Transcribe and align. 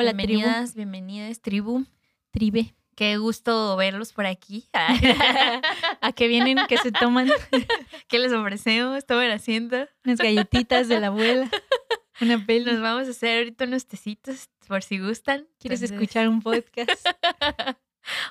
Hola, 0.00 0.12
bienvenidas, 0.12 0.76
bienvenidas, 0.76 1.40
tribu. 1.40 1.84
Tribe. 2.30 2.72
Qué 2.94 3.16
gusto 3.16 3.76
verlos 3.76 4.12
por 4.12 4.26
aquí. 4.26 4.68
¿A 6.00 6.12
qué 6.14 6.28
vienen? 6.28 6.58
¿Qué 6.68 6.76
se 6.78 6.92
toman? 6.92 7.28
¿Qué 8.08 8.18
les 8.20 8.32
ofrecemos? 8.32 9.04
Tomen 9.06 9.32
asiento. 9.32 9.88
Unas 10.04 10.18
galletitas 10.20 10.86
de 10.86 11.00
la 11.00 11.08
abuela. 11.08 11.50
Una 12.20 12.44
peli. 12.46 12.64
Nos 12.70 12.80
vamos 12.80 13.08
a 13.08 13.10
hacer 13.10 13.38
ahorita 13.38 13.64
unos 13.64 13.86
tecitos 13.88 14.48
por 14.68 14.84
si 14.84 15.00
gustan. 15.00 15.48
¿Quieres 15.58 15.82
escuchar 15.82 16.28
un 16.28 16.42
podcast? 16.42 17.04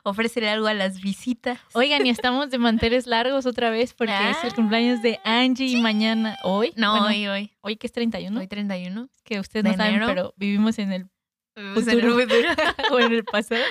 Ofrecerle 0.04 0.50
algo 0.50 0.68
a 0.68 0.74
las 0.74 1.02
visitas. 1.02 1.60
Oigan, 1.74 2.06
y 2.06 2.10
estamos 2.10 2.50
de 2.50 2.60
manteles 2.60 3.08
largos 3.08 3.46
otra 3.46 3.72
vez 3.72 3.94
porque 3.94 4.14
es 4.32 4.42
el 4.46 4.52
Ah. 4.52 4.56
cumpleaños 4.56 5.02
de 5.02 5.20
Angie 5.26 5.68
y 5.68 5.82
mañana. 5.82 6.38
¿Hoy? 6.44 6.72
No, 6.78 6.92
Bueno, 6.92 7.08
hoy, 7.08 7.28
hoy. 7.28 7.52
Hoy 7.60 7.76
que 7.76 7.88
es 7.88 7.94
31. 7.94 8.40
Hoy 8.40 8.48
31. 8.48 9.10
que 9.26 9.40
ustedes 9.42 9.66
de 9.66 9.72
no 9.72 9.78
saben, 9.78 9.96
enero. 9.96 10.08
pero 10.08 10.34
vivimos 10.38 10.80
en 10.80 10.94
el 10.94 11.10
En 11.58 11.68
el 11.68 11.74
Futuro. 11.84 12.20
futuro. 12.20 12.50
o 12.96 13.00
en 13.00 13.12
el 13.14 13.24
pasado. 13.26 13.62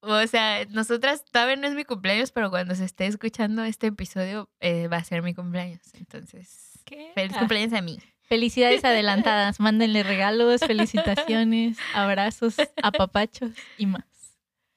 O 0.00 0.26
sea, 0.26 0.64
nosotras 0.66 1.24
todavía 1.30 1.56
no 1.56 1.66
es 1.66 1.74
mi 1.74 1.84
cumpleaños, 1.84 2.32
pero 2.32 2.50
cuando 2.50 2.74
se 2.74 2.84
esté 2.84 3.06
escuchando 3.06 3.64
este 3.64 3.88
episodio 3.88 4.48
eh, 4.60 4.88
va 4.88 4.96
a 4.98 5.04
ser 5.04 5.22
mi 5.22 5.34
cumpleaños. 5.34 5.82
Entonces, 5.94 6.80
¿Qué? 6.84 7.10
feliz 7.14 7.32
Ah. 7.36 7.40
cumpleaños 7.40 7.72
a 7.74 7.82
mí. 7.82 7.98
Felicidades 8.22 8.84
adelantadas. 8.84 9.58
Mándenle 9.60 10.02
regalos, 10.04 10.60
felicitaciones, 10.60 11.78
abrazos, 11.94 12.56
apapachos 12.82 13.52
y 13.76 13.86
más. 13.86 14.04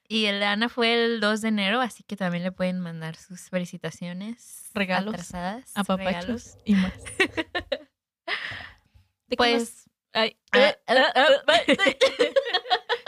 Y 0.07 0.25
el 0.25 0.39
de 0.39 0.45
Ana 0.45 0.67
fue 0.67 0.93
el 1.05 1.21
2 1.21 1.39
de 1.41 1.47
enero, 1.47 1.79
así 1.79 2.03
que 2.03 2.17
también 2.17 2.43
le 2.43 2.51
pueden 2.51 2.79
mandar 2.81 3.15
sus 3.15 3.49
felicitaciones. 3.49 4.69
Regalos, 4.73 5.13
atrasadas. 5.13 5.71
Apapachos 5.75 6.13
regalos. 6.15 6.57
y 6.65 6.75
más. 6.75 6.93
¿De 9.27 9.35
qué 9.35 9.37
Pues, 9.37 9.80
Ay, 10.13 10.37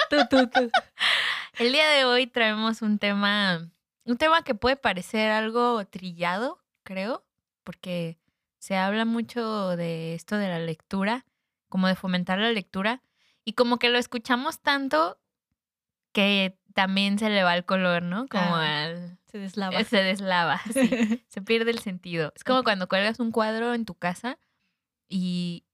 tú, 0.09 0.17
tú, 0.29 0.47
tú. 0.47 0.71
el 1.57 1.71
día 1.71 1.87
de 1.89 2.05
hoy 2.05 2.27
traemos 2.27 2.81
un 2.81 2.99
tema, 2.99 3.69
un 4.05 4.17
tema 4.17 4.43
que 4.43 4.55
puede 4.55 4.75
parecer 4.75 5.31
algo 5.31 5.85
trillado, 5.85 6.59
creo, 6.83 7.25
porque 7.63 8.17
se 8.59 8.77
habla 8.77 9.05
mucho 9.05 9.75
de 9.75 10.13
esto 10.13 10.37
de 10.37 10.47
la 10.47 10.59
lectura, 10.59 11.25
como 11.69 11.87
de 11.87 11.95
fomentar 11.95 12.39
la 12.39 12.51
lectura, 12.51 13.01
y 13.43 13.53
como 13.53 13.77
que 13.77 13.89
lo 13.89 13.97
escuchamos 13.97 14.61
tanto 14.61 15.19
que 16.13 16.57
también 16.73 17.19
se 17.19 17.29
le 17.29 17.43
va 17.43 17.55
el 17.55 17.65
color, 17.65 18.03
¿no? 18.03 18.27
Como 18.27 18.55
Ah, 18.55 18.83
al... 18.83 19.17
Se 19.25 19.39
deslava. 19.39 19.83
Se 19.83 20.03
deslava, 20.03 20.61
sí. 20.73 21.23
se 21.27 21.41
pierde 21.41 21.71
el 21.71 21.79
sentido. 21.79 22.31
Es 22.35 22.43
como 22.43 22.63
cuando 22.63 22.87
cuelgas 22.87 23.19
un 23.19 23.31
cuadro 23.31 23.73
en 23.73 23.83
tu 23.85 23.95
casa 23.95 24.37
y 25.09 25.65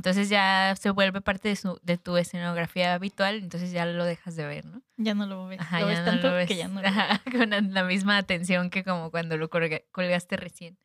entonces 0.00 0.30
ya 0.30 0.74
se 0.80 0.88
vuelve 0.88 1.20
parte 1.20 1.50
de, 1.50 1.56
su, 1.56 1.78
de 1.82 1.98
tu 1.98 2.16
escenografía 2.16 2.94
habitual, 2.94 3.36
entonces 3.36 3.70
ya 3.70 3.84
lo 3.84 4.06
dejas 4.06 4.34
de 4.34 4.46
ver, 4.46 4.64
¿no? 4.64 4.80
Ya 4.96 5.12
no 5.12 5.26
lo 5.26 5.46
ves. 5.46 5.60
Ajá, 5.60 5.80
lo 5.80 5.88
ya 5.88 5.90
ves 5.90 5.98
no 5.98 6.04
tanto 6.06 6.28
lo 6.30 6.34
ves. 6.36 6.48
que 6.48 6.56
ya 6.56 6.68
no 6.68 6.76
lo 6.76 6.80
ves. 6.80 6.90
Ajá, 6.90 7.20
con 7.30 7.50
la- 7.74 7.84
misma 7.84 8.16
atención 8.16 8.70
que 8.70 8.82
como 8.82 9.10
cuando 9.10 9.36
lo 9.36 9.50
colga- 9.50 9.82
colgaste 9.92 10.38
recién. 10.38 10.78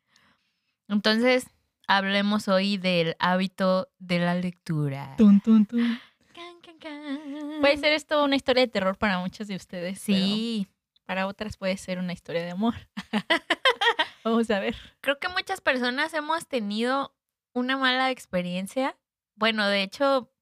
Entonces, 0.88 1.46
hablemos 1.88 2.46
hoy 2.48 2.76
del 2.76 3.16
hábito 3.18 3.88
de 3.98 4.18
la 4.18 4.34
lectura. 4.34 5.14
Tun, 5.16 5.40
tun, 5.40 5.64
tun. 5.64 5.98
Can, 6.34 6.60
can, 6.60 6.78
can. 6.78 7.60
Puede 7.62 7.78
ser 7.78 7.94
esto 7.94 8.22
una 8.22 8.36
historia 8.36 8.60
de 8.66 8.68
terror 8.68 8.98
para 8.98 9.18
muchos 9.18 9.48
de 9.48 9.56
ustedes. 9.56 9.98
Sí, 9.98 10.68
Para 11.06 11.26
otras 11.26 11.56
puede 11.56 11.78
ser 11.78 11.98
una 11.98 12.12
historia 12.12 12.44
de 12.44 12.50
amor. 12.50 12.74
Vamos 14.24 14.50
a 14.50 14.60
ver. 14.60 14.76
creo 15.00 15.18
que 15.18 15.28
muchas 15.28 15.60
personas 15.62 16.12
hemos 16.12 16.46
tenido 16.46 17.14
una 17.54 17.78
mala 17.78 18.10
experiencia. 18.10 18.94
Bueno, 19.36 19.66
de 19.68 19.82
hecho, 19.82 20.32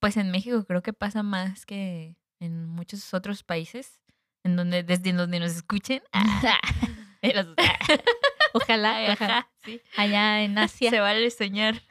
pues 0.00 0.16
en 0.16 0.30
México 0.30 0.64
creo 0.64 0.82
que 0.82 0.92
pasa 0.92 1.22
más 1.22 1.66
que 1.66 2.16
en 2.40 2.66
muchos 2.66 3.12
otros 3.14 3.42
países, 3.42 4.00
en 4.44 4.56
donde 4.56 4.82
desde 4.82 5.12
donde 5.12 5.40
nos 5.40 5.52
escuchen. 5.52 6.02
Ojalá, 8.52 8.96
Ay, 8.96 9.10
ojalá. 9.10 9.38
ajá, 9.38 9.50
sí. 9.64 9.80
Allá 9.96 10.42
en 10.42 10.56
Asia. 10.58 10.90
Se 10.90 11.00
vale 11.00 11.28
soñar. 11.30 11.82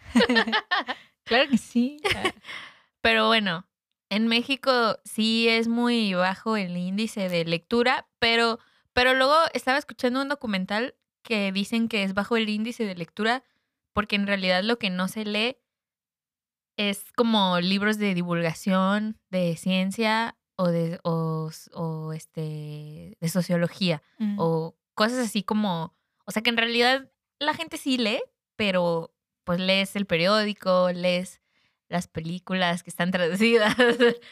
Claro 1.26 1.50
que 1.50 1.58
sí. 1.58 1.98
Pero 3.02 3.28
bueno, 3.28 3.68
en 4.10 4.28
México 4.28 4.98
sí 5.04 5.50
es 5.50 5.68
muy 5.68 6.14
bajo 6.14 6.56
el 6.56 6.78
índice 6.78 7.28
de 7.28 7.44
lectura, 7.44 8.08
pero, 8.20 8.60
pero 8.94 9.14
luego 9.14 9.36
estaba 9.54 9.78
escuchando 9.78 10.22
un 10.22 10.30
documental 10.30 10.96
que 11.22 11.52
dicen 11.52 11.90
que 11.90 12.04
es 12.04 12.14
bajo 12.14 12.38
el 12.38 12.48
índice 12.48 12.86
de 12.86 12.96
lectura 12.96 13.44
porque 13.94 14.16
en 14.16 14.28
realidad 14.28 14.64
lo 14.64 14.80
que 14.80 14.90
no 14.90 15.08
se 15.08 15.26
lee 15.26 15.58
es 16.78 17.04
como 17.16 17.60
libros 17.60 17.98
de 17.98 18.14
divulgación, 18.14 19.18
de 19.30 19.56
ciencia 19.58 20.36
o 20.56 20.68
de, 20.68 21.00
o, 21.04 21.50
o, 21.74 22.14
este, 22.14 23.18
de 23.20 23.30
sociología 23.30 24.02
Mm. 24.20 24.36
o 24.40 24.76
cosas 24.96 25.20
así 25.20 25.44
como, 25.44 25.96
o 26.26 26.32
sea 26.32 26.42
que 26.44 26.50
en 26.50 26.58
realidad 26.58 27.10
la 27.40 27.54
gente 27.54 27.78
sí 27.78 27.98
lee, 27.98 28.22
pero 28.56 29.14
pues 29.44 29.60
lees 29.60 29.96
el 29.96 30.06
periódico, 30.06 30.92
lees 30.94 31.42
las 31.90 32.08
películas 32.08 32.82
que 32.82 32.90
están 32.90 33.12
traducidas, 33.12 33.76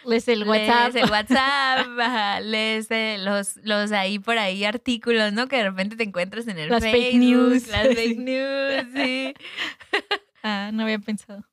Lees 0.06 0.28
el 0.28 0.48
WhatsApp. 0.48 0.94
lees 0.94 1.04
el 1.04 1.12
WhatsApp, 1.12 1.88
ajá, 2.00 2.40
lees 2.40 2.90
eh, 2.92 3.18
los, 3.20 3.58
los 3.58 3.92
ahí 3.92 4.18
por 4.20 4.38
ahí 4.38 4.64
artículos, 4.64 5.34
¿no? 5.34 5.48
Que 5.48 5.58
de 5.58 5.64
repente 5.70 5.96
te 5.96 6.04
encuentras 6.04 6.48
en 6.48 6.58
el 6.60 6.70
Las 6.70 6.84
fake 6.84 7.16
news. 7.16 7.68
las 7.68 7.88
fake 7.88 8.18
news, 8.20 8.86
sí. 8.96 9.34
Ah, 10.44 10.72
no 10.74 10.84
había 10.84 11.00
pensado. 11.00 11.44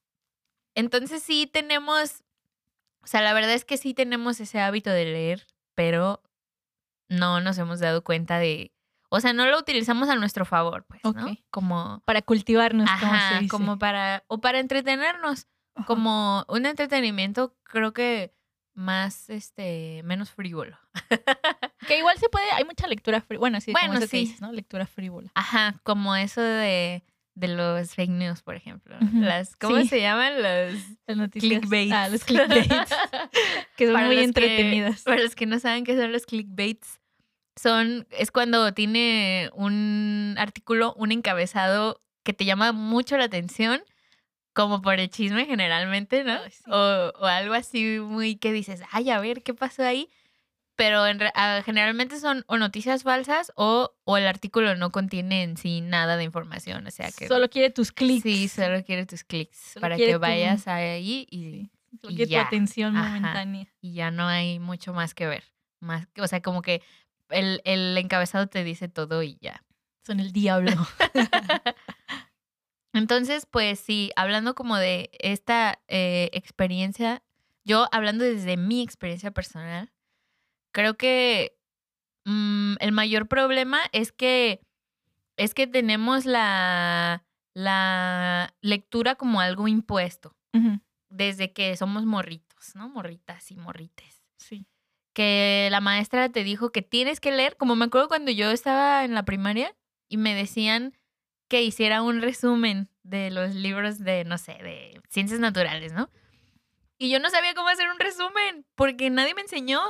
Entonces 0.79 1.23
sí 1.25 1.49
tenemos, 1.53 2.23
o 3.03 3.07
sea, 3.09 3.21
la 3.21 3.33
verdad 3.33 3.53
es 3.53 3.65
que 3.65 3.77
sí 3.77 3.95
tenemos 3.95 4.39
ese 4.39 4.61
hábito 4.61 4.91
de 4.91 5.05
leer, 5.07 5.47
pero 5.75 6.23
no 7.09 7.41
nos 7.41 7.59
hemos 7.59 7.81
dado 7.81 8.05
cuenta 8.05 8.39
de, 8.39 8.73
o 9.09 9.19
sea, 9.21 9.33
no 9.33 9.45
lo 9.47 9.59
utilizamos 9.59 10.09
a 10.09 10.15
nuestro 10.15 10.45
favor, 10.45 10.85
pues, 10.87 11.01
¿no? 11.03 11.37
Como, 11.51 12.01
Para 12.05 12.23
cultivarnos, 12.23 12.89
como 13.01 13.13
se 13.13 13.17
ajá, 13.19 13.39
dice. 13.41 13.49
como 13.51 13.79
para, 13.79 14.23
o 14.29 14.41
para 14.41 14.61
entretenernos, 14.61 15.49
Ajá. 15.75 15.87
como 15.87 16.45
un 16.49 16.65
entretenimiento, 16.65 17.57
creo 17.65 17.93
que 17.93 18.33
más, 18.75 19.29
este, 19.31 20.03
menos 20.05 20.31
frívolo. 20.31 20.79
Que 21.89 21.99
igual 21.99 22.19
se 22.19 22.29
puede, 22.29 22.45
hay 22.53 22.65
mucha 22.65 22.87
lectura 22.87 23.21
frívola. 23.23 23.41
Bueno, 23.41 23.61
sí, 23.63 23.73
como 23.73 23.87
Bueno, 23.87 24.01
que 24.01 24.07
sí. 24.09 24.19
dices, 24.19 24.41
¿no? 24.43 24.53
Lectura 24.53 24.85
frívola. 24.87 25.31
Ajá, 25.35 25.81
como 25.85 26.15
eso 26.15 26.43
de, 26.43 27.03
de 27.39 27.49
los 27.49 27.95
fake 27.95 28.11
news, 28.11 28.43
por 28.43 28.55
ejemplo. 28.57 28.97
Las, 29.15 29.57
¿cómo 29.57 29.77
sí. 29.83 29.89
se 29.89 30.01
llaman? 30.01 30.37
Los 30.43 30.75
Las 31.07 31.17
noticias. 31.17 31.61
clickbaits. 31.61 31.93
Ah, 31.93 32.09
los 32.09 32.25
clickbaits. 32.25 32.69
que 33.77 33.85
son 33.87 33.95
Para 33.95 34.07
muy 34.07 34.17
que- 34.17 34.25
entretenidas. 34.25 35.03
para 35.03 35.23
los 35.23 35.35
que 35.35 35.47
no 35.47 35.59
saben 35.59 35.85
qué 35.85 35.97
son 35.97 36.13
los 36.13 36.27
clickbaits, 36.27 37.01
son, 37.57 38.07
es 38.11 38.31
cuando 38.31 38.73
tiene 38.73 39.51
un 39.55 40.35
artículo, 40.39 40.95
un 40.95 41.13
encabezado 41.13 42.01
que 42.25 42.33
te 42.33 42.45
llama 42.45 42.73
mucho 42.73 43.17
la 43.17 43.25
atención, 43.25 43.83
como 44.53 44.83
por 44.83 44.99
el 44.99 45.09
chisme 45.11 45.47
generalmente, 45.47 46.25
¿no? 46.25 46.39
Sí. 46.51 46.63
o, 46.69 47.13
o 47.21 47.25
algo 47.27 47.55
así 47.55 47.99
muy 48.01 48.37
que 48.37 48.53
dices, 48.53 48.83
ay, 48.91 49.11
a 49.11 49.21
ver, 49.21 49.43
¿qué 49.43 49.55
pasó 49.55 49.83
ahí? 49.85 50.09
Pero 50.79 51.05
en 51.09 51.19
re- 51.19 51.33
ah, 51.35 51.61
generalmente 51.65 52.21
son 52.21 52.45
o 52.47 52.57
noticias 52.57 53.03
falsas 53.03 53.51
o, 53.57 53.97
o 54.05 54.17
el 54.17 54.29
artículo 54.29 54.77
no 54.77 54.93
contiene 54.93 55.43
en 55.43 55.57
sí 55.57 55.81
nada 55.81 56.17
de 56.17 56.23
información. 56.23 56.87
O 56.87 56.91
sea 56.93 57.11
que 57.11 57.27
Solo 57.27 57.51
quiere 57.51 57.71
tus 57.71 57.91
clics. 57.91 58.23
sí, 58.23 58.47
solo 58.47 58.85
quiere 58.85 59.05
tus 59.05 59.25
clics 59.25 59.75
para 59.81 59.97
que 59.97 60.13
tu- 60.15 60.21
vayas 60.21 60.69
ahí 60.69 61.27
y, 61.31 61.43
Sí. 61.43 61.71
Solo 62.01 62.13
y 62.13 62.17
quiere 62.17 62.31
ya. 62.31 62.41
tu 62.43 62.47
atención 62.47 62.97
Ajá. 62.97 63.09
momentánea. 63.09 63.67
y 63.81 63.93
ya 63.95 64.13
no 64.13 64.29
hay 64.29 64.61
mucho 64.61 64.93
más 64.95 65.15
que 65.15 65.27
ver. 65.27 65.43
Más, 65.81 66.07
que- 66.15 66.23
o 66.23 66.29
sea, 66.29 66.41
como 66.43 66.63
que 66.63 66.81
el, 67.31 67.61
el 67.65 67.99
encabezado 67.99 68.47
te 68.47 68.63
dice 68.63 68.89
todo 68.89 69.25
y 69.25 69.37
ya. 69.41 69.65
Son 70.07 70.21
el 70.21 70.31
diablo. 70.33 70.71
Entonces, 72.95 73.47
pues 73.51 73.79
sí, 73.81 74.11
hablando 74.17 74.55
como 74.55 74.77
de 74.77 75.11
esta 75.19 75.81
eh, 75.89 76.31
experiencia, 76.33 77.23
yo 77.65 77.87
hablando 77.93 78.25
desde 78.25 78.57
mi 78.57 78.83
experiencia 78.83 79.31
personal, 79.31 79.91
creo 80.79 80.97
que 80.97 81.59
mm, 82.25 82.75
el 82.79 82.93
mayor 82.93 83.27
problema 83.27 83.81
es 83.91 84.13
que 84.13 84.61
es 85.37 85.53
que 85.53 85.67
tenemos 85.67 86.25
la, 86.25 87.25
la 87.53 88.55
lectura 88.61 89.17
como 89.17 89.41
algo 89.41 89.67
impuesto 89.67 90.37
desde 91.09 91.53
que 91.53 91.77
somos 91.77 92.05
morritos, 92.05 92.77
¿no? 92.77 92.89
Morritas 92.89 93.51
y 93.51 93.57
morrites. 93.57 94.23
Sí. 94.37 94.67
que 95.15 95.67
la 95.73 95.81
maestra 95.81 96.29
te 96.29 96.45
dijo 96.45 96.71
que 96.71 96.83
tienes 96.83 97.19
que 97.19 97.33
leer, 97.33 97.57
como 97.57 97.75
me 97.75 97.87
acuerdo 97.87 98.07
cuando 98.07 98.31
yo 98.31 98.53
estaba 98.53 99.05
en 99.05 99.15
la 99.15 99.25
primaria 99.25 99.75
y 100.09 100.17
me 100.17 100.33
decían 100.33 100.97
que 101.49 101.63
hiciera 101.63 102.03
un 102.03 102.23
resumen 102.23 102.89
de 103.03 103.33
los 103.33 103.57
libros 103.57 103.99
de, 103.99 104.25
no 104.25 104.39
sé, 104.39 104.53
de 104.63 105.01
ciencias 105.09 105.41
naturales, 105.41 105.93
¿no? 105.93 106.09
Y 106.99 107.11
yo 107.11 107.19
no 107.19 107.31
sabía 107.31 107.55
cómo 107.55 107.69
hacer 107.69 107.91
un 107.91 107.99
resumen 107.99 108.65
porque 108.77 109.11
nadie 109.11 109.35
me 109.35 109.41
enseñó. 109.41 109.81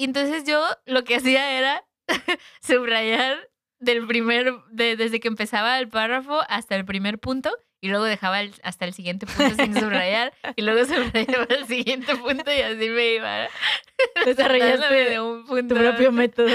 Y 0.00 0.04
entonces 0.04 0.44
yo 0.44 0.66
lo 0.86 1.04
que 1.04 1.16
hacía 1.16 1.58
era 1.58 1.84
subrayar 2.62 3.50
del 3.80 4.06
primer, 4.06 4.50
de- 4.70 4.96
desde 4.96 5.20
que 5.20 5.28
empezaba 5.28 5.78
el 5.78 5.90
párrafo 5.90 6.40
hasta 6.48 6.74
el 6.74 6.86
primer 6.86 7.18
punto 7.18 7.54
y 7.82 7.88
luego 7.88 8.04
dejaba 8.04 8.40
el- 8.40 8.54
hasta 8.62 8.86
el 8.86 8.94
siguiente 8.94 9.26
punto 9.26 9.62
sin 9.62 9.78
subrayar 9.78 10.32
y 10.56 10.62
luego 10.62 10.86
subrayaba 10.86 11.44
el 11.50 11.66
siguiente 11.66 12.16
punto 12.16 12.50
y 12.50 12.62
así 12.62 12.88
me 12.88 13.12
iba 13.12 13.48
Desarrollaste 14.24 14.94
de 15.10 15.20
un 15.20 15.44
punto 15.44 15.74
tu 15.74 15.80
propio 15.82 16.12
método. 16.12 16.48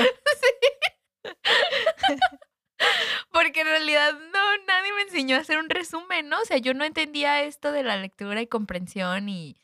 Porque 3.31 3.61
en 3.61 3.67
realidad 3.67 4.13
no, 4.13 4.57
nadie 4.67 4.91
me 4.93 5.03
enseñó 5.03 5.35
a 5.35 5.41
hacer 5.41 5.59
un 5.59 5.69
resumen, 5.69 6.29
¿no? 6.29 6.41
O 6.41 6.45
sea, 6.45 6.57
yo 6.57 6.73
no 6.73 6.83
entendía 6.83 7.43
esto 7.43 7.71
de 7.71 7.83
la 7.83 7.95
lectura 7.97 8.41
y 8.41 8.47
comprensión 8.47 9.29
y, 9.29 9.55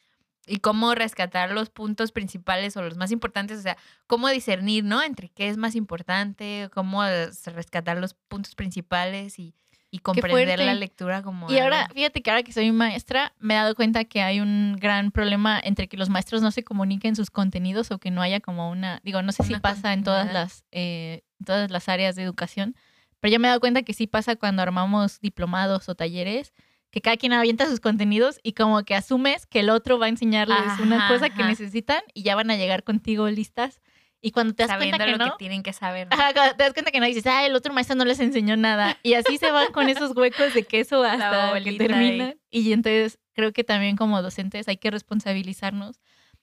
y 0.47 0.57
cómo 0.57 0.95
rescatar 0.95 1.51
los 1.51 1.69
puntos 1.69 2.11
principales 2.11 2.75
o 2.77 2.81
los 2.81 2.97
más 2.97 3.11
importantes, 3.11 3.59
o 3.59 3.61
sea, 3.61 3.77
cómo 4.07 4.27
discernir, 4.29 4.83
¿no? 4.83 5.01
Entre 5.03 5.29
qué 5.29 5.49
es 5.49 5.57
más 5.57 5.75
importante, 5.75 6.69
cómo 6.73 7.05
eh, 7.05 7.29
rescatar 7.45 7.97
los 7.97 8.13
puntos 8.13 8.55
principales 8.55 9.38
y, 9.39 9.53
y 9.91 9.99
comprender 9.99 10.57
la 10.65 10.73
lectura 10.73 11.21
como... 11.21 11.51
Y 11.51 11.59
ahora, 11.59 11.81
algo- 11.83 11.93
fíjate 11.93 12.21
que 12.21 12.31
ahora 12.31 12.43
que 12.43 12.53
soy 12.53 12.71
maestra, 12.71 13.33
me 13.39 13.53
he 13.53 13.57
dado 13.57 13.75
cuenta 13.75 14.03
que 14.05 14.21
hay 14.21 14.39
un 14.39 14.77
gran 14.79 15.11
problema 15.11 15.59
entre 15.63 15.88
que 15.88 15.97
los 15.97 16.09
maestros 16.09 16.41
no 16.41 16.49
se 16.51 16.63
comuniquen 16.63 17.15
sus 17.15 17.29
contenidos 17.29 17.91
o 17.91 17.99
que 17.99 18.09
no 18.09 18.21
haya 18.21 18.39
como 18.39 18.71
una, 18.71 18.99
digo, 19.03 19.21
no 19.21 19.31
sé 19.31 19.43
si 19.43 19.53
pasa 19.61 19.93
en 19.93 20.03
todas 20.03 20.31
las, 20.33 20.63
eh, 20.71 21.23
todas 21.45 21.69
las 21.69 21.88
áreas 21.88 22.15
de 22.15 22.23
educación, 22.23 22.75
pero 23.19 23.31
yo 23.33 23.39
me 23.39 23.47
he 23.47 23.49
dado 23.49 23.59
cuenta 23.59 23.83
que 23.83 23.93
sí 23.93 24.07
pasa 24.07 24.35
cuando 24.35 24.63
armamos 24.63 25.19
diplomados 25.21 25.88
o 25.88 25.93
talleres, 25.95 26.53
que 26.91 27.01
cada 27.01 27.17
quien 27.17 27.33
avienta 27.33 27.65
sus 27.65 27.79
contenidos 27.79 28.39
y 28.43 28.53
como 28.53 28.83
que 28.83 28.95
asumes 28.95 29.45
que 29.45 29.61
el 29.61 29.69
otro 29.69 29.97
va 29.97 30.07
a 30.07 30.09
enseñarles 30.09 30.79
una 30.79 30.97
Ajá, 30.97 31.13
cosa 31.13 31.29
que 31.29 31.43
necesitan 31.43 32.01
y 32.13 32.23
ya 32.23 32.35
van 32.35 32.51
a 32.51 32.57
llegar 32.57 32.83
contigo 32.83 33.27
listas. 33.29 33.81
Y 34.23 34.31
cuando 34.31 34.53
te 34.53 34.63
das 34.63 34.71
sabiendo 34.71 34.97
cuenta 34.97 35.05
que 35.05 35.17
lo 35.17 35.25
no, 35.25 35.31
que 35.31 35.38
tienen 35.39 35.63
que 35.63 35.73
saber. 35.73 36.07
¿no? 36.07 36.13
Ajá, 36.13 36.33
cuando 36.33 36.55
te 36.55 36.63
das 36.63 36.73
cuenta 36.73 36.91
que 36.91 36.99
no 36.99 37.07
dices, 37.07 37.25
ah, 37.25 37.43
el 37.45 37.55
otro 37.55 37.73
maestro 37.73 37.95
no 37.95 38.05
les 38.05 38.19
enseñó 38.19 38.55
nada. 38.55 38.99
Y 39.01 39.15
así 39.15 39.38
se 39.38 39.49
van 39.49 39.71
con 39.71 39.89
esos 39.89 40.15
huecos 40.15 40.53
de 40.53 40.63
queso 40.63 41.03
hasta 41.03 41.59
que 41.63 41.71
terminan. 41.73 42.35
Y 42.51 42.71
entonces 42.73 43.17
creo 43.33 43.51
que 43.53 43.63
también 43.63 43.95
como 43.95 44.21
docentes 44.21 44.67
hay 44.67 44.77
que 44.77 44.91
responsabilizarnos 44.91 45.99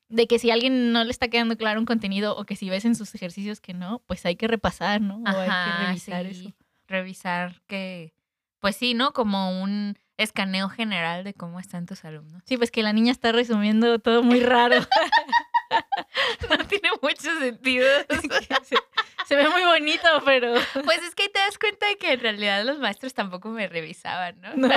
de 0.09 0.27
que 0.27 0.39
si 0.39 0.51
a 0.51 0.55
alguien 0.55 0.93
no 0.93 1.05
le 1.05 1.11
está 1.11 1.29
quedando 1.29 1.57
claro 1.57 1.79
un 1.79 1.87
contenido 1.87 2.37
o 2.37 2.45
que 2.45 2.57
si 2.57 2.71
ves 2.71 2.85
en 2.85 2.95
sus 2.95 3.15
ejercicios 3.15 3.61
que 3.61 3.75
no, 3.75 4.03
pues 4.07 4.25
hay 4.25 4.37
que 4.37 4.49
repasar, 4.49 5.01
¿no? 5.01 5.19
O 5.19 5.29
hay 5.29 5.49
que 5.49 5.87
revisar 5.87 6.25
sí, 6.25 6.31
eso. 6.31 6.53
Revisar 6.87 7.61
que, 7.67 8.15
pues 8.59 8.77
sí, 8.77 8.95
¿no? 8.95 9.13
Como 9.13 9.63
un 9.63 9.99
escaneo 10.19 10.69
general 10.69 11.25
de 11.25 11.33
cómo 11.33 11.61
están 11.61 11.87
tus 11.87 12.05
alumnos. 12.05 12.43
Sí, 12.45 12.57
pues 12.57 12.71
que 12.71 12.83
la 12.83 12.93
niña 12.93 13.13
está 13.13 13.33
resumiendo 13.33 13.99
todo 13.99 14.23
muy 14.23 14.41
raro. 14.41 14.77
No 16.51 16.67
tiene 16.67 16.91
mucho 17.03 17.39
sentido. 17.39 17.87
se, 18.63 18.77
se 19.27 19.37
ve 19.37 19.49
muy 19.49 19.63
bonito, 19.63 20.09
pero 20.25 20.55
Pues 20.85 21.03
es 21.03 21.15
que 21.15 21.25
ahí 21.25 21.29
te 21.29 21.39
das 21.39 21.59
cuenta 21.59 21.87
de 21.87 21.97
que 21.97 22.13
en 22.13 22.21
realidad 22.21 22.65
los 22.65 22.79
maestros 22.79 23.15
tampoco 23.15 23.51
me 23.51 23.69
revisaban, 23.69 24.41
¿no? 24.41 24.55
No. 24.57 24.69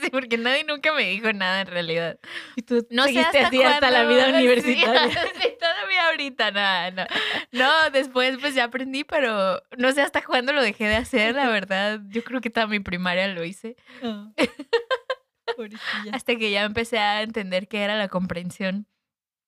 sí, 0.00 0.10
porque 0.10 0.38
nadie 0.38 0.64
nunca 0.64 0.92
me 0.92 1.04
dijo 1.08 1.32
nada 1.32 1.60
en 1.60 1.66
realidad. 1.66 2.18
y 2.54 2.62
tú 2.62 2.86
No 2.90 3.04
sé 3.04 3.10
seguiste 3.10 3.38
hasta 3.38 3.48
así 3.48 3.62
hasta 3.62 3.90
la 3.90 4.04
vida 4.04 4.28
universitaria. 4.28 5.10
Sí, 5.10 5.56
todavía 5.58 6.06
ahorita, 6.08 6.50
no, 6.50 6.90
no. 6.92 7.06
No, 7.52 7.90
después 7.90 8.38
pues 8.40 8.54
ya 8.54 8.64
aprendí, 8.64 9.04
pero 9.04 9.62
no 9.76 9.92
sé 9.92 10.02
hasta 10.02 10.22
cuándo 10.22 10.52
lo 10.52 10.62
dejé 10.62 10.86
de 10.86 10.96
hacer, 10.96 11.34
la 11.34 11.48
verdad. 11.48 12.00
Yo 12.08 12.22
creo 12.24 12.40
que 12.40 12.50
toda 12.50 12.66
mi 12.66 12.80
primaria 12.80 13.28
lo 13.28 13.44
hice. 13.44 13.76
Pobrecilla. 15.56 16.12
Hasta 16.12 16.36
que 16.36 16.50
ya 16.50 16.64
empecé 16.64 16.98
a 16.98 17.22
entender 17.22 17.68
qué 17.68 17.82
era 17.82 17.96
la 17.96 18.08
comprensión. 18.08 18.86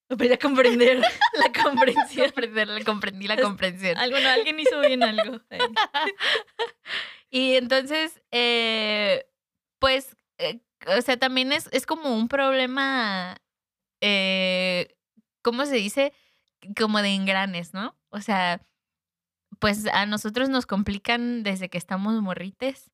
Pero 0.09 0.25
ya 0.25 0.39
comprender 0.39 0.99
la 0.99 1.53
comprensión. 1.63 2.27
Comprender, 2.27 2.69
la- 2.69 2.85
comprendí 2.85 3.27
la 3.29 3.37
comprensión. 3.37 3.97
Algo, 3.99 4.19
no, 4.21 4.29
alguien 4.29 4.59
hizo 4.59 4.81
bien 4.81 5.03
algo. 5.03 5.41
Ahí. 5.51 5.61
Y 7.31 7.57
entonces, 7.57 8.23
eh, 8.31 9.27
pues, 9.79 10.17
eh, 10.39 10.61
o 10.97 11.03
sea, 11.03 11.19
también 11.19 11.53
es, 11.53 11.69
es 11.73 11.85
como 11.85 12.17
un 12.17 12.27
problema, 12.27 13.37
eh, 14.01 14.97
¿cómo 15.43 15.67
se 15.67 15.75
dice? 15.77 16.15
Como 16.75 17.03
de 17.03 17.11
engranes, 17.15 17.75
¿no? 17.75 17.95
O 18.09 18.23
sea, 18.23 18.63
pues 19.59 19.87
a 19.89 20.07
nosotros 20.07 20.49
nos 20.49 20.65
complican 20.65 21.43
desde 21.43 21.69
que 21.69 21.77
estamos 21.77 22.15
morrites, 22.23 22.91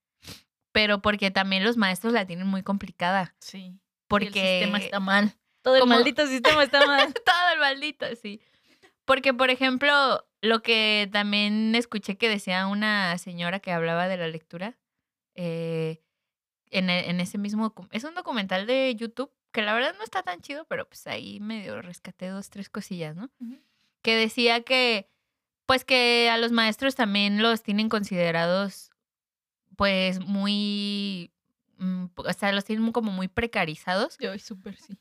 pero 0.72 1.00
porque 1.00 1.30
también 1.30 1.62
los 1.62 1.76
maestros 1.76 2.12
la 2.12 2.26
tienen 2.26 2.48
muy 2.48 2.64
complicada. 2.64 3.36
Sí. 3.38 3.78
Porque 4.08 4.26
el 4.26 4.32
sistema 4.34 4.78
está 4.78 4.98
mal. 4.98 5.36
Todo 5.64 5.74
el 5.74 5.80
como- 5.80 5.94
maldito 5.96 6.24
sistema 6.28 6.62
está 6.62 6.86
mal. 6.86 7.12
todo 7.12 7.52
el 7.54 7.58
maldito, 7.58 8.06
sí. 8.22 8.40
Porque, 9.04 9.34
por 9.34 9.50
ejemplo, 9.50 10.24
lo 10.40 10.62
que 10.62 11.08
también 11.12 11.74
escuché 11.74 12.16
que 12.16 12.28
decía 12.28 12.66
una 12.68 13.18
señora 13.18 13.58
que 13.58 13.72
hablaba 13.72 14.06
de 14.06 14.16
la 14.16 14.28
lectura, 14.28 14.78
eh, 15.34 16.00
en, 16.70 16.88
e- 16.90 17.10
en 17.10 17.20
ese 17.20 17.36
mismo... 17.38 17.74
Es 17.90 18.04
un 18.04 18.14
documental 18.14 18.66
de 18.66 18.94
YouTube 18.94 19.30
que 19.52 19.62
la 19.62 19.74
verdad 19.74 19.94
no 19.98 20.04
está 20.04 20.22
tan 20.22 20.40
chido, 20.40 20.64
pero 20.66 20.88
pues 20.88 21.06
ahí 21.06 21.38
medio 21.40 21.80
rescaté 21.82 22.28
dos, 22.28 22.50
tres 22.50 22.68
cosillas, 22.70 23.14
¿no? 23.16 23.30
Que 24.02 24.16
decía 24.16 24.62
que, 24.62 25.08
pues 25.66 25.84
que 25.84 26.28
a 26.30 26.38
los 26.38 26.50
maestros 26.52 26.94
también 26.94 27.40
los 27.42 27.62
tienen 27.62 27.88
considerados, 27.88 28.90
pues 29.76 30.20
muy... 30.20 31.30
mm, 31.78 32.06
O 32.16 32.32
sea, 32.32 32.52
los 32.52 32.64
tienen 32.64 32.90
como 32.92 33.12
muy 33.12 33.28
precarizados 33.28 34.16
Yo, 34.18 34.36
súper 34.38 34.76
sí. 34.76 34.96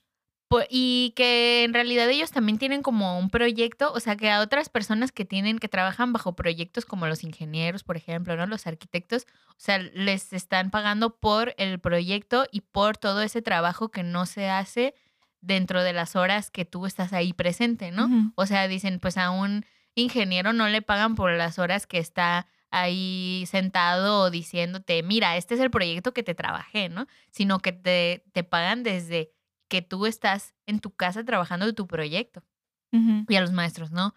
Po- 0.53 0.67
y 0.69 1.13
que 1.15 1.63
en 1.63 1.73
realidad 1.73 2.07
ellos 2.09 2.31
también 2.31 2.59
tienen 2.59 2.83
como 2.83 3.17
un 3.17 3.29
proyecto, 3.31 3.91
o 3.91 3.99
sea, 3.99 4.15
que 4.15 4.29
a 4.29 4.39
otras 4.41 4.69
personas 4.69 5.11
que 5.11 5.25
tienen, 5.25 5.57
que 5.57 5.67
trabajan 5.67 6.13
bajo 6.13 6.35
proyectos 6.35 6.85
como 6.85 7.07
los 7.07 7.23
ingenieros, 7.23 7.83
por 7.83 7.97
ejemplo, 7.97 8.35
¿no? 8.35 8.45
Los 8.45 8.67
arquitectos, 8.67 9.25
o 9.49 9.55
sea, 9.57 9.79
les 9.79 10.31
están 10.31 10.69
pagando 10.69 11.15
por 11.17 11.55
el 11.57 11.79
proyecto 11.79 12.45
y 12.51 12.61
por 12.61 12.97
todo 12.97 13.21
ese 13.23 13.41
trabajo 13.41 13.89
que 13.89 14.03
no 14.03 14.25
se 14.27 14.49
hace 14.49 14.93
dentro 15.41 15.83
de 15.83 15.93
las 15.93 16.15
horas 16.15 16.51
que 16.51 16.65
tú 16.65 16.85
estás 16.85 17.13
ahí 17.13 17.33
presente, 17.33 17.91
¿no? 17.91 18.07
O 18.35 18.45
sea, 18.45 18.67
dicen, 18.67 18.99
pues 18.99 19.17
a 19.17 19.31
un 19.31 19.65
ingeniero 19.95 20.53
no 20.53 20.67
le 20.69 20.81
pagan 20.81 21.15
por 21.15 21.31
las 21.31 21.57
horas 21.59 21.87
que 21.87 21.97
está 21.97 22.47
ahí 22.71 23.43
sentado 23.47 24.19
o 24.21 24.29
diciéndote, 24.29 25.03
mira, 25.03 25.35
este 25.37 25.55
es 25.55 25.59
el 25.61 25.69
proyecto 25.71 26.13
que 26.13 26.23
te 26.23 26.33
trabajé, 26.35 26.89
¿no? 26.89 27.07
Sino 27.31 27.59
que 27.59 27.71
te, 27.71 28.23
te 28.33 28.43
pagan 28.43 28.83
desde 28.83 29.31
que 29.73 29.81
tú 29.81 30.05
estás 30.05 30.53
en 30.67 30.77
tu 30.79 30.91
casa 30.91 31.25
trabajando 31.25 31.65
de 31.65 31.73
tu 31.73 31.87
proyecto. 31.87 32.43
Ujú. 32.91 33.25
Y 33.27 33.35
a 33.37 33.41
los 33.41 33.51
maestros, 33.51 33.89
¿no? 33.89 34.13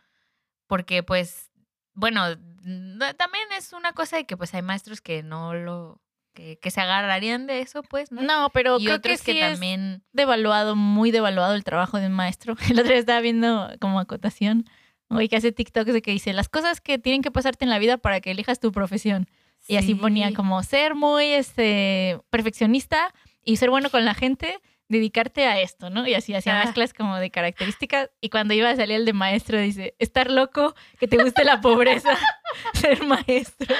Porque 0.66 1.02
pues, 1.02 1.50
bueno, 1.94 2.36
no- 2.62 3.14
también 3.14 3.44
es 3.56 3.72
una 3.72 3.94
cosa 3.94 4.16
de 4.16 4.26
que 4.26 4.36
pues 4.36 4.52
hay 4.52 4.60
maestros 4.60 5.00
que 5.00 5.22
no 5.22 5.54
lo, 5.54 6.02
que, 6.34 6.58
que 6.58 6.70
se 6.70 6.82
agarrarían 6.82 7.46
de 7.46 7.62
eso, 7.62 7.82
pues, 7.82 8.12
¿no? 8.12 8.20
No, 8.20 8.50
pero 8.52 8.78
y 8.78 8.84
creo 8.84 8.96
otros 8.96 9.22
que, 9.22 9.32
que, 9.32 9.32
sí 9.32 9.38
es 9.38 9.52
también... 9.52 10.04
devaluado, 10.12 10.76
muy 10.76 11.10
devaluado 11.10 11.54
el 11.54 11.64
trabajo 11.64 11.98
de 11.98 12.08
un 12.08 12.12
maestro. 12.12 12.54
El 12.70 12.78
otro 12.78 12.90
día 12.90 12.98
estaba 12.98 13.20
viendo 13.20 13.70
como 13.80 13.98
acotación, 13.98 14.66
güey 15.08 15.30
que 15.30 15.36
hace 15.36 15.52
TikToks 15.52 15.90
de 15.94 16.02
que 16.02 16.10
dice 16.10 16.34
las 16.34 16.50
cosas 16.50 16.82
que 16.82 16.98
tienen 16.98 17.22
que 17.22 17.30
pasarte 17.30 17.64
en 17.64 17.70
la 17.70 17.78
vida 17.78 17.96
para 17.96 18.20
que 18.20 18.30
elijas 18.30 18.60
tu 18.60 18.72
profesión. 18.72 19.26
Y 19.68 19.76
así 19.76 19.94
ponía 19.94 20.34
como 20.34 20.62
ser 20.62 20.94
muy 20.94 21.24
este 21.28 22.20
perfeccionista 22.28 23.14
y 23.42 23.56
ser 23.56 23.70
bueno 23.70 23.88
con 23.88 24.04
la 24.04 24.12
gente, 24.12 24.60
dedicarte 24.88 25.46
a 25.46 25.60
esto, 25.60 25.90
¿no? 25.90 26.06
Y 26.06 26.14
así 26.14 26.34
hacía 26.34 26.60
Ah. 26.60 26.64
mezclas 26.64 26.94
como 26.94 27.16
de 27.18 27.30
características. 27.30 28.10
Y 28.20 28.28
cuando 28.30 28.54
iba 28.54 28.70
a 28.70 28.76
salir 28.76 28.96
el 28.96 29.04
de 29.04 29.12
maestro, 29.12 29.58
dice, 29.58 29.94
estar 29.98 30.30
loco, 30.30 30.74
que 31.00 31.08
te 31.08 31.16
guste 31.16 31.44
la 31.44 31.60
pobreza, 31.60 32.16
ser 32.74 33.02
maestro. 33.04 33.74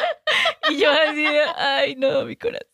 Y 0.71 0.79
yo 0.79 0.91
así, 0.91 1.23
de, 1.23 1.43
ay, 1.57 1.95
no, 1.97 2.25
mi 2.25 2.37
corazón. 2.37 2.67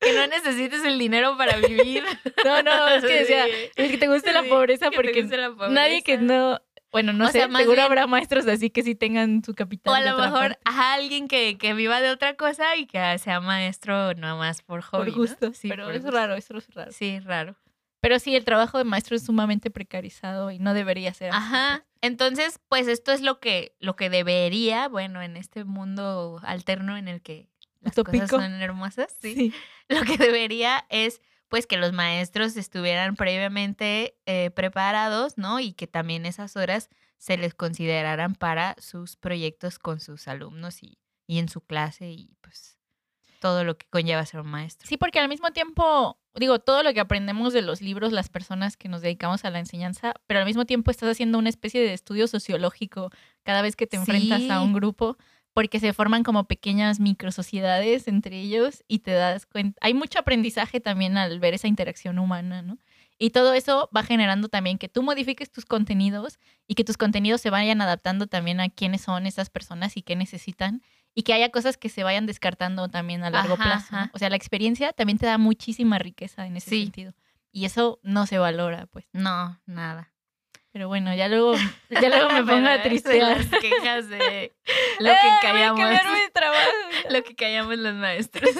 Que 0.00 0.12
no 0.14 0.26
necesites 0.26 0.84
el 0.84 0.98
dinero 0.98 1.36
para 1.36 1.56
vivir. 1.56 2.02
No, 2.44 2.62
no, 2.62 2.88
es 2.88 3.04
que 3.04 3.12
decía, 3.20 3.44
Sí. 3.46 3.52
es 3.76 3.90
que 3.90 3.98
te 3.98 4.08
guste 4.08 4.32
la 4.32 4.42
pobreza 4.44 4.90
porque 4.90 5.24
nadie 5.70 6.02
que 6.02 6.16
no, 6.18 6.60
bueno, 6.92 7.12
no 7.12 7.24
O 7.24 7.28
sé, 7.28 7.34
sea, 7.40 7.46
seguro 7.48 7.64
bien- 7.74 7.80
habrá 7.80 8.06
maestros 8.06 8.46
así 8.46 8.70
que 8.70 8.82
sí 8.82 8.94
tengan 8.94 9.42
su 9.44 9.54
capital. 9.54 9.92
O 9.92 9.96
a 9.96 10.00
lo 10.00 10.16
mejor 10.18 10.58
a 10.64 10.92
alguien 10.94 11.26
que, 11.28 11.58
que 11.58 11.74
viva 11.74 12.00
de 12.00 12.10
otra 12.10 12.34
cosa 12.36 12.76
y 12.76 12.86
que 12.86 13.18
sea 13.18 13.40
maestro 13.40 14.14
nada 14.14 14.36
más 14.36 14.62
por 14.62 14.82
hobby. 14.82 15.06
por 15.06 15.08
¿no? 15.08 15.14
gusto. 15.16 15.52
Sí, 15.54 15.68
pero 15.68 15.90
es 15.90 16.02
gusto. 16.02 16.16
raro, 16.16 16.34
eso 16.36 16.56
es 16.56 16.72
raro. 16.74 16.92
Sí, 16.92 17.18
raro. 17.20 17.56
Pero 18.00 18.18
sí, 18.18 18.36
el 18.36 18.44
trabajo 18.44 18.78
de 18.78 18.84
maestro 18.84 19.16
es 19.16 19.24
sumamente 19.24 19.70
precarizado 19.70 20.50
y 20.50 20.58
no 20.58 20.74
debería 20.74 21.12
ser 21.14 21.30
así. 21.30 21.38
Ajá. 21.38 21.86
Entonces, 22.02 22.60
pues 22.68 22.88
esto 22.88 23.12
es 23.12 23.20
lo 23.20 23.40
que, 23.40 23.74
lo 23.80 23.96
que 23.96 24.10
debería, 24.10 24.88
bueno, 24.88 25.22
en 25.22 25.36
este 25.36 25.64
mundo 25.64 26.40
alterno 26.42 26.96
en 26.96 27.08
el 27.08 27.22
que 27.22 27.48
las 27.80 27.94
cosas 27.94 28.30
son 28.30 28.42
hermosas, 28.62 29.16
sí. 29.20 29.34
Sí. 29.34 29.54
Lo 29.88 30.02
que 30.02 30.16
debería 30.16 30.84
es, 30.88 31.20
pues 31.48 31.66
que 31.66 31.76
los 31.76 31.92
maestros 31.92 32.56
estuvieran 32.56 33.14
previamente 33.14 34.16
eh, 34.26 34.50
preparados, 34.50 35.38
¿no? 35.38 35.60
Y 35.60 35.72
que 35.72 35.86
también 35.86 36.26
esas 36.26 36.56
horas 36.56 36.88
se 37.18 37.36
les 37.36 37.54
consideraran 37.54 38.34
para 38.34 38.74
sus 38.80 39.16
proyectos 39.16 39.78
con 39.78 40.00
sus 40.00 40.26
alumnos 40.26 40.82
y, 40.82 40.98
y 41.28 41.38
en 41.38 41.48
su 41.48 41.60
clase 41.60 42.10
y 42.10 42.36
pues 42.40 42.75
todo 43.46 43.62
lo 43.62 43.78
que 43.78 43.86
conlleva 43.90 44.26
ser 44.26 44.40
un 44.40 44.48
maestro. 44.48 44.88
Sí, 44.88 44.96
porque 44.96 45.20
al 45.20 45.28
mismo 45.28 45.52
tiempo, 45.52 46.18
digo, 46.34 46.58
todo 46.58 46.82
lo 46.82 46.92
que 46.92 46.98
aprendemos 46.98 47.52
de 47.52 47.62
los 47.62 47.80
libros, 47.80 48.10
las 48.10 48.28
personas 48.28 48.76
que 48.76 48.88
nos 48.88 49.02
dedicamos 49.02 49.44
a 49.44 49.50
la 49.50 49.60
enseñanza, 49.60 50.14
pero 50.26 50.40
al 50.40 50.46
mismo 50.46 50.64
tiempo 50.64 50.90
estás 50.90 51.08
haciendo 51.10 51.38
una 51.38 51.48
especie 51.48 51.80
de 51.80 51.92
estudio 51.92 52.26
sociológico 52.26 53.10
cada 53.44 53.62
vez 53.62 53.76
que 53.76 53.86
te 53.86 53.98
enfrentas 53.98 54.50
a 54.50 54.62
un 54.62 54.72
grupo, 54.72 55.16
porque 55.52 55.78
se 55.78 55.92
forman 55.92 56.24
como 56.24 56.48
pequeñas 56.48 56.98
microsociedades 56.98 58.08
entre 58.08 58.40
ellos 58.40 58.82
y 58.88 58.98
te 58.98 59.12
das 59.12 59.46
cuenta. 59.46 59.78
Hay 59.80 59.94
mucho 59.94 60.18
aprendizaje 60.18 60.80
también 60.80 61.16
al 61.16 61.38
ver 61.38 61.54
esa 61.54 61.68
interacción 61.68 62.18
humana, 62.18 62.62
¿no? 62.62 62.78
Y 63.16 63.30
todo 63.30 63.54
eso 63.54 63.88
va 63.96 64.02
generando 64.02 64.48
también 64.48 64.76
que 64.76 64.88
tú 64.88 65.04
modifiques 65.04 65.52
tus 65.52 65.66
contenidos 65.66 66.40
y 66.66 66.74
que 66.74 66.82
tus 66.82 66.96
contenidos 66.96 67.40
se 67.40 67.50
vayan 67.50 67.80
adaptando 67.80 68.26
también 68.26 68.60
a 68.60 68.70
quiénes 68.70 69.02
son 69.02 69.24
esas 69.24 69.50
personas 69.50 69.96
y 69.96 70.02
qué 70.02 70.16
necesitan 70.16 70.82
y 71.18 71.22
que 71.22 71.32
haya 71.32 71.50
cosas 71.50 71.78
que 71.78 71.88
se 71.88 72.04
vayan 72.04 72.26
descartando 72.26 72.90
también 72.90 73.24
a 73.24 73.30
largo 73.30 73.56
plazo. 73.56 73.96
O 74.12 74.18
sea, 74.18 74.28
la 74.28 74.36
experiencia 74.36 74.92
también 74.92 75.16
te 75.16 75.24
da 75.24 75.38
muchísima 75.38 75.98
riqueza 75.98 76.46
en 76.46 76.58
ese 76.58 76.68
sentido. 76.68 77.14
Y 77.50 77.64
eso 77.64 77.98
no 78.02 78.26
se 78.26 78.36
valora, 78.36 78.84
pues. 78.84 79.06
No, 79.14 79.58
nada. 79.64 80.12
Pero 80.72 80.88
bueno, 80.88 81.14
ya 81.14 81.28
luego, 81.28 81.54
ya 81.88 82.08
luego 82.10 82.28
me 82.28 82.42
pongo 82.52 82.68
a 82.68 82.82
tristear. 82.82 83.38
Las 83.38 83.46
quejas 83.62 84.10
de 84.10 84.54
lo 85.00 85.10
que 85.10 85.28
callamos. 85.40 85.80
lo 87.10 87.24
que 87.24 87.34
callamos 87.34 87.78
los 87.78 87.94
maestros. 87.94 88.50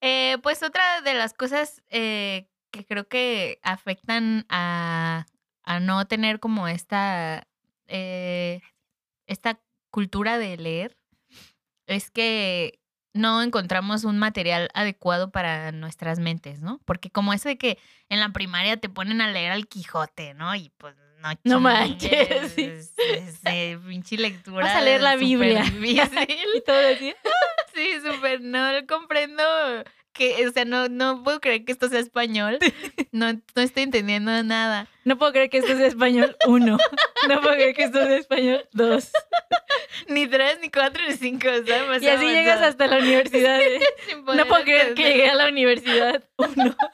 eh, 0.00 0.38
pues 0.42 0.64
otra 0.64 1.02
de 1.02 1.14
las 1.14 1.34
cosas 1.34 1.84
eh, 1.88 2.48
que 2.72 2.84
creo 2.84 3.06
que 3.06 3.60
afectan 3.62 4.44
a, 4.48 5.26
a 5.62 5.78
no 5.78 6.04
tener 6.08 6.40
como 6.40 6.66
esta, 6.66 7.46
eh, 7.86 8.60
esta 9.28 9.60
cultura 9.90 10.38
de 10.38 10.56
leer 10.56 10.96
es 11.86 12.10
que 12.10 12.80
no 13.14 13.42
encontramos 13.42 14.04
un 14.04 14.18
material 14.18 14.68
adecuado 14.74 15.30
para 15.30 15.72
nuestras 15.72 16.18
mentes, 16.18 16.60
¿no? 16.60 16.80
Porque 16.84 17.10
como 17.10 17.32
eso 17.32 17.48
de 17.48 17.58
que 17.58 17.78
en 18.08 18.20
la 18.20 18.30
primaria 18.30 18.76
te 18.76 18.88
ponen 18.88 19.20
a 19.20 19.30
leer 19.30 19.52
al 19.52 19.66
Quijote, 19.66 20.34
¿no? 20.34 20.54
Y 20.54 20.70
pues 20.78 20.94
no 21.18 21.28
No 21.44 21.60
manches. 21.60 22.52
Sí. 22.52 23.76
pinche 23.86 24.16
lectura. 24.16 24.66
Vas 24.66 24.76
a 24.76 24.80
leer 24.80 25.00
la 25.00 25.16
Biblia. 25.16 25.64
y 25.84 26.60
todo 26.64 26.88
así. 26.94 27.14
Sí, 27.74 27.92
súper, 28.04 28.40
no 28.40 28.72
lo 28.72 28.84
comprendo 28.88 29.40
que, 30.18 30.46
o 30.46 30.52
sea, 30.52 30.66
no, 30.66 30.88
no 30.88 31.22
puedo 31.22 31.40
creer 31.40 31.64
que 31.64 31.72
esto 31.72 31.88
sea 31.88 32.00
español. 32.00 32.58
No, 33.10 33.32
no 33.32 33.62
estoy 33.62 33.84
entendiendo 33.84 34.42
nada. 34.42 34.86
No 35.04 35.16
puedo 35.16 35.32
creer 35.32 35.48
que 35.48 35.58
esto 35.58 35.74
sea 35.76 35.86
español, 35.86 36.36
uno. 36.46 36.76
No 37.28 37.40
puedo 37.40 37.54
creer 37.54 37.74
que 37.74 37.84
esto 37.84 38.04
sea 38.04 38.16
español, 38.16 38.68
dos. 38.72 39.10
Ni 40.08 40.26
tres, 40.26 40.58
ni 40.60 40.70
cuatro, 40.70 41.02
ni 41.08 41.14
cinco. 41.14 41.48
y 41.48 42.08
así 42.08 42.26
llegas 42.26 42.60
hasta 42.60 42.86
la 42.86 42.98
universidad. 42.98 43.60
¿eh? 43.60 43.80
No 44.34 44.46
puedo 44.46 44.64
creer 44.64 44.94
que 44.94 45.04
llegué 45.04 45.30
a 45.30 45.34
la 45.34 45.48
universidad, 45.48 46.22
uno. 46.36 46.76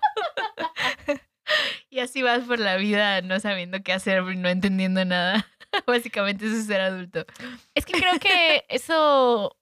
Y 1.91 2.01
así 2.01 2.23
vas 2.23 2.45
por 2.45 2.59
la 2.59 2.77
vida 2.77 3.21
no 3.21 3.39
sabiendo 3.39 3.83
qué 3.83 3.93
hacer, 3.93 4.23
no 4.23 4.49
entendiendo 4.49 5.05
nada. 5.05 5.47
Básicamente 5.87 6.47
eso 6.47 6.57
es 6.57 6.67
ser 6.67 6.81
adulto. 6.81 7.27
Es 7.75 7.85
que 7.85 7.93
creo 7.93 8.19
que 8.19 8.65
eso 8.69 9.57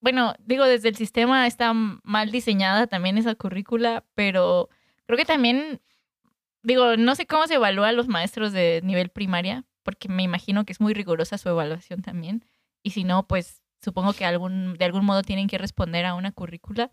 bueno, 0.00 0.34
digo, 0.44 0.64
desde 0.64 0.88
el 0.88 0.96
sistema 0.96 1.46
está 1.46 1.72
mal 1.74 2.30
diseñada 2.30 2.86
también 2.86 3.18
esa 3.18 3.34
currícula, 3.34 4.04
pero 4.14 4.68
creo 5.06 5.18
que 5.18 5.24
también, 5.24 5.80
digo, 6.62 6.96
no 6.96 7.14
sé 7.14 7.26
cómo 7.26 7.46
se 7.46 7.54
evalúa 7.54 7.88
a 7.88 7.92
los 7.92 8.08
maestros 8.08 8.52
de 8.52 8.80
nivel 8.82 9.10
primaria, 9.10 9.64
porque 9.82 10.08
me 10.08 10.22
imagino 10.22 10.64
que 10.64 10.72
es 10.72 10.80
muy 10.80 10.94
rigurosa 10.94 11.38
su 11.38 11.48
evaluación 11.48 12.02
también. 12.02 12.44
Y 12.82 12.90
si 12.90 13.04
no, 13.04 13.26
pues 13.26 13.62
supongo 13.82 14.12
que 14.12 14.24
algún, 14.24 14.74
de 14.74 14.84
algún 14.84 15.04
modo 15.04 15.22
tienen 15.22 15.48
que 15.48 15.58
responder 15.58 16.06
a 16.06 16.14
una 16.14 16.32
currícula. 16.32 16.90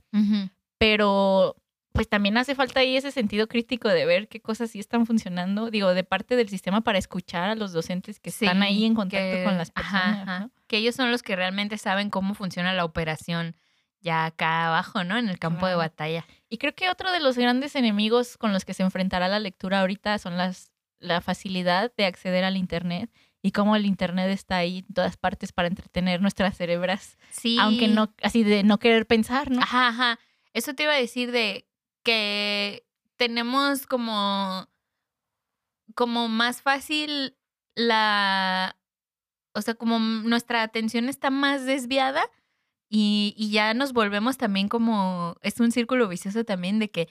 Pero 0.77 1.55
pues 1.98 2.08
también 2.08 2.38
hace 2.38 2.54
falta 2.54 2.82
ahí 2.82 2.96
ese 2.96 3.10
sentido 3.10 3.48
crítico 3.48 3.89
de 3.89 4.06
ver 4.06 4.27
qué 4.27 4.39
cosas 4.39 4.70
sí 4.70 4.80
están 4.80 5.08
funcionando, 5.08 5.72
digo, 5.72 5.96
de 5.96 6.04
parte 6.04 6.36
del 6.36 6.48
sistema 6.48 6.82
para 6.82 7.00
escuchar 7.00 7.50
a 7.50 7.56
los 7.56 7.74
docentes 7.74 8.20
que 8.20 8.30
están 8.30 8.62
ahí 8.62 8.86
en 8.86 8.94
contacto 8.94 9.44
con 9.44 9.58
las 9.58 9.72
personas. 9.72 10.51
Que 10.68 10.77
ellos 10.77 10.94
son 10.94 11.10
los 11.10 11.24
que 11.24 11.36
realmente 11.36 11.80
saben 11.80 12.12
cómo 12.12 12.36
funciona 12.36 12.72
la 12.74 12.86
operación 12.86 13.56
ya 14.00 14.25
acá 14.25 14.68
abajo, 14.68 15.04
¿no? 15.04 15.18
En 15.18 15.27
el 15.27 15.39
campo 15.39 15.66
de 15.66 15.74
batalla. 15.74 16.27
Y 16.50 16.60
creo 16.60 16.75
que 16.75 16.88
otro 16.88 17.12
de 17.12 17.20
los 17.20 17.36
grandes 17.36 17.75
enemigos 17.75 18.38
con 18.38 18.54
los 18.54 18.63
que 18.63 18.75
se 18.75 18.84
enfrentará 18.84 19.27
la 19.27 19.39
lectura 19.39 19.82
ahorita 19.82 20.20
son 20.20 20.38
las 20.38 20.72
la 21.00 21.22
facilidad 21.22 21.92
de 21.98 22.06
acceder 22.06 22.44
al 22.44 22.58
internet 22.58 23.12
y 23.42 23.51
cómo 23.51 23.75
el 23.75 23.86
internet 23.86 24.30
está 24.30 24.58
ahí 24.58 24.86
en 24.88 24.94
todas 24.94 25.18
partes 25.18 25.51
para 25.51 25.68
entretener 25.68 26.22
nuestras 26.22 26.58
cerebras. 26.58 27.18
Sí. 27.32 27.58
Aunque 27.60 27.88
no, 27.88 28.13
así 28.22 28.44
de 28.44 28.63
no 28.63 28.77
querer 28.77 29.08
pensar, 29.08 29.50
¿no? 29.50 29.62
Ajá, 29.62 29.88
ajá. 29.88 30.20
Eso 30.54 30.74
te 30.74 30.84
iba 30.84 30.94
a 30.94 30.98
decir 30.98 31.32
de 31.32 31.66
que 32.07 32.87
tenemos 33.17 33.85
como, 33.85 34.69
como 35.93 36.29
más 36.29 36.61
fácil 36.61 37.35
la, 37.75 38.77
o 39.53 39.61
sea, 39.61 39.73
como 39.73 39.99
nuestra 39.99 40.63
atención 40.63 41.09
está 41.09 41.31
más 41.31 41.65
desviada 41.65 42.23
y, 42.87 43.33
y, 43.35 43.51
ya 43.51 43.73
nos 43.73 43.91
volvemos 43.91 44.37
también 44.37 44.69
como, 44.69 45.35
es 45.41 45.59
un 45.59 45.73
círculo 45.73 46.07
vicioso 46.07 46.45
también 46.45 46.79
de 46.79 46.89
que, 46.89 47.09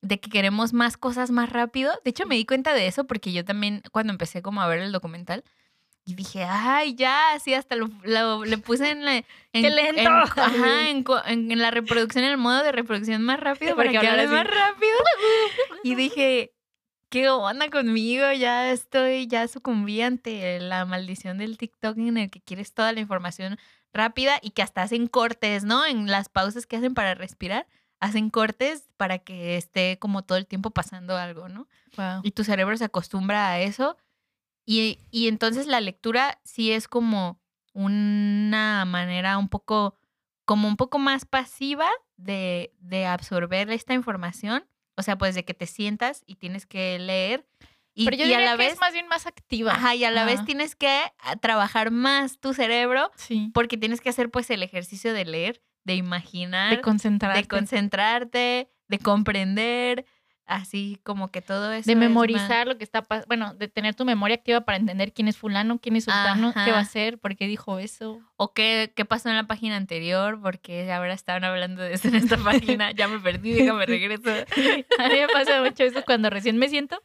de 0.00 0.18
que 0.18 0.30
queremos 0.30 0.72
más 0.72 0.96
cosas 0.96 1.30
más 1.30 1.50
rápido. 1.50 1.92
De 2.02 2.10
hecho, 2.10 2.24
me 2.24 2.36
di 2.36 2.46
cuenta 2.46 2.72
de 2.72 2.86
eso 2.86 3.06
porque 3.06 3.34
yo 3.34 3.44
también 3.44 3.82
cuando 3.92 4.14
empecé 4.14 4.40
como 4.40 4.62
a 4.62 4.68
ver 4.68 4.78
el 4.78 4.92
documental, 4.92 5.44
y 6.08 6.14
dije, 6.14 6.42
ay, 6.42 6.94
ya, 6.94 7.38
sí, 7.38 7.52
hasta 7.52 7.76
lo, 7.76 8.42
le 8.42 8.56
puse 8.56 8.92
en 8.92 9.04
la... 9.04 9.16
En, 9.16 9.26
¡Qué 9.52 9.68
lento! 9.68 10.08
ajá, 10.08 10.88
en, 10.88 11.58
la 11.58 11.70
reproducción, 11.70 12.24
en 12.24 12.30
el 12.30 12.38
modo 12.38 12.62
de 12.62 12.72
reproducción 12.72 13.22
más 13.22 13.38
rápido 13.38 13.76
para 13.76 13.90
que 13.90 13.98
hable 13.98 14.26
más 14.26 14.46
rápido. 14.46 14.96
y 15.82 15.96
dije, 15.96 16.54
¿qué 17.10 17.28
onda 17.28 17.68
conmigo? 17.68 18.32
Ya 18.32 18.72
estoy, 18.72 19.26
ya 19.26 19.46
sucumbí 19.48 20.00
ante 20.00 20.58
la 20.60 20.86
maldición 20.86 21.36
del 21.36 21.58
TikTok 21.58 21.98
en 21.98 22.16
el 22.16 22.30
que 22.30 22.40
quieres 22.40 22.72
toda 22.72 22.92
la 22.92 23.00
información 23.00 23.58
rápida 23.92 24.38
y 24.40 24.52
que 24.52 24.62
hasta 24.62 24.80
hacen 24.80 25.08
cortes, 25.08 25.64
¿no? 25.64 25.84
En 25.84 26.06
las 26.06 26.30
pausas 26.30 26.64
que 26.64 26.76
hacen 26.76 26.94
para 26.94 27.16
respirar, 27.16 27.66
hacen 28.00 28.30
cortes 28.30 28.88
para 28.96 29.18
que 29.18 29.58
esté 29.58 29.98
como 29.98 30.22
todo 30.22 30.38
el 30.38 30.46
tiempo 30.46 30.70
pasando 30.70 31.18
algo, 31.18 31.50
¿no? 31.50 31.68
Y 32.22 32.30
tu 32.30 32.44
cerebro 32.44 32.74
se 32.78 32.84
acostumbra 32.84 33.50
a 33.50 33.60
eso 33.60 33.98
y, 34.70 34.98
y 35.10 35.28
entonces 35.28 35.66
la 35.66 35.80
lectura 35.80 36.42
sí 36.44 36.72
es 36.72 36.88
como 36.88 37.40
una 37.72 38.84
manera 38.84 39.38
un 39.38 39.48
poco, 39.48 39.96
como 40.44 40.68
un 40.68 40.76
poco 40.76 40.98
más 40.98 41.24
pasiva 41.24 41.88
de, 42.18 42.74
de 42.78 43.06
absorber 43.06 43.70
esta 43.70 43.94
información. 43.94 44.66
O 44.98 45.02
sea, 45.02 45.16
pues 45.16 45.34
de 45.34 45.46
que 45.46 45.54
te 45.54 45.64
sientas 45.64 46.22
y 46.26 46.34
tienes 46.34 46.66
que 46.66 46.98
leer. 46.98 47.46
Y, 47.94 48.04
Pero 48.04 48.18
yo 48.18 48.24
diría 48.24 48.40
a 48.40 48.44
la 48.44 48.50
que 48.58 48.64
vez, 48.64 48.72
es 48.74 48.80
más 48.80 48.92
bien 48.92 49.08
más 49.08 49.26
activa. 49.26 49.72
Ajá, 49.72 49.94
y 49.94 50.04
a 50.04 50.10
la 50.10 50.26
vez 50.26 50.44
tienes 50.44 50.76
que 50.76 51.00
ah, 51.20 51.36
trabajar 51.36 51.90
más 51.90 52.38
tu 52.38 52.52
cerebro. 52.52 53.10
Sí. 53.16 53.50
Porque 53.54 53.78
tienes 53.78 54.02
que 54.02 54.10
hacer 54.10 54.30
pues 54.30 54.50
el 54.50 54.62
ejercicio 54.62 55.14
de 55.14 55.24
leer, 55.24 55.62
de 55.84 55.94
imaginar. 55.94 56.76
De 56.76 56.82
concentrarte. 56.82 57.40
De 57.40 57.48
concentrarte, 57.48 58.70
de 58.88 58.98
comprender, 58.98 60.04
Así 60.48 60.98
como 61.02 61.28
que 61.28 61.42
todo 61.42 61.72
eso. 61.72 61.86
De 61.86 61.94
memorizar 61.94 62.66
lo 62.66 62.78
que 62.78 62.84
está 62.84 63.02
pasando. 63.02 63.26
Bueno, 63.26 63.52
de 63.52 63.68
tener 63.68 63.94
tu 63.94 64.06
memoria 64.06 64.34
activa 64.34 64.62
para 64.62 64.78
entender 64.78 65.12
quién 65.12 65.28
es 65.28 65.36
fulano, 65.36 65.78
quién 65.78 65.94
es 65.94 66.04
sultano, 66.04 66.54
qué 66.54 66.70
va 66.72 66.78
a 66.78 66.80
hacer, 66.80 67.18
por 67.18 67.36
qué 67.36 67.46
dijo 67.46 67.78
eso. 67.78 68.18
O 68.36 68.54
qué, 68.54 68.90
qué 68.96 69.04
pasó 69.04 69.28
en 69.28 69.36
la 69.36 69.46
página 69.46 69.76
anterior, 69.76 70.40
porque 70.40 70.90
ahora 70.90 71.12
estaban 71.12 71.44
hablando 71.44 71.82
de 71.82 71.92
eso 71.92 72.08
en 72.08 72.14
esta 72.14 72.38
página. 72.44 72.92
ya 72.92 73.08
me 73.08 73.18
perdí, 73.18 73.52
déjame 73.52 73.84
regreso. 73.84 74.30
a 74.98 75.08
mí 75.08 75.14
me 75.16 75.28
pasa 75.30 75.62
mucho 75.62 75.84
eso 75.84 76.02
cuando 76.06 76.30
recién 76.30 76.56
me 76.56 76.70
siento 76.70 76.98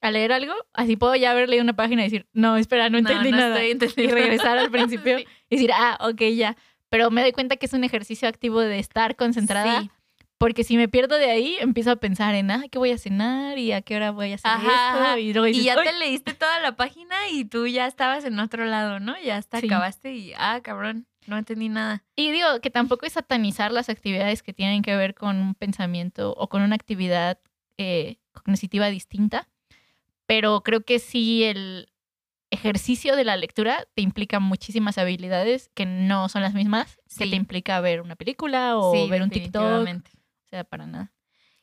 a 0.00 0.10
leer 0.10 0.32
algo. 0.32 0.54
Así 0.72 0.96
puedo 0.96 1.14
ya 1.16 1.32
haber 1.32 1.50
leído 1.50 1.64
una 1.64 1.76
página 1.76 2.00
y 2.00 2.06
decir, 2.06 2.26
no, 2.32 2.56
espera, 2.56 2.88
no 2.88 2.96
entendí 2.96 3.30
nada. 3.30 3.62
y 3.62 3.74
regresar 4.06 4.56
al 4.56 4.70
principio 4.70 5.18
y 5.18 5.26
decir, 5.50 5.70
ah, 5.74 5.98
ok, 6.00 6.22
ya. 6.34 6.56
Pero 6.88 7.10
me 7.10 7.20
doy 7.20 7.32
cuenta 7.32 7.56
que 7.56 7.66
es 7.66 7.74
un 7.74 7.84
ejercicio 7.84 8.26
activo 8.26 8.60
de 8.60 8.78
estar 8.78 9.16
concentrada. 9.16 9.82
Sí 9.82 9.90
porque 10.38 10.64
si 10.64 10.76
me 10.76 10.88
pierdo 10.88 11.16
de 11.16 11.30
ahí, 11.30 11.56
empiezo 11.60 11.90
a 11.90 11.96
pensar 11.96 12.34
en, 12.34 12.50
ah, 12.50 12.64
¿qué 12.70 12.78
voy 12.78 12.90
a 12.90 12.98
cenar? 12.98 13.58
¿Y 13.58 13.72
a 13.72 13.80
qué 13.80 13.96
hora 13.96 14.10
voy 14.10 14.32
a 14.32 14.34
hacer 14.34 14.50
esto? 14.52 15.46
Y, 15.48 15.64
ya 15.64 15.82
te 15.82 15.92
leíste 15.94 16.34
toda 16.34 16.60
la 16.60 16.76
página 16.76 17.28
y 17.30 17.44
tú 17.44 17.66
ya 17.66 17.86
estabas 17.86 18.24
en 18.24 18.38
otro 18.38 18.66
lado, 18.66 19.00
¿no? 19.00 19.18
Ya 19.20 19.38
hasta 19.38 19.58
acabaste 19.58 20.12
y, 20.12 20.32
ah, 20.36 20.60
cabrón, 20.62 21.06
no 21.26 21.38
entendí 21.38 21.68
nada. 21.68 22.04
Y 22.16 22.32
digo 22.32 22.60
que 22.60 22.70
tampoco 22.70 23.06
es 23.06 23.14
satanizar 23.14 23.72
las 23.72 23.88
actividades 23.88 24.42
que 24.42 24.52
tienen 24.52 24.82
que 24.82 24.94
ver 24.94 25.14
con 25.14 25.36
un 25.36 25.54
pensamiento 25.54 26.34
o 26.36 26.48
con 26.48 26.62
una 26.62 26.74
actividad 26.74 27.38
eh, 27.78 28.18
cognitiva 28.32 28.88
distinta, 28.88 29.48
pero 30.26 30.62
creo 30.62 30.82
que 30.82 30.98
sí 30.98 31.44
el 31.44 31.88
ejercicio 32.50 33.16
de 33.16 33.24
la 33.24 33.36
lectura 33.36 33.86
te 33.94 34.02
implica 34.02 34.38
muchísimas 34.38 34.98
habilidades 34.98 35.70
que 35.74 35.84
no 35.84 36.28
son 36.28 36.42
las 36.42 36.54
mismas 36.54 36.98
que 37.18 37.26
te 37.26 37.36
implica 37.36 37.80
ver 37.80 38.00
una 38.00 38.16
película 38.16 38.78
o 38.78 39.08
ver 39.08 39.22
un 39.22 39.30
TikTok. 39.30 39.88
O 40.46 40.48
sea, 40.48 40.64
para 40.64 40.86
nada. 40.86 41.12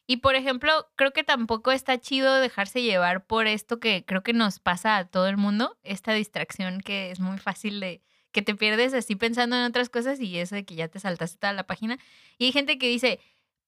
Y 0.05 0.17
por 0.17 0.35
ejemplo, 0.35 0.71
creo 0.95 1.13
que 1.13 1.23
tampoco 1.23 1.71
está 1.71 1.97
chido 1.99 2.35
dejarse 2.35 2.81
llevar 2.81 3.25
por 3.25 3.47
esto 3.47 3.79
que 3.79 4.03
creo 4.05 4.21
que 4.21 4.33
nos 4.33 4.59
pasa 4.59 4.97
a 4.97 5.05
todo 5.05 5.27
el 5.27 5.37
mundo, 5.37 5.77
esta 5.83 6.13
distracción 6.13 6.81
que 6.81 7.11
es 7.11 7.19
muy 7.19 7.37
fácil 7.37 7.79
de 7.79 8.01
que 8.33 8.41
te 8.41 8.55
pierdes 8.55 8.93
así 8.93 9.15
pensando 9.15 9.55
en 9.55 9.63
otras 9.63 9.89
cosas 9.89 10.19
y 10.19 10.37
eso 10.37 10.55
de 10.55 10.65
que 10.65 10.75
ya 10.75 10.89
te 10.89 10.99
saltaste 10.99 11.37
toda 11.37 11.53
la 11.53 11.67
página. 11.67 11.99
Y 12.37 12.45
hay 12.45 12.51
gente 12.51 12.77
que 12.77 12.89
dice, 12.89 13.19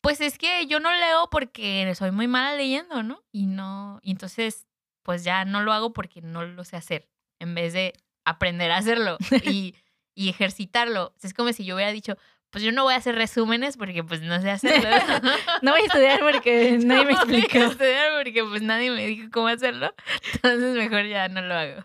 pues 0.02 0.20
es 0.20 0.38
que 0.38 0.68
yo 0.68 0.80
no 0.80 0.92
leo 0.92 1.30
porque 1.30 1.94
soy 1.96 2.12
muy 2.12 2.28
mala 2.28 2.56
leyendo, 2.56 3.02
¿no? 3.04 3.24
Y 3.32 3.46
no, 3.46 4.00
y 4.02 4.12
entonces 4.12 4.68
pues 5.04 5.24
ya 5.24 5.46
no 5.46 5.62
lo 5.62 5.72
hago 5.72 5.94
porque 5.94 6.22
no 6.22 6.44
lo 6.44 6.64
sé 6.66 6.76
hacer, 6.76 7.08
en 7.40 7.54
vez 7.56 7.74
de 7.74 7.94
aprender 8.26 8.72
a 8.72 8.78
hacerlo 8.78 9.18
y, 9.46 9.76
y 10.16 10.30
ejercitarlo. 10.30 11.14
Es 11.22 11.34
como 11.34 11.54
si 11.54 11.64
yo 11.64 11.76
hubiera 11.76 11.92
dicho, 11.92 12.18
pues 12.56 12.64
yo 12.64 12.72
no 12.72 12.84
voy 12.84 12.94
a 12.94 12.98
hacer 12.98 13.16
resúmenes 13.16 13.76
porque 13.76 14.02
pues 14.02 14.22
no 14.22 14.42
sé 14.42 14.50
hacerlo. 14.50 14.88
no 15.62 15.72
voy 15.72 15.82
a 15.82 15.86
estudiar 15.88 16.22
porque 16.22 16.80
nadie 16.86 17.04
me 17.04 17.12
explicó. 17.12 17.60
No 17.60 17.60
voy 17.60 17.68
a 17.68 17.72
estudiar 17.72 18.12
porque 18.18 18.44
pues 18.46 18.62
nadie 18.62 18.92
me 18.92 19.06
dijo 19.08 19.28
cómo 19.30 19.50
hacerlo. 19.50 19.94
Entonces 20.36 20.74
mejor 20.78 21.06
ya 21.06 21.28
no 21.28 21.42
lo 21.42 21.54
hago. 21.54 21.84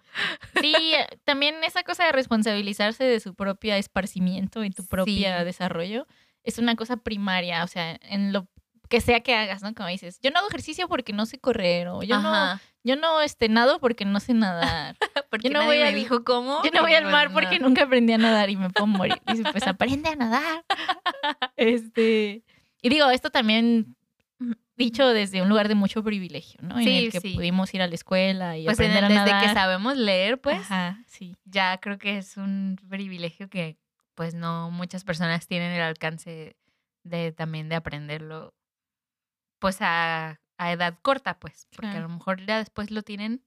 Sí, 0.61 0.95
también 1.25 1.57
esa 1.65 1.83
cosa 1.83 2.05
de 2.05 2.13
responsabilizarse 2.13 3.03
de 3.03 3.19
su 3.19 3.35
propio 3.35 3.75
esparcimiento 3.75 4.63
y 4.63 4.71
tu 4.71 4.87
propio 4.87 5.45
desarrollo 5.45 6.07
es 6.45 6.59
una 6.59 6.77
cosa 6.77 6.99
primaria, 6.99 7.65
o 7.65 7.67
sea, 7.67 7.99
en 8.03 8.33
lo 8.33 8.47
que 8.91 9.01
sea 9.01 9.21
que 9.21 9.35
hagas, 9.35 9.63
¿no? 9.63 9.73
Como 9.73 9.89
dices, 9.89 10.19
yo 10.21 10.31
no 10.31 10.41
hago 10.41 10.49
ejercicio 10.49 10.89
porque 10.89 11.13
no 11.13 11.25
sé 11.25 11.39
correr 11.39 11.89
o 11.89 12.03
yo 12.03 12.21
no 12.21 12.61
yo 12.83 12.97
no 12.97 13.21
este 13.21 13.49
nado 13.49 13.79
porque 13.79 14.05
no 14.05 14.21
sé 14.21 14.35
nadar. 14.35 14.97
porque 15.31 15.49
yo 15.49 15.55
no 15.55 15.65
voy 15.65 15.79
me 15.79 15.95
dijo 15.95 16.25
cómo. 16.25 16.63
Yo 16.65 16.71
no 16.73 16.83
voy 16.83 16.95
al 16.95 17.05
mar 17.05 17.33
porque 17.33 17.59
nunca 17.61 17.85
aprendí 17.85 18.13
a 18.13 18.19
nadar 18.19 18.51
y 18.51 18.57
me 18.57 18.69
puedo 18.69 18.87
morir. 18.87 19.21
Dice, 19.27 19.45
pues 19.53 19.67
aprende 19.67 20.09
a 20.09 20.17
nadar. 20.17 20.65
este, 21.57 22.43
y 22.83 22.89
digo, 22.89 23.09
esto 23.11 23.31
también 23.31 23.97
dicho 24.77 25.07
desde 25.09 25.41
un 25.41 25.49
lugar 25.49 25.69
de 25.69 25.75
mucho 25.77 26.03
privilegio, 26.03 26.59
¿no? 26.63 26.81
En 26.81 26.89
el 26.89 27.13
que 27.13 27.21
pudimos 27.21 27.73
ir 27.75 27.83
a 27.83 27.87
la 27.87 27.95
escuela 27.95 28.59
y 28.59 28.65
pues 28.65 28.79
aprender 28.79 29.05
a 29.05 29.09
nadar. 29.09 29.35
Desde 29.35 29.47
que 29.47 29.55
sabemos 29.55 29.97
leer, 29.97 30.41
pues. 30.41 30.59
Ajá, 30.59 31.05
sí. 31.07 31.37
Ya 31.45 31.79
creo 31.79 31.99
que 31.99 32.19
es 32.19 32.37
un 32.37 32.77
privilegio 32.89 33.49
que 33.49 33.77
pues 34.15 34.35
no 34.35 34.71
muchas 34.71 35.05
personas 35.05 35.47
tienen 35.47 35.71
el 35.71 35.83
alcance 35.83 36.57
de 37.05 37.33
también 37.33 37.69
de 37.69 37.77
aprenderlo 37.77 38.55
pues 39.61 39.79
a, 39.81 40.41
edad 40.59 40.99
corta, 41.01 41.39
pues, 41.39 41.69
porque 41.75 41.97
a 41.97 42.01
lo 42.01 42.09
mejor 42.09 42.45
ya 42.45 42.59
después 42.59 42.91
lo 42.91 43.03
tienen, 43.03 43.43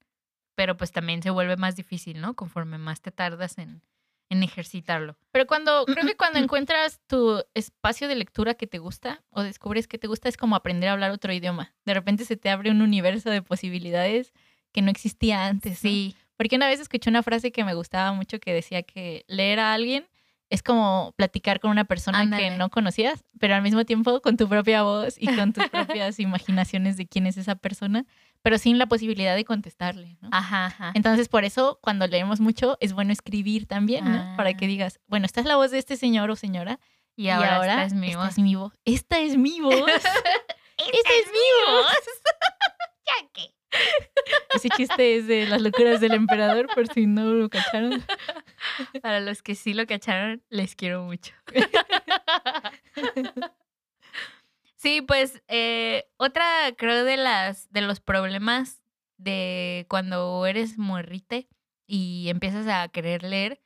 pero 0.56 0.78
pues 0.78 0.92
también 0.92 1.22
se 1.22 1.30
vuelve 1.30 1.58
más 1.58 1.76
difícil, 1.76 2.22
¿no? 2.22 2.36
Conforme 2.36 2.78
más 2.80 3.02
te 3.02 3.12
tardas 3.12 3.58
en, 3.60 3.84
en 4.30 4.42
ejercitarlo. 4.42 5.16
Pero 5.32 5.46
cuando, 5.46 5.86
creo 5.86 6.06
que 6.08 6.16
cuando 6.18 6.40
encuentras 6.40 7.02
tu 7.08 7.44
espacio 7.54 8.08
de 8.08 8.16
lectura 8.16 8.56
que 8.56 8.68
te 8.68 8.80
gusta 8.80 9.24
o 9.30 9.44
descubres 9.44 9.88
que 9.88 10.00
te 10.00 10.08
gusta, 10.08 10.30
es 10.30 10.38
como 10.38 10.56
aprender 10.56 10.90
a 10.90 10.94
hablar 10.94 11.12
otro 11.12 11.34
idioma. 11.34 11.76
De 11.86 11.94
repente 11.94 12.26
se 12.26 12.38
te 12.38 12.50
abre 12.50 12.72
un 12.72 12.82
universo 12.82 13.30
de 13.30 13.42
posibilidades 13.42 14.34
que 14.72 14.82
no 14.82 14.90
existía 14.90 15.46
antes. 15.46 15.80
Sí. 15.80 16.16
Porque 16.36 16.56
una 16.56 16.68
vez 16.68 16.80
escuché 16.80 17.10
una 17.10 17.22
frase 17.22 17.52
que 17.52 17.64
me 17.64 17.76
gustaba 17.76 18.12
mucho 18.14 18.40
que 18.40 18.54
decía 18.54 18.82
que 18.82 19.24
leer 19.28 19.60
a 19.60 19.74
alguien 19.74 20.08
es 20.50 20.62
como 20.62 21.14
platicar 21.16 21.60
con 21.60 21.72
una 21.72 21.86
persona 21.86 22.38
que 22.38 22.52
no 22.52 22.70
conocías, 22.70 23.24
pero 23.40 23.56
al 23.56 23.62
mismo 23.62 23.86
tiempo 23.86 24.22
con 24.22 24.38
tu 24.38 24.48
propia 24.48 24.84
voz 24.84 25.16
y 25.18 25.28
con 25.36 25.54
tus 25.54 25.68
propias 25.70 26.20
imaginaciones 26.20 26.98
de 26.98 27.08
quién 27.08 27.28
es 27.28 27.38
esa 27.38 27.56
persona, 27.56 28.06
pero 28.42 28.58
sin 28.58 28.78
la 28.78 28.88
posibilidad 28.88 29.36
de 29.36 29.46
contestarle, 29.46 30.18
¿no? 30.22 30.30
Ajá, 30.32 30.66
ajá. 30.68 30.92
Entonces, 30.94 31.30
por 31.30 31.44
eso, 31.44 31.80
cuando 31.82 32.08
leemos 32.08 32.40
mucho, 32.40 32.78
es 32.82 32.94
bueno 32.94 33.14
escribir 33.14 33.66
también, 33.66 34.06
¿no? 34.06 34.36
Para 34.38 34.54
que 34.54 34.66
ah. 34.66 34.68
digas, 34.68 35.00
bueno, 35.08 35.26
esta 35.26 35.40
es 35.40 35.46
la 35.46 35.56
voz 35.56 35.72
de 35.72 35.80
este 35.80 35.98
señor 35.98 36.30
o 36.30 36.36
señora, 36.36 36.80
y 37.16 37.30
ahora, 37.30 37.62
esta 37.62 37.86
es 37.86 37.94
mi 37.94 38.16
voz. 38.16 38.30
Es 38.30 38.40
mi 38.40 38.56
voz. 38.56 38.74
Esta 38.86 39.20
es 39.20 39.38
mi 39.38 39.60
voz. 39.60 39.74
esta, 39.86 41.14
es, 41.14 41.28
mi 41.28 41.72
voz. 41.72 41.86
¿Ya 43.06 43.30
qué? 43.32 43.53
Ese 44.54 44.70
chiste 44.70 45.18
es 45.18 45.28
de 45.28 45.48
las 45.48 45.62
locuras 45.62 46.00
del 46.00 46.14
emperador, 46.14 46.68
por 46.74 46.88
si 46.88 47.06
no 47.06 47.26
lo 47.34 47.50
cacharon. 47.50 48.04
Para 49.02 49.20
los 49.20 49.42
que 49.42 49.56
sí 49.56 49.74
lo 49.74 49.86
cacharon, 49.86 50.44
les 50.50 50.76
quiero 50.76 51.04
mucho. 51.04 51.34
Sí, 54.84 55.02
pues 55.02 55.42
eh, 55.48 56.10
otra 56.18 56.46
creo 56.78 57.06
de 57.06 57.16
las 57.16 57.72
de 57.72 57.80
los 57.80 58.02
problemas 58.02 58.84
de 59.16 59.86
cuando 59.88 60.46
eres 60.46 60.78
morrite 60.78 61.48
y 61.88 62.28
empiezas 62.28 62.68
a 62.68 62.90
querer 62.90 63.24
leer. 63.24 63.62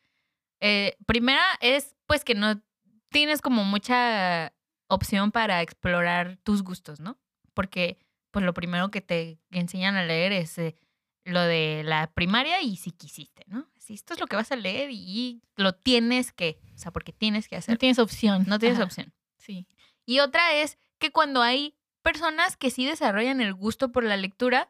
Eh, 0.59 0.95
primera 1.07 1.41
es 1.59 1.95
pues 2.05 2.23
que 2.23 2.35
no 2.35 2.61
tienes 3.09 3.41
como 3.41 3.63
mucha 3.63 4.53
opción 4.89 5.31
para 5.31 5.63
explorar 5.63 6.37
tus 6.43 6.61
gustos, 6.61 6.99
¿no? 6.99 7.17
Porque 7.55 7.97
pues 8.37 8.45
lo 8.45 8.53
primero 8.53 8.91
que 8.91 9.01
te 9.01 9.39
enseñan 9.49 9.95
a 9.95 10.05
leer 10.05 10.31
es 10.31 10.59
eh, 10.59 10.75
lo 11.23 11.41
de 11.41 11.81
la 11.83 12.11
primaria 12.11 12.61
y 12.61 12.75
si 12.75 12.91
quisiste, 12.91 13.43
¿no? 13.47 13.67
Si 13.79 13.95
esto 13.95 14.13
es 14.13 14.19
lo 14.19 14.27
que 14.27 14.35
vas 14.35 14.51
a 14.51 14.55
leer 14.55 14.91
y 14.91 15.41
lo 15.55 15.73
tienes 15.73 16.31
que, 16.31 16.59
o 16.75 16.77
sea, 16.77 16.91
porque 16.91 17.11
tienes 17.11 17.47
que 17.47 17.55
hacer. 17.55 17.73
No 17.73 17.79
tienes 17.79 17.97
opción. 17.97 18.45
No 18.47 18.59
tienes 18.59 18.79
opción. 18.79 19.11
Sí. 19.39 19.65
Y 20.05 20.19
otra 20.19 20.53
es 20.53 20.77
que 20.99 21.11
cuando 21.11 21.41
hay 21.41 21.73
personas 22.03 22.57
que 22.57 22.69
sí 22.69 22.85
desarrollan 22.85 23.41
el 23.41 23.55
gusto 23.55 23.91
por 23.91 24.03
la 24.03 24.17
lectura, 24.17 24.69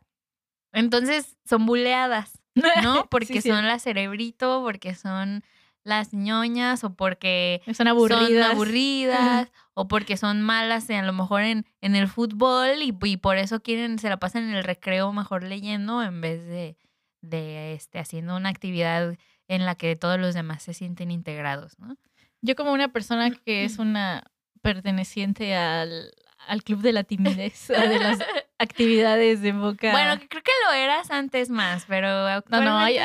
entonces 0.71 1.35
son 1.43 1.65
buleadas, 1.65 2.39
¿no? 2.55 3.05
Porque 3.11 3.41
son 3.41 3.67
la 3.67 3.79
cerebrito, 3.79 4.63
porque 4.63 4.95
son 4.95 5.43
las 5.87 6.13
ñoñas 6.13 6.83
o 6.83 6.93
porque 6.93 7.61
son 7.73 7.87
aburridas, 7.87 8.51
aburridas 8.51 9.51
o 9.73 9.87
porque 9.87 10.17
son 10.17 10.41
malas 10.41 10.89
a 10.89 11.01
lo 11.01 11.13
mejor 11.13 11.43
en, 11.43 11.65
en 11.79 11.95
el 11.95 12.09
fútbol 12.09 12.81
y, 12.81 12.95
y, 13.03 13.17
por 13.17 13.37
eso 13.37 13.61
quieren, 13.61 13.97
se 13.97 14.09
la 14.09 14.17
pasan 14.17 14.43
en 14.43 14.55
el 14.55 14.65
recreo 14.65 15.13
mejor 15.13 15.43
leyendo 15.43 16.03
en 16.03 16.19
vez 16.19 16.45
de, 16.45 16.75
de 17.21 17.73
este, 17.73 17.99
haciendo 17.99 18.35
una 18.35 18.49
actividad 18.49 19.15
en 19.47 19.65
la 19.65 19.75
que 19.75 19.95
todos 19.95 20.19
los 20.19 20.33
demás 20.33 20.61
se 20.61 20.73
sienten 20.73 21.09
integrados, 21.09 21.79
¿no? 21.79 21.95
Yo 22.41 22.55
como 22.55 22.73
una 22.73 22.91
persona 22.91 23.31
que 23.31 23.63
es 23.63 23.79
una 23.79 24.25
perteneciente 24.61 25.55
al, 25.55 26.11
al 26.47 26.63
club 26.63 26.81
de 26.81 26.93
la 26.93 27.03
timidez, 27.03 27.67
de 27.67 27.99
las 27.99 28.19
actividades 28.59 29.41
de 29.41 29.51
boca. 29.51 29.91
Bueno, 29.91 30.19
creo 30.29 30.43
que 30.43 30.51
lo 30.65 30.73
eras 30.73 31.11
antes 31.11 31.49
más, 31.49 31.85
pero 31.87 32.41
no, 32.49 32.61
no, 32.61 32.77
hay, 32.77 32.97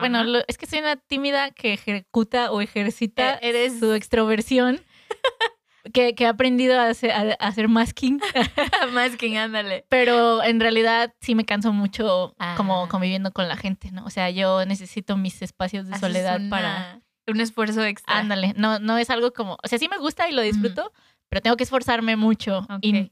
bueno, 0.00 0.22
es 0.46 0.58
que 0.58 0.66
soy 0.66 0.80
una 0.80 0.96
tímida 0.96 1.50
que 1.50 1.74
ejecuta 1.74 2.50
o 2.50 2.60
ejercita 2.60 3.34
e-, 3.34 3.48
eres... 3.48 3.78
su 3.78 3.92
extroversión. 3.92 4.80
Que, 5.94 6.14
que, 6.14 6.26
ha 6.26 6.30
aprendido 6.30 6.78
a 6.78 6.88
hacer, 6.88 7.12
a, 7.12 7.32
hacer 7.38 7.68
masking. 7.68 8.20
masking, 8.92 9.38
ándale. 9.38 9.86
Pero 9.88 10.42
en 10.42 10.60
realidad 10.60 11.14
sí 11.22 11.34
me 11.34 11.46
canso 11.46 11.72
mucho 11.72 12.34
como 12.58 12.84
ah. 12.84 12.88
conviviendo 12.90 13.32
con 13.32 13.48
la 13.48 13.56
gente, 13.56 13.90
¿no? 13.90 14.04
O 14.04 14.10
sea, 14.10 14.28
yo 14.28 14.66
necesito 14.66 15.16
mis 15.16 15.40
espacios 15.40 15.88
de 15.88 15.96
soledad 15.98 16.40
para... 16.50 17.00
Un 17.26 17.40
esfuerzo 17.40 17.84
extra. 17.84 18.18
Ándale, 18.18 18.52
no, 18.56 18.78
no 18.80 18.98
es 18.98 19.08
algo 19.08 19.32
como... 19.32 19.56
O 19.62 19.68
sea, 19.68 19.78
sí 19.78 19.88
me 19.88 19.96
gusta 19.96 20.28
y 20.28 20.32
lo 20.32 20.42
disfruto, 20.42 20.92
pero 21.28 21.42
tengo 21.42 21.56
que 21.56 21.64
esforzarme 21.64 22.16
mucho. 22.16 22.66
Y 22.80 23.10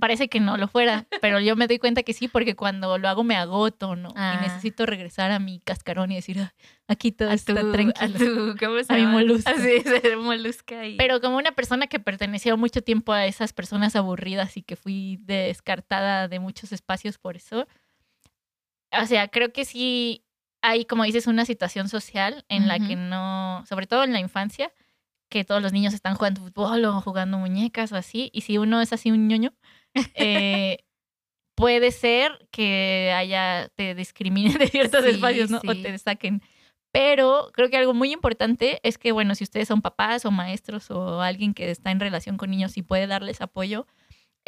parece 0.00 0.28
que 0.28 0.40
no 0.40 0.56
lo 0.56 0.68
fuera, 0.68 1.06
pero 1.22 1.40
yo 1.40 1.56
me 1.56 1.66
doy 1.66 1.78
cuenta 1.78 2.02
que 2.02 2.12
sí, 2.12 2.28
porque 2.28 2.56
cuando 2.56 2.98
lo 2.98 3.08
hago 3.08 3.24
me 3.24 3.36
agoto, 3.36 3.96
¿no? 3.96 4.10
Y 4.10 4.12
ah. 4.16 4.40
necesito 4.42 4.86
regresar 4.86 5.30
a 5.30 5.38
mi 5.38 5.60
cascarón 5.60 6.10
y 6.10 6.16
decir, 6.16 6.50
aquí 6.88 7.12
todo 7.12 7.30
está 7.30 7.54
tranquilo. 7.54 7.94
A, 7.96 8.08
tu, 8.08 8.56
¿cómo 8.58 8.82
se 8.82 8.92
a 8.92 8.96
mi 8.96 9.06
molusca. 9.06 9.50
Así, 9.50 9.82
molusca 10.16 10.80
ahí. 10.80 10.96
Pero 10.96 11.20
como 11.20 11.36
una 11.36 11.52
persona 11.52 11.86
que 11.86 12.00
perteneció 12.00 12.56
mucho 12.56 12.82
tiempo 12.82 13.12
a 13.12 13.26
esas 13.26 13.52
personas 13.52 13.94
aburridas 13.96 14.56
y 14.56 14.62
que 14.62 14.76
fui 14.76 15.18
descartada 15.22 16.28
de 16.28 16.38
muchos 16.40 16.72
espacios 16.72 17.18
por 17.18 17.36
eso, 17.36 17.66
o 18.90 19.06
sea, 19.06 19.28
creo 19.28 19.52
que 19.52 19.64
sí 19.64 20.24
hay, 20.62 20.84
como 20.86 21.04
dices, 21.04 21.26
una 21.26 21.44
situación 21.44 21.88
social 21.88 22.44
en 22.48 22.66
la 22.66 22.78
que 22.80 22.96
no, 22.96 23.64
sobre 23.68 23.86
todo 23.86 24.02
en 24.02 24.12
la 24.12 24.18
infancia, 24.18 24.72
que 25.28 25.44
todos 25.44 25.62
los 25.62 25.72
niños 25.72 25.94
están 25.94 26.14
jugando 26.14 26.40
fútbol 26.40 26.84
o 26.84 27.00
jugando 27.00 27.38
muñecas 27.38 27.92
o 27.92 27.96
así, 27.96 28.30
y 28.32 28.42
si 28.42 28.58
uno 28.58 28.80
es 28.80 28.92
así 28.92 29.10
un 29.10 29.28
ñoño, 29.28 29.54
eh, 30.14 30.84
puede 31.54 31.90
ser 31.90 32.46
que 32.50 33.12
haya, 33.16 33.68
te 33.74 33.94
discriminen 33.94 34.58
de 34.58 34.68
ciertos 34.68 35.04
espacios, 35.04 35.50
¿no? 35.50 35.58
O 35.58 35.74
te 35.74 35.96
saquen. 35.98 36.42
Pero 36.90 37.50
creo 37.52 37.68
que 37.68 37.76
algo 37.76 37.94
muy 37.94 38.12
importante 38.12 38.80
es 38.82 38.96
que, 38.96 39.12
bueno, 39.12 39.34
si 39.34 39.44
ustedes 39.44 39.68
son 39.68 39.82
papás 39.82 40.24
o 40.24 40.30
maestros 40.30 40.90
o 40.90 41.20
alguien 41.20 41.52
que 41.52 41.70
está 41.70 41.90
en 41.90 42.00
relación 42.00 42.36
con 42.38 42.50
niños 42.50 42.76
y 42.76 42.82
puede 42.82 43.06
darles 43.06 43.40
apoyo, 43.40 43.86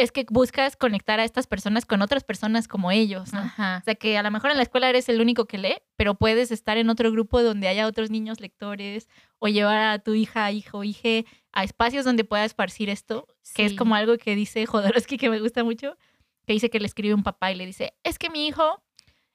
es 0.02 0.12
que 0.12 0.24
buscas 0.30 0.76
conectar 0.76 1.20
a 1.20 1.24
estas 1.24 1.46
personas 1.46 1.84
con 1.84 2.02
otras 2.02 2.24
personas 2.24 2.68
como 2.68 2.90
ellos, 2.90 3.32
¿no? 3.32 3.42
O 3.42 3.84
sea, 3.84 3.94
que 3.98 4.16
a 4.16 4.22
lo 4.22 4.30
mejor 4.30 4.50
en 4.50 4.56
la 4.56 4.62
escuela 4.62 4.88
eres 4.88 5.08
el 5.08 5.20
único 5.20 5.46
que 5.46 5.58
lee, 5.58 5.76
pero 5.96 6.14
puedes 6.14 6.50
estar 6.50 6.76
en 6.78 6.90
otro 6.90 7.10
grupo 7.12 7.42
donde 7.42 7.68
haya 7.68 7.86
otros 7.86 8.10
niños 8.10 8.40
lectores 8.40 9.08
o 9.38 9.48
llevar 9.48 9.78
a 9.78 9.98
tu 9.98 10.14
hija, 10.14 10.50
hijo, 10.50 10.84
hija 10.84 11.28
a 11.52 11.64
espacios 11.64 12.04
donde 12.04 12.24
pueda 12.24 12.44
esparcir 12.44 12.88
esto, 12.90 13.26
que 13.54 13.66
es 13.66 13.74
como 13.74 13.94
algo 13.94 14.16
que 14.16 14.34
dice 14.34 14.66
Jodorowsky 14.66 15.16
que 15.16 15.30
me 15.30 15.40
gusta 15.40 15.64
mucho, 15.64 15.96
que 16.46 16.52
dice 16.52 16.70
que 16.70 16.80
le 16.80 16.86
escribe 16.86 17.14
un 17.14 17.22
papá 17.22 17.52
y 17.52 17.56
le 17.56 17.66
dice, 17.66 17.94
es 18.02 18.18
que 18.18 18.30
mi 18.30 18.46
hijo 18.46 18.82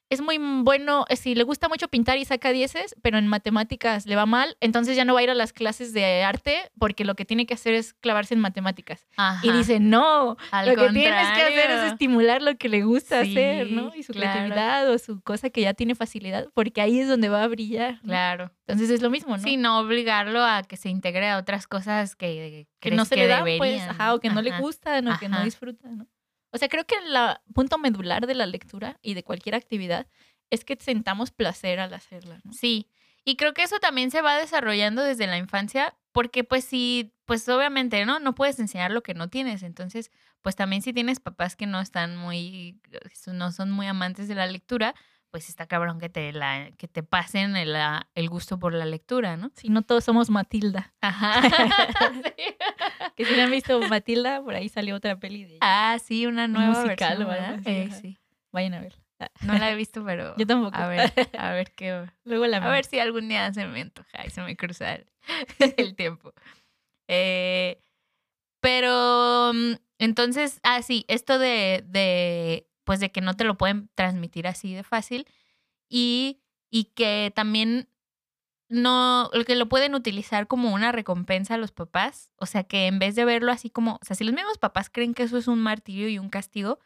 es 0.08 0.20
muy 0.20 0.38
bueno, 0.38 1.04
si 1.16 1.34
le 1.34 1.42
gusta 1.44 1.68
mucho 1.68 1.88
pintar 1.88 2.16
y 2.18 2.24
saca 2.24 2.52
dieces, 2.52 2.94
pero 3.02 3.18
en 3.18 3.26
matemáticas 3.26 4.06
le 4.06 4.14
va 4.16 4.24
mal, 4.26 4.56
entonces 4.60 4.96
ya 4.96 5.04
no 5.04 5.14
va 5.14 5.20
a 5.20 5.22
ir 5.24 5.30
a 5.30 5.34
las 5.34 5.52
clases 5.52 5.92
de 5.92 6.22
arte 6.22 6.70
porque 6.78 7.04
lo 7.04 7.14
que 7.14 7.24
tiene 7.24 7.46
que 7.46 7.54
hacer 7.54 7.74
es 7.74 7.92
clavarse 7.94 8.34
en 8.34 8.40
matemáticas. 8.40 9.06
Y 9.42 9.50
dice, 9.52 9.80
no, 9.80 10.36
Al 10.50 10.68
lo 10.68 10.76
que 10.76 10.90
tienes 10.90 11.30
que 11.32 11.42
hacer 11.42 11.70
es 11.70 11.82
estimular 11.82 12.40
lo 12.42 12.56
que 12.56 12.68
le 12.68 12.82
gusta 12.82 13.24
Sí, 13.24 13.30
hacer, 13.32 13.70
¿no? 13.70 13.94
Y 13.94 14.02
su 14.02 14.12
claro. 14.12 14.32
creatividad 14.32 14.90
o 14.90 14.98
su 14.98 15.20
cosa 15.22 15.50
que 15.50 15.62
ya 15.62 15.74
tiene 15.74 15.94
facilidad, 15.94 16.48
porque 16.54 16.80
ahí 16.80 17.00
es 17.00 17.08
donde 17.08 17.28
va 17.28 17.42
a 17.42 17.48
brillar. 17.48 17.94
¿no? 18.02 18.08
Claro. 18.10 18.52
Entonces 18.66 18.90
es 18.90 19.02
lo 19.02 19.10
mismo, 19.10 19.36
¿no? 19.36 19.42
Sí, 19.42 19.56
no 19.56 19.78
obligarlo 19.80 20.42
a 20.44 20.62
que 20.62 20.76
se 20.76 20.88
integre 20.88 21.28
a 21.28 21.38
otras 21.38 21.66
cosas 21.66 22.14
que, 22.16 22.68
que 22.80 22.90
no 22.90 23.04
se 23.04 23.14
que 23.16 23.22
le 23.22 23.28
dan, 23.28 23.44
pues, 23.58 23.82
ajá, 23.82 24.14
o 24.14 24.20
que 24.20 24.28
no 24.30 24.42
le 24.42 24.50
Ajá. 24.50 24.60
gustan, 24.60 25.08
o 25.08 25.18
que 25.18 25.28
no 25.28 25.36
Ajá. 25.36 25.44
disfruta, 25.44 25.88
¿no? 25.88 26.06
O 26.50 26.58
sea, 26.58 26.68
creo 26.68 26.84
que 26.86 26.96
el 26.96 27.16
punto 27.54 27.78
medular 27.78 28.26
de 28.26 28.34
la 28.34 28.46
lectura 28.46 28.98
y 29.02 29.14
de 29.14 29.24
cualquier 29.24 29.54
actividad 29.54 30.06
es 30.50 30.64
que 30.64 30.76
sentamos 30.80 31.30
placer 31.30 31.80
al 31.80 31.92
hacerla, 31.92 32.40
¿no? 32.44 32.52
Sí, 32.52 32.88
y 33.24 33.36
creo 33.36 33.54
que 33.54 33.64
eso 33.64 33.80
también 33.80 34.12
se 34.12 34.22
va 34.22 34.36
desarrollando 34.36 35.02
desde 35.02 35.26
la 35.26 35.36
infancia, 35.36 35.96
porque 36.12 36.44
pues 36.44 36.64
sí, 36.64 37.12
pues 37.24 37.48
obviamente, 37.48 38.06
¿no? 38.06 38.20
No 38.20 38.36
puedes 38.36 38.60
enseñar 38.60 38.92
lo 38.92 39.02
que 39.02 39.14
no 39.14 39.28
tienes, 39.28 39.64
entonces, 39.64 40.12
pues 40.42 40.54
también 40.54 40.80
si 40.80 40.92
tienes 40.92 41.18
papás 41.18 41.56
que 41.56 41.66
no 41.66 41.80
están 41.80 42.16
muy, 42.16 42.80
no 43.26 43.50
son 43.50 43.72
muy 43.72 43.88
amantes 43.88 44.28
de 44.28 44.36
la 44.36 44.46
lectura, 44.46 44.94
pues 45.36 45.50
está 45.50 45.66
cabrón 45.66 46.00
que 46.00 46.08
te, 46.08 46.32
la, 46.32 46.70
que 46.78 46.88
te 46.88 47.02
pasen 47.02 47.56
el, 47.56 47.74
la- 47.74 48.08
el 48.14 48.30
gusto 48.30 48.58
por 48.58 48.72
la 48.72 48.86
lectura, 48.86 49.36
¿no? 49.36 49.50
Si 49.54 49.68
no 49.68 49.82
todos 49.82 50.02
somos 50.02 50.30
Matilda. 50.30 50.94
Ajá. 51.02 51.42
Que 53.16 53.26
si 53.26 53.34
no 53.36 53.42
han 53.42 53.50
visto 53.50 53.78
Matilda, 53.86 54.42
por 54.42 54.54
ahí 54.54 54.70
salió 54.70 54.96
otra 54.96 55.18
peli 55.18 55.44
de 55.44 55.50
ella. 55.50 55.58
ah, 55.60 55.98
sí, 56.02 56.24
una 56.26 56.48
nueva 56.48 56.82
musical 56.84 57.18
versión, 57.18 57.28
¿verdad? 57.28 57.60
Eh, 57.66 57.90
sí. 58.00 58.18
Vayan 58.50 58.72
a 58.74 58.80
verla. 58.80 58.98
No 59.42 59.52
la 59.58 59.70
he 59.70 59.74
visto, 59.74 60.02
pero 60.06 60.34
Yo 60.38 60.46
tampoco. 60.46 60.74
a 60.78 60.86
ver, 60.88 61.12
a 61.38 61.52
ver 61.52 61.72
qué... 61.72 62.06
Luego 62.24 62.46
la 62.46 62.56
A 62.58 62.70
ver 62.70 62.86
si 62.86 62.98
algún 62.98 63.28
día 63.28 63.52
se 63.52 63.66
me 63.66 63.82
antoja 63.82 64.26
y 64.26 64.30
se 64.30 64.40
me 64.40 64.56
cruza 64.56 64.94
el, 64.94 65.06
el 65.76 65.94
tiempo. 65.96 66.32
Eh, 67.08 67.78
pero 68.60 69.52
mm, 69.54 69.72
entonces, 69.98 70.60
ah, 70.62 70.80
sí, 70.82 71.04
esto 71.08 71.38
de, 71.38 71.84
de, 71.86 72.66
pues 72.86 73.00
de 73.00 73.10
que 73.10 73.20
no 73.20 73.34
te 73.34 73.44
lo 73.44 73.58
pueden 73.58 73.90
transmitir 73.94 74.46
así 74.46 74.72
de 74.72 74.84
fácil 74.84 75.26
y, 75.90 76.40
y 76.70 76.84
que 76.94 77.32
también 77.34 77.88
no, 78.68 79.30
que 79.44 79.56
lo 79.56 79.68
pueden 79.68 79.94
utilizar 79.94 80.46
como 80.46 80.72
una 80.72 80.92
recompensa 80.92 81.54
a 81.54 81.58
los 81.58 81.72
papás. 81.72 82.30
O 82.36 82.46
sea, 82.46 82.64
que 82.64 82.86
en 82.86 82.98
vez 82.98 83.16
de 83.16 83.24
verlo 83.24 83.52
así 83.52 83.70
como, 83.70 83.96
o 83.96 84.04
sea, 84.04 84.16
si 84.16 84.24
los 84.24 84.34
mismos 84.34 84.58
papás 84.58 84.88
creen 84.88 85.14
que 85.14 85.24
eso 85.24 85.36
es 85.36 85.48
un 85.48 85.60
martirio 85.60 86.08
y 86.08 86.18
un 86.18 86.30
castigo, 86.30 86.78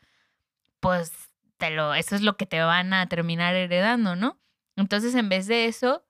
pues 0.81 1.13
te 1.59 1.71
lo, 1.71 1.95
eso 1.95 2.17
es 2.17 2.23
lo 2.23 2.37
que 2.37 2.47
te 2.47 2.61
van 2.61 2.95
a 2.95 3.07
terminar 3.07 3.55
heredando, 3.55 4.17
¿no? 4.17 4.39
Entonces, 4.77 5.15
en 5.15 5.29
vez 5.29 5.47
de 5.47 5.67
eso, 5.67 6.03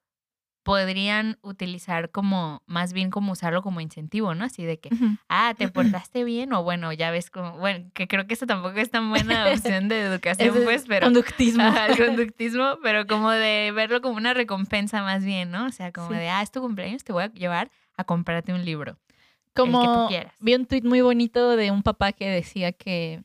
podrían 0.62 1.38
utilizar 1.42 2.10
como, 2.10 2.62
más 2.66 2.92
bien 2.92 3.10
como 3.10 3.32
usarlo 3.32 3.62
como 3.62 3.80
incentivo, 3.80 4.34
¿no? 4.34 4.44
Así 4.44 4.64
de 4.64 4.78
que, 4.78 4.90
ah, 5.28 5.54
te 5.56 5.68
portaste 5.68 6.22
bien, 6.22 6.52
o 6.52 6.62
bueno, 6.62 6.92
ya 6.92 7.10
ves 7.10 7.30
como, 7.30 7.56
bueno, 7.58 7.90
que 7.94 8.06
creo 8.06 8.26
que 8.26 8.34
eso 8.34 8.46
tampoco 8.46 8.76
es 8.78 8.90
tan 8.90 9.08
buena 9.08 9.50
opción 9.52 9.88
de 9.88 10.00
educación, 10.02 10.54
es 10.56 10.62
pues, 10.64 10.84
pero... 10.86 11.06
Conductismo. 11.06 11.62
Ajá, 11.62 11.86
el 11.86 11.96
conductismo, 12.06 12.78
pero 12.82 13.06
como 13.06 13.30
de 13.30 13.72
verlo 13.74 14.02
como 14.02 14.16
una 14.18 14.34
recompensa 14.34 15.02
más 15.02 15.24
bien, 15.24 15.50
¿no? 15.50 15.66
O 15.66 15.72
sea, 15.72 15.92
como 15.92 16.08
Sí. 16.08 16.14
de, 16.14 16.28
ah, 16.28 16.42
es 16.42 16.50
tu 16.50 16.60
cumpleaños, 16.60 17.04
te 17.04 17.12
voy 17.14 17.22
a 17.24 17.32
llevar 17.32 17.70
a 17.96 18.04
comprarte 18.04 18.52
un 18.52 18.64
libro. 18.64 18.94
que 18.94 19.54
tú 19.54 19.62
Como 19.72 20.08
quieras. 20.08 20.32
vi 20.40 20.54
un 20.54 20.66
tuit 20.66 20.84
muy 20.84 21.00
bonito 21.00 21.56
de 21.56 21.70
un 21.70 21.82
papá 21.82 22.12
que 22.12 22.28
decía 22.28 22.72
que, 22.72 23.22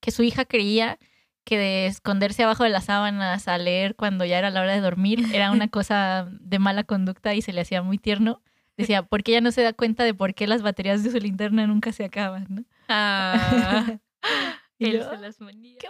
que 0.00 0.10
su 0.10 0.22
hija 0.22 0.44
creía 0.44 0.98
que 1.44 1.58
de 1.58 1.86
esconderse 1.86 2.42
abajo 2.42 2.64
de 2.64 2.70
las 2.70 2.84
sábanas 2.84 3.48
a 3.48 3.58
leer 3.58 3.94
cuando 3.96 4.24
ya 4.24 4.38
era 4.38 4.50
la 4.50 4.62
hora 4.62 4.72
de 4.72 4.80
dormir 4.80 5.24
era 5.32 5.50
una 5.50 5.68
cosa 5.68 6.28
de 6.30 6.58
mala 6.58 6.84
conducta 6.84 7.34
y 7.34 7.42
se 7.42 7.52
le 7.52 7.60
hacía 7.60 7.82
muy 7.82 7.98
tierno. 7.98 8.42
Decía, 8.76 9.04
porque 9.04 9.32
ella 9.32 9.40
no 9.40 9.52
se 9.52 9.62
da 9.62 9.72
cuenta 9.72 10.02
de 10.02 10.14
por 10.14 10.34
qué 10.34 10.48
las 10.48 10.62
baterías 10.62 11.04
de 11.04 11.12
su 11.12 11.18
linterna 11.18 11.64
nunca 11.66 11.92
se 11.92 12.04
acaban, 12.04 12.46
¿no? 12.48 12.64
Ah, 12.88 13.98
Y 14.78 14.86
él 14.86 14.98
yo, 14.98 15.10
se 15.10 15.18
las 15.18 15.36
qué 15.38 15.88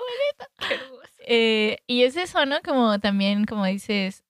Qué 0.69 0.75
hermoso. 0.75 1.03
Eh, 1.27 1.79
y 1.87 2.03
es 2.03 2.17
eso, 2.17 2.45
¿no? 2.45 2.61
Como 2.63 2.99
también, 2.99 3.47
como 3.47 3.65
dices, 3.65 4.25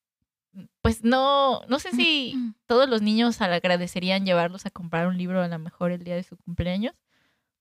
pues 0.81 1.03
no, 1.03 1.61
no 1.67 1.79
sé 1.79 1.91
si 1.91 2.35
todos 2.65 2.87
los 2.87 3.01
niños 3.01 3.41
agradecerían 3.41 4.25
llevarlos 4.25 4.65
a 4.65 4.71
comprar 4.71 5.07
un 5.07 5.17
libro 5.17 5.41
a 5.41 5.47
lo 5.47 5.59
mejor 5.59 5.91
el 5.91 6.03
día 6.03 6.15
de 6.15 6.23
su 6.23 6.37
cumpleaños, 6.37 6.95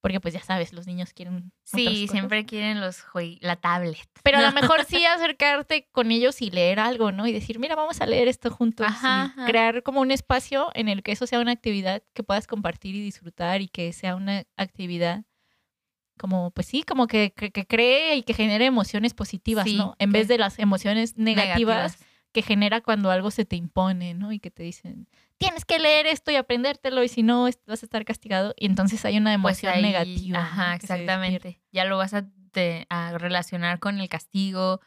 porque 0.05 0.21
pues 0.21 0.35
ya 0.35 0.43
sabes, 0.43 0.75
los 0.75 0.87
niños 0.87 1.15
quieren 1.15 1.51
Sí, 1.63 2.09
siempre 2.09 2.45
quieren 2.45 2.79
los 2.79 3.05
la 3.41 3.57
tablet. 3.57 4.07
Pero 4.23 4.37
a 4.37 4.43
lo 4.43 4.53
mejor 4.53 4.85
sí 4.87 5.03
acercarte 5.07 5.89
con 5.93 6.11
ellos 6.11 6.43
y 6.43 6.51
leer 6.51 6.79
algo, 6.79 7.11
¿no? 7.11 7.27
Y 7.27 7.33
decir, 7.33 7.59
mira, 7.59 7.75
vamos 7.75 8.03
a 8.03 8.07
leer 8.07 8.29
esto 8.29 8.51
juntos. 8.51 8.87
Ajá, 8.87 9.09
y 9.09 9.41
ajá. 9.41 9.47
crear 9.47 9.83
como 9.83 10.03
un 10.03 10.11
espacio 10.11 10.69
en 10.75 10.91
el 10.91 11.03
que 11.03 11.13
eso 11.13 11.27
sea 11.27 11.41
una 11.41 11.53
actividad 11.53 12.03
que 12.13 12.23
puedas 12.23 12.47
compartir 12.47 12.95
y 12.95 13.01
disfrutar 13.01 13.63
y 13.63 13.69
que 13.69 13.95
sea 13.95 14.15
una 14.15 14.45
actividad 14.59 15.25
como, 16.19 16.51
pues 16.51 16.67
sí, 16.67 16.83
como 16.83 17.07
que, 17.07 17.33
que, 17.35 17.51
que 17.51 17.67
cree 17.67 18.17
y 18.17 18.25
que 18.25 18.35
genere 18.35 18.67
emociones 18.67 19.15
positivas, 19.15 19.65
Sí, 19.65 19.79
¿no? 19.79 19.97
En 19.99 20.13
vez 20.13 20.29
de 20.29 20.37
las 20.37 20.59
emociones 20.59 21.17
negativas, 21.17 21.97
que 22.31 22.43
genera 22.43 22.83
cuando 22.83 23.11
algo 23.11 23.31
se 23.31 23.47
te 23.47 23.57
impone, 23.57 24.13
¿no? 24.13 24.33
Y 24.33 24.39
que 24.39 24.51
te 24.51 24.65
dicen, 24.65 25.09
tienes 25.39 25.65
que 25.65 25.79
leer 25.79 26.07
esto 26.07 26.31
y 26.31 26.37
aprendértelo 26.37 27.03
y 27.03 27.09
si 27.09 27.23
no 27.23 27.43
vas 27.43 27.83
a 27.83 27.87
estar 27.87 28.05
castigado. 28.05 28.55
Y 28.59 28.67
entonces 28.67 29.05
hay 29.05 29.17
una 29.19 29.31
Pues 29.41 29.63
emoción 29.63 29.75
ahí- 29.75 29.83
negativa. 29.83 30.39
Ajá, 30.41 30.75
exactamente. 30.75 31.61
Ya 31.73 31.85
lo 31.85 31.97
vas 31.99 32.15
a, 32.15 32.27
te- 32.53 32.87
a 32.89 33.17
relacionar 33.19 33.79
con 33.81 33.99
el 34.01 34.09
castigo, 34.09 34.81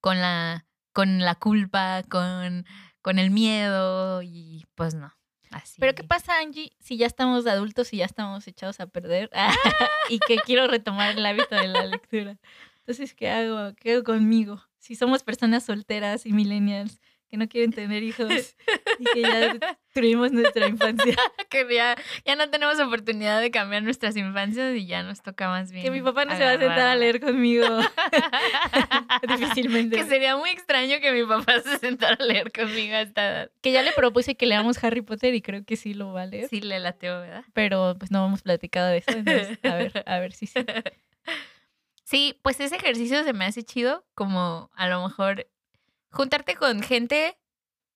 con 0.00 0.20
la, 0.20 0.66
con 0.92 1.20
la 1.20 1.34
culpa, 1.36 2.02
con, 2.08 2.66
con 3.00 3.18
el 3.18 3.30
miedo 3.30 4.22
y 4.22 4.64
pues 4.74 4.94
no. 4.94 5.12
Así. 5.50 5.76
Pero 5.80 5.94
¿qué 5.94 6.02
pasa, 6.02 6.38
Angie, 6.38 6.72
si 6.80 6.96
ya 6.96 7.06
estamos 7.06 7.44
de 7.44 7.50
adultos 7.50 7.92
y 7.92 7.98
ya 7.98 8.06
estamos 8.06 8.46
echados 8.48 8.80
a 8.80 8.86
perder 8.86 9.30
y 10.08 10.18
que 10.20 10.36
quiero 10.38 10.66
retomar 10.66 11.16
el 11.16 11.26
hábito 11.26 11.54
de 11.56 11.68
la 11.68 11.84
lectura? 11.84 12.38
Entonces, 12.78 13.14
¿qué 13.14 13.30
hago? 13.30 13.74
¿Qué 13.76 13.92
hago 13.92 14.02
conmigo? 14.02 14.62
Si 14.78 14.94
somos 14.96 15.22
personas 15.22 15.62
solteras 15.64 16.24
y 16.26 16.32
millennials 16.32 17.00
que 17.32 17.38
no 17.38 17.48
quieren 17.48 17.72
tener 17.72 18.02
hijos 18.02 18.28
y 18.98 19.04
que 19.04 19.22
ya 19.22 19.54
destruimos 19.54 20.32
nuestra 20.32 20.68
infancia. 20.68 21.16
que 21.48 21.66
ya, 21.74 21.96
ya 22.26 22.36
no 22.36 22.50
tenemos 22.50 22.78
oportunidad 22.78 23.40
de 23.40 23.50
cambiar 23.50 23.82
nuestras 23.82 24.18
infancias 24.18 24.76
y 24.76 24.84
ya 24.84 25.02
nos 25.02 25.22
toca 25.22 25.48
más 25.48 25.72
bien. 25.72 25.82
Que 25.82 25.90
mi 25.90 26.02
papá 26.02 26.26
no 26.26 26.36
se 26.36 26.44
va 26.44 26.50
a 26.50 26.58
sentar 26.58 26.80
a 26.80 26.94
leer 26.94 27.20
conmigo. 27.20 27.64
Difícilmente. 29.28 29.96
Que 29.96 30.04
sería 30.04 30.36
muy 30.36 30.50
extraño 30.50 31.00
que 31.00 31.10
mi 31.10 31.24
papá 31.24 31.60
se 31.62 31.78
sentara 31.78 32.18
a 32.20 32.22
leer 32.22 32.52
conmigo 32.52 32.96
a 32.96 33.00
esta 33.00 33.26
edad. 33.26 33.50
Que 33.62 33.72
ya 33.72 33.80
le 33.80 33.92
propuse 33.92 34.34
que 34.34 34.44
leamos 34.44 34.84
Harry 34.84 35.00
Potter 35.00 35.34
y 35.34 35.40
creo 35.40 35.64
que 35.64 35.76
sí 35.76 35.94
lo 35.94 36.12
va 36.12 36.22
a 36.22 36.26
leer. 36.26 36.50
Sí 36.50 36.60
le 36.60 36.80
lateo, 36.80 37.18
¿verdad? 37.18 37.44
Pero 37.54 37.96
pues 37.98 38.10
no 38.10 38.26
hemos 38.26 38.42
platicado 38.42 38.88
de 38.88 38.98
eso. 38.98 39.10
entonces, 39.12 39.58
a 39.62 39.74
ver, 39.76 40.04
a 40.04 40.18
ver 40.18 40.34
si 40.34 40.46
sí. 40.46 40.60
Sí, 42.04 42.38
pues 42.42 42.60
ese 42.60 42.76
ejercicio 42.76 43.24
se 43.24 43.32
me 43.32 43.46
hace 43.46 43.62
chido, 43.62 44.04
como 44.14 44.70
a 44.74 44.86
lo 44.86 45.02
mejor 45.02 45.46
juntarte 46.12 46.54
con 46.54 46.82
gente 46.82 47.38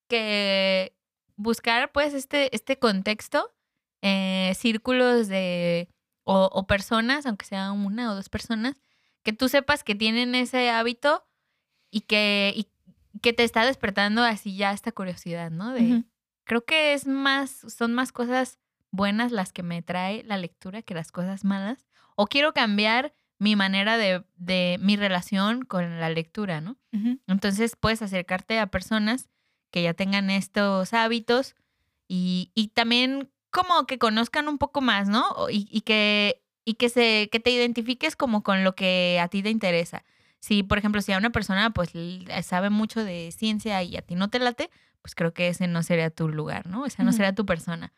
que 0.07 0.95
buscar 1.35 1.91
pues 1.91 2.13
este, 2.13 2.53
este 2.55 2.79
contexto, 2.79 3.53
eh, 4.01 4.53
círculos 4.55 5.27
de, 5.27 5.89
o, 6.23 6.49
o 6.51 6.67
personas, 6.67 7.25
aunque 7.25 7.45
sea 7.45 7.71
una 7.71 8.11
o 8.11 8.15
dos 8.15 8.29
personas, 8.29 8.81
que 9.23 9.33
tú 9.33 9.49
sepas 9.49 9.83
que 9.83 9.95
tienen 9.95 10.35
ese 10.35 10.69
hábito 10.69 11.25
y 11.91 12.01
que, 12.01 12.53
y 12.55 12.67
que 13.21 13.33
te 13.33 13.43
está 13.43 13.65
despertando 13.65 14.23
así 14.23 14.55
ya 14.55 14.71
esta 14.71 14.91
curiosidad, 14.91 15.51
¿no? 15.51 15.73
De. 15.73 16.03
Creo 16.43 16.63
que 16.63 16.93
es 16.93 17.05
más, 17.07 17.51
son 17.51 17.93
más 17.93 18.13
cosas 18.13 18.57
buenas 18.89 19.33
las 19.33 19.51
que 19.51 19.63
me 19.63 19.81
trae 19.81 20.23
la 20.23 20.37
lectura 20.37 20.81
que 20.81 20.93
las 20.93 21.11
cosas 21.11 21.43
malas. 21.43 21.85
O 22.15 22.27
quiero 22.27 22.53
cambiar 22.53 23.13
mi 23.39 23.55
manera 23.55 23.97
de, 23.97 24.23
de 24.35 24.77
mi 24.81 24.95
relación 24.95 25.63
con 25.63 25.99
la 25.99 26.09
lectura, 26.09 26.61
¿no? 26.61 26.77
Entonces 27.27 27.75
puedes 27.79 28.01
acercarte 28.01 28.59
a 28.59 28.67
personas 28.67 29.29
que 29.71 29.83
ya 29.83 29.93
tengan 29.93 30.29
estos 30.29 30.93
hábitos 30.93 31.55
y, 32.07 32.51
y 32.55 32.69
también 32.69 33.29
como 33.51 33.85
que 33.85 33.97
conozcan 33.99 34.47
un 34.47 34.57
poco 34.57 34.81
más, 34.81 35.07
¿no? 35.09 35.25
Y, 35.51 35.67
y 35.69 35.81
que, 35.81 36.41
y 36.65 36.75
que, 36.75 36.89
se, 36.89 37.29
que 37.31 37.39
te 37.39 37.51
identifiques 37.51 38.15
como 38.15 38.43
con 38.43 38.63
lo 38.63 38.75
que 38.75 39.19
a 39.21 39.27
ti 39.27 39.43
te 39.43 39.49
interesa. 39.49 40.03
Si, 40.39 40.63
por 40.63 40.77
ejemplo, 40.77 41.01
si 41.01 41.11
a 41.13 41.17
una 41.17 41.31
persona 41.31 41.69
pues 41.71 41.91
sabe 42.43 42.69
mucho 42.69 43.03
de 43.03 43.31
ciencia 43.31 43.83
y 43.83 43.97
a 43.97 44.01
ti 44.01 44.15
no 44.15 44.29
te 44.29 44.39
late, 44.39 44.69
pues 45.01 45.13
creo 45.15 45.33
que 45.33 45.49
ese 45.49 45.67
no 45.67 45.83
sería 45.83 46.09
tu 46.09 46.29
lugar, 46.29 46.65
¿no? 46.67 46.85
Esa 46.85 47.03
no 47.03 47.09
Ujú. 47.09 47.17
sería 47.17 47.35
tu 47.35 47.45
persona. 47.45 47.93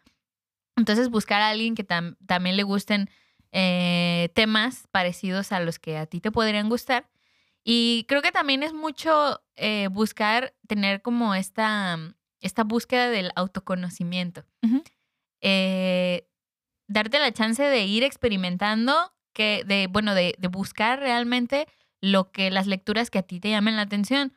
Entonces 0.76 1.10
buscar 1.10 1.42
a 1.42 1.50
alguien 1.50 1.76
que 1.76 1.86
tam- 1.86 2.16
también 2.26 2.56
le 2.58 2.64
gusten 2.64 3.10
eh, 3.52 4.30
temas 4.36 4.88
parecidos 4.92 5.52
a 5.52 5.60
los 5.60 5.80
que 5.80 5.98
a 5.98 6.06
ti 6.06 6.20
te 6.20 6.32
podrían 6.32 6.70
gustar. 6.70 7.10
Y 7.64 8.06
creo 8.08 8.22
que 8.22 8.32
también 8.32 8.64
es 8.64 8.74
mucho 8.74 9.42
eh, 9.56 9.90
buscar 9.92 10.54
tener 10.68 11.02
como 11.02 11.36
esta, 11.36 11.98
esta 12.40 12.64
búsqueda 12.64 13.10
del 13.10 13.32
autoconocimiento. 13.36 14.46
Eh, 15.42 16.28
darte 16.88 17.20
la 17.20 17.32
chance 17.32 17.64
de 17.64 17.86
ir 17.86 18.04
experimentando, 18.04 19.14
que 19.34 19.64
de, 19.66 19.88
bueno, 19.88 20.16
de, 20.16 20.36
de 20.38 20.48
buscar 20.48 21.00
realmente 21.00 21.68
lo 22.02 22.32
que 22.32 22.50
las 22.50 22.68
lecturas 22.68 23.10
que 23.10 23.20
a 23.20 23.24
ti 23.24 23.40
te 23.40 23.50
llamen 23.50 23.76
la 23.76 23.84
atención. 23.84 24.34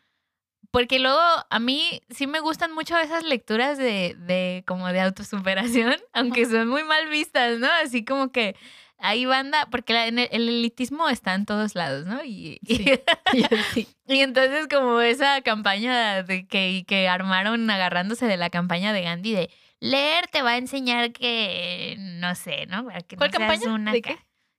Porque 0.70 0.98
luego 0.98 1.20
a 1.50 1.58
mí 1.58 2.00
sí 2.08 2.26
me 2.26 2.40
gustan 2.40 2.72
mucho 2.72 2.98
esas 2.98 3.24
lecturas 3.24 3.76
de, 3.76 4.16
de 4.18 4.64
como 4.66 4.88
de 4.88 5.00
autosuperación, 5.00 5.96
aunque 6.12 6.46
son 6.46 6.68
muy 6.68 6.82
mal 6.82 7.08
vistas, 7.08 7.58
¿no? 7.58 7.68
Así 7.84 8.04
como 8.04 8.32
que 8.32 8.56
hay 9.02 9.24
banda, 9.26 9.66
porque 9.70 9.92
la- 9.92 10.06
en 10.06 10.18
el, 10.18 10.28
el 10.32 10.48
elitismo 10.48 11.08
está 11.08 11.34
en 11.34 11.44
todos 11.44 11.74
lados, 11.74 12.06
¿no? 12.06 12.22
Y, 12.24 12.58
y- 12.62 12.76
Sí. 12.76 12.94
sí. 13.74 13.88
y 14.06 14.20
entonces 14.20 14.68
como 14.68 15.00
esa 15.00 15.40
campaña 15.42 16.22
de 16.22 16.46
que, 16.46 16.84
que 16.86 17.08
armaron 17.08 17.68
agarrándose 17.70 18.26
de 18.26 18.36
la 18.36 18.48
campaña 18.50 18.92
de 18.92 19.02
Gandhi 19.02 19.32
de 19.34 19.50
leer 19.80 20.26
te 20.28 20.42
va 20.42 20.50
a 20.52 20.56
enseñar 20.58 21.12
que, 21.12 21.96
no 21.98 22.34
sé, 22.34 22.66
¿no? 22.66 22.82
No 22.82 22.90
¿Cuál 22.90 23.30
seas 23.32 23.32
campaña? 23.32 23.72
una 23.74 23.92
¿De 23.92 24.00
qué? 24.02 24.16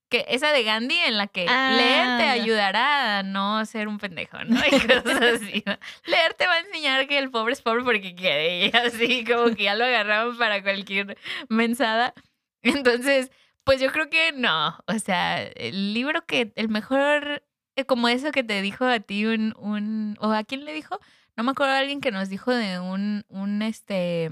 Que 0.10 0.26
esa 0.28 0.52
de 0.52 0.64
Gandhi 0.64 0.98
en 1.00 1.18
la 1.18 1.26
que 1.28 1.46
Ah, 1.50 1.74
leer 1.76 2.18
te 2.20 2.30
ayudará 2.30 3.20
a 3.20 3.24
no 3.24 3.66
ser 3.66 3.88
un 3.88 3.98
pendejo, 3.98 4.38
¿no? 4.44 4.60
Y 4.64 4.70
cosas 4.72 5.22
así. 5.42 5.64
¿no? 5.66 5.76
Leer 6.06 6.34
te 6.36 6.46
va 6.46 6.54
a 6.54 6.60
enseñar 6.60 7.08
que 7.08 7.18
el 7.18 7.32
pobre 7.32 7.54
es 7.54 7.62
pobre 7.64 7.84
porque 7.84 8.14
quiere. 8.14 8.68
Y 8.68 8.72
así 8.78 9.24
como 9.26 9.56
que 9.56 9.64
ya 9.64 9.74
lo 9.76 9.86
agarraban 9.86 10.38
para 10.38 10.62
cualquier 10.62 11.18
mensada. 11.50 12.14
Entonces, 12.62 13.32
pues 13.64 13.80
yo 13.82 13.92
creo 13.92 14.10
que 14.10 14.32
no. 14.34 14.78
O 14.88 15.00
sea, 15.00 15.42
el 15.44 15.94
libro 15.94 16.26
que, 16.26 16.52
el 16.56 16.70
mejor, 16.70 17.44
eh, 17.76 17.86
como 17.86 18.08
eso 18.08 18.32
que 18.32 18.44
te 18.44 18.62
dijo 18.62 18.86
a 18.86 19.00
ti 19.00 19.26
un, 19.26 19.54
un, 19.58 20.18
o 20.20 20.32
a 20.32 20.44
quién 20.44 20.66
le 20.66 20.74
dijo, 20.74 21.00
no 21.36 21.44
me 21.44 21.52
acuerdo 21.52 21.74
alguien 21.74 22.02
que 22.02 22.12
nos 22.12 22.30
dijo 22.30 22.52
de 22.52 22.80
un, 22.80 23.26
un 23.30 23.62
este, 23.62 24.32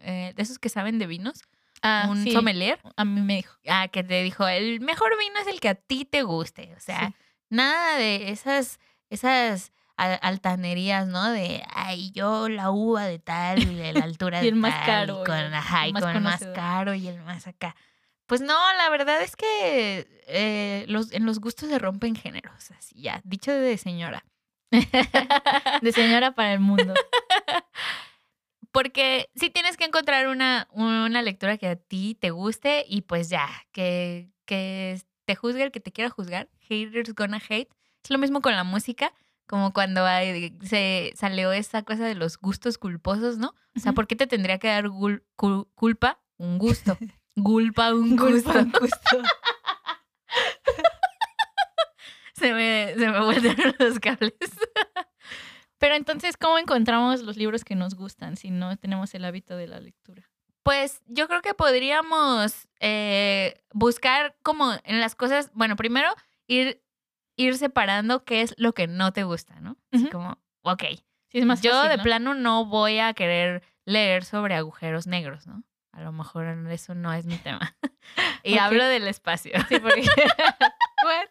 eh, 0.00 0.32
de 0.36 0.42
esos 0.42 0.58
que 0.58 0.68
saben 0.68 0.98
de 0.98 1.06
vinos, 1.06 1.42
Ah, 1.82 2.08
un 2.10 2.24
sí. 2.24 2.32
sommelier. 2.32 2.80
A 2.96 3.04
mí 3.04 3.20
me 3.20 3.36
dijo. 3.36 3.54
Ah, 3.68 3.86
que 3.86 4.02
te 4.02 4.20
dijo, 4.24 4.48
el 4.48 4.80
mejor 4.80 5.10
vino 5.16 5.38
es 5.40 5.46
el 5.46 5.60
que 5.60 5.68
a 5.68 5.74
ti 5.76 6.04
te 6.04 6.22
guste. 6.24 6.74
O 6.76 6.80
sea, 6.80 7.08
Sí. 7.08 7.14
nada 7.50 7.96
de 7.96 8.30
esas, 8.30 8.80
esas 9.10 9.72
al- 9.96 10.18
altanerías, 10.22 11.06
¿no? 11.06 11.30
De, 11.30 11.62
ay, 11.72 12.10
yo 12.10 12.48
la 12.48 12.70
uva 12.72 13.04
de 13.06 13.20
tal 13.20 13.62
y 13.62 13.74
de 13.76 13.92
la 13.92 14.02
altura 14.02 14.38
Y 14.42 14.42
de 14.42 14.48
el 14.48 14.54
más 14.56 14.74
tal, 14.74 15.06
caro, 15.06 15.22
Y 15.22 15.24
con, 15.26 15.54
ajá, 15.54 15.86
y 15.88 15.92
más 15.92 16.02
con 16.02 16.16
el 16.16 16.20
más 16.22 16.44
caro 16.52 16.94
y 16.94 17.06
el 17.06 17.20
más 17.22 17.46
acá. 17.46 17.76
Pues 18.28 18.40
no, 18.40 18.54
la 18.76 18.88
verdad 18.90 19.20
es 19.22 19.34
que 19.34 20.06
eh, 20.28 20.84
los, 20.86 21.10
en 21.12 21.26
los 21.26 21.40
gustos 21.40 21.68
se 21.70 21.78
rompen 21.80 22.14
géneros, 22.14 22.70
así 22.70 23.00
ya, 23.02 23.20
dicho 23.24 23.50
de 23.52 23.76
señora. 23.78 24.24
De 25.82 25.92
señora 25.92 26.34
para 26.34 26.52
el 26.52 26.60
mundo. 26.60 26.92
Porque 28.70 29.30
sí 29.34 29.48
tienes 29.50 29.76
que 29.78 29.84
encontrar 29.86 30.28
una, 30.28 30.68
una 30.72 31.22
lectura 31.22 31.56
que 31.56 31.68
a 31.68 31.76
ti 31.76 32.16
te 32.20 32.30
guste 32.30 32.84
y 32.86 33.00
pues 33.02 33.30
ya, 33.30 33.48
que, 33.72 34.30
que 34.44 35.00
te 35.24 35.34
juzgue 35.34 35.62
el 35.62 35.72
que 35.72 35.80
te 35.80 35.90
quiera 35.90 36.10
juzgar. 36.10 36.48
Haters 36.68 37.14
gonna 37.14 37.40
hate. 37.48 37.70
Es 38.04 38.10
lo 38.10 38.18
mismo 38.18 38.42
con 38.42 38.54
la 38.54 38.64
música, 38.64 39.14
como 39.46 39.72
cuando 39.72 40.04
hay- 40.04 40.54
se 40.62 41.12
salió 41.16 41.50
esa 41.52 41.82
cosa 41.82 42.04
de 42.04 42.14
los 42.14 42.36
gustos 42.38 42.76
culposos, 42.78 43.38
¿no? 43.38 43.54
O 43.74 43.80
sea. 43.80 43.92
¿por 43.92 44.06
qué 44.06 44.16
te 44.16 44.26
tendría 44.26 44.58
que 44.58 44.68
dar 44.68 44.88
gul- 44.88 45.24
cul- 45.36 45.66
culpa 45.74 46.20
un 46.36 46.58
gusto? 46.58 46.98
Culpa 47.42 47.92
un 47.94 48.16
gusto. 48.16 48.52
Culpa, 48.52 48.78
gusto. 48.80 49.22
Se 52.34 52.52
me, 52.52 52.94
se 52.96 53.08
me 53.08 53.20
voltearon 53.20 53.74
los 53.78 53.98
cables. 53.98 54.32
Pero 55.78 55.94
entonces, 55.94 56.36
¿cómo 56.36 56.58
encontramos 56.58 57.22
los 57.22 57.36
libros 57.36 57.64
que 57.64 57.74
nos 57.74 57.94
gustan 57.94 58.36
si 58.36 58.50
no 58.50 58.76
tenemos 58.76 59.14
el 59.14 59.24
hábito 59.24 59.56
de 59.56 59.66
la 59.66 59.80
lectura? 59.80 60.28
Pues 60.62 61.02
yo 61.06 61.28
creo 61.28 61.40
que 61.40 61.54
podríamos 61.54 62.68
eh, 62.80 63.62
buscar 63.72 64.36
como 64.42 64.72
en 64.84 65.00
las 65.00 65.14
cosas, 65.14 65.50
bueno, 65.54 65.76
primero 65.76 66.08
ir, 66.46 66.82
ir 67.36 67.56
separando 67.56 68.24
qué 68.24 68.42
es 68.42 68.54
lo 68.58 68.72
que 68.74 68.86
no 68.86 69.12
te 69.12 69.22
gusta, 69.24 69.60
¿no? 69.60 69.76
Así 69.92 70.08
como, 70.10 70.38
ok, 70.62 70.82
Sí, 71.30 71.38
es 71.40 71.44
más 71.44 71.60
yo 71.60 71.72
fácil, 71.72 71.90
de 71.90 71.96
¿no? 71.98 72.02
plano 72.02 72.34
no 72.34 72.64
voy 72.66 72.98
a 72.98 73.12
querer 73.14 73.62
leer 73.84 74.24
sobre 74.24 74.54
agujeros 74.54 75.06
negros, 75.06 75.46
¿no? 75.46 75.62
A 75.98 76.02
lo 76.02 76.12
mejor 76.12 76.46
eso 76.70 76.94
no 76.94 77.12
es 77.12 77.26
mi 77.26 77.36
tema. 77.38 77.74
y 78.44 78.56
hablo 78.56 78.84
del 78.84 79.08
espacio. 79.08 79.50
Sí, 79.68 79.80
porque... 79.80 80.02
What? 81.04 81.26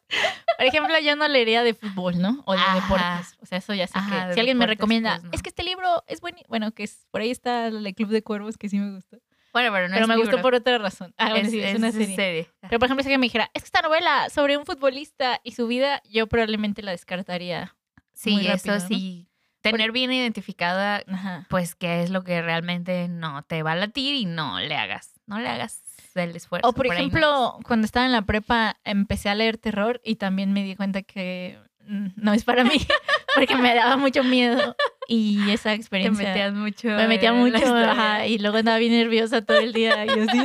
Por 0.58 0.66
ejemplo, 0.66 1.00
yo 1.00 1.16
no 1.16 1.26
leería 1.30 1.64
de 1.64 1.74
fútbol, 1.74 2.20
¿no? 2.20 2.44
O 2.46 2.52
de 2.52 2.60
Ajá. 2.60 2.76
deportes. 2.76 3.38
O 3.42 3.46
sea, 3.46 3.60
eso 3.60 3.74
ya 3.74 3.88
sé 3.88 3.98
Ajá, 3.98 4.28
que... 4.28 4.34
Si 4.34 4.40
alguien 4.42 4.58
me 4.58 4.68
recomienda, 4.68 5.20
pues, 5.20 5.24
no. 5.24 5.30
es 5.32 5.42
que 5.42 5.50
este 5.50 5.64
libro 5.64 6.04
es 6.08 6.20
bueno... 6.20 6.40
Bueno, 6.50 6.74
que 6.74 6.84
es, 6.84 7.08
por 7.12 7.22
ahí 7.22 7.32
está 7.32 7.68
el 7.68 7.96
Club 7.96 8.10
de 8.10 8.24
Cuervos, 8.24 8.58
que 8.58 8.68
sí 8.68 8.78
me 8.78 8.94
gustó. 8.94 9.20
Bueno, 9.54 9.72
pero 9.72 9.88
no 9.88 9.94
pero 9.94 10.04
es 10.04 10.10
me 10.10 10.18
gustó 10.18 10.42
por 10.42 10.54
otra 10.54 10.78
razón. 10.80 11.14
Ah, 11.18 11.30
bueno, 11.30 11.46
es, 11.46 11.52
sí, 11.52 11.62
es, 11.62 11.72
es 11.72 11.78
una 11.78 11.94
serie. 11.94 12.50
Pero, 12.60 12.78
por 12.78 12.88
ejemplo, 12.88 13.04
si 13.04 13.08
alguien 13.08 13.22
me 13.22 13.28
dijera, 13.28 13.50
es 13.54 13.64
que 13.64 13.68
esta 13.68 13.82
novela 13.82 14.30
sobre 14.30 14.58
un 14.58 14.66
futbolista 14.66 15.40
y 15.44 15.54
su 15.54 15.66
vida, 15.68 16.02
yo 16.04 16.28
probablemente 16.28 16.82
la 16.82 16.92
descartaría. 16.92 17.74
Sí, 18.12 18.32
muy 18.32 18.48
rápido, 18.48 18.76
eso 18.76 18.84
¿no? 18.84 18.88
sí. 18.90 19.30
Tener 19.62 19.92
bien 19.92 20.12
identificada 20.12 21.04
Ajá. 21.08 21.46
pues 21.50 21.76
qué 21.76 22.04
es 22.04 22.10
lo 22.10 22.24
que 22.24 22.42
realmente 22.42 23.08
no 23.08 23.42
te 23.44 23.64
va 23.64 23.74
a 23.74 23.76
latir 23.76 24.16
y 24.16 24.26
no 24.26 24.60
le 24.60 24.76
hagas, 24.76 25.14
no 25.26 25.40
le 25.40 25.50
hagas 25.50 25.82
el 26.16 26.36
esfuerzo. 26.36 26.68
O 26.68 26.74
por 26.74 26.88
no 26.88 26.94
ejemplo, 26.94 27.60
cuando 27.64 27.86
estaba 27.86 28.06
en 28.06 28.12
la 28.12 28.24
prepa 28.24 28.78
empecé 28.84 29.30
a 29.30 29.36
leer 29.36 29.58
terror 29.58 30.02
y 30.04 30.16
también 30.16 30.54
me 30.54 30.64
di 30.64 30.76
cuenta 30.76 31.02
que 31.02 31.60
no 31.88 32.34
es 32.34 32.44
para 32.44 32.64
mí 32.64 32.78
porque 33.36 33.56
me 33.56 33.74
daba 33.74 33.96
mucho 33.98 34.24
miedo 34.24 34.76
y 35.08 35.50
esa 35.52 35.70
te 35.70 35.76
experiencia 35.76 36.28
metías 36.28 36.54
mucho. 36.54 36.90
me 36.90 37.08
metía 37.08 37.32
mucho 37.32 37.76
ajá, 37.76 38.26
y 38.28 38.40
luego 38.40 38.58
andaba 38.58 38.78
bien 38.78 38.92
nerviosa 38.92 39.42
todo 39.42 39.58
el 39.58 39.72
día 39.72 40.06
y 40.06 40.10
así 40.10 40.38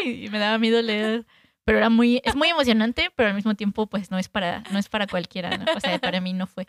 ¡ay! 0.00 0.24
y 0.24 0.28
me 0.30 0.38
daba 0.40 0.58
miedo 0.58 0.82
leer 0.82 1.26
pero 1.64 1.78
era 1.78 1.90
muy 1.90 2.20
es 2.24 2.34
muy 2.34 2.48
emocionante 2.48 3.12
pero 3.14 3.28
al 3.28 3.36
mismo 3.36 3.54
tiempo 3.54 3.86
pues 3.86 4.10
no 4.10 4.18
es 4.18 4.28
para 4.28 4.64
no 4.72 4.80
es 4.80 4.88
para 4.88 5.06
cualquiera 5.06 5.56
¿no? 5.56 5.64
o 5.76 5.78
sea 5.78 5.98
para 6.00 6.20
mí 6.20 6.32
no 6.32 6.48
fue 6.48 6.66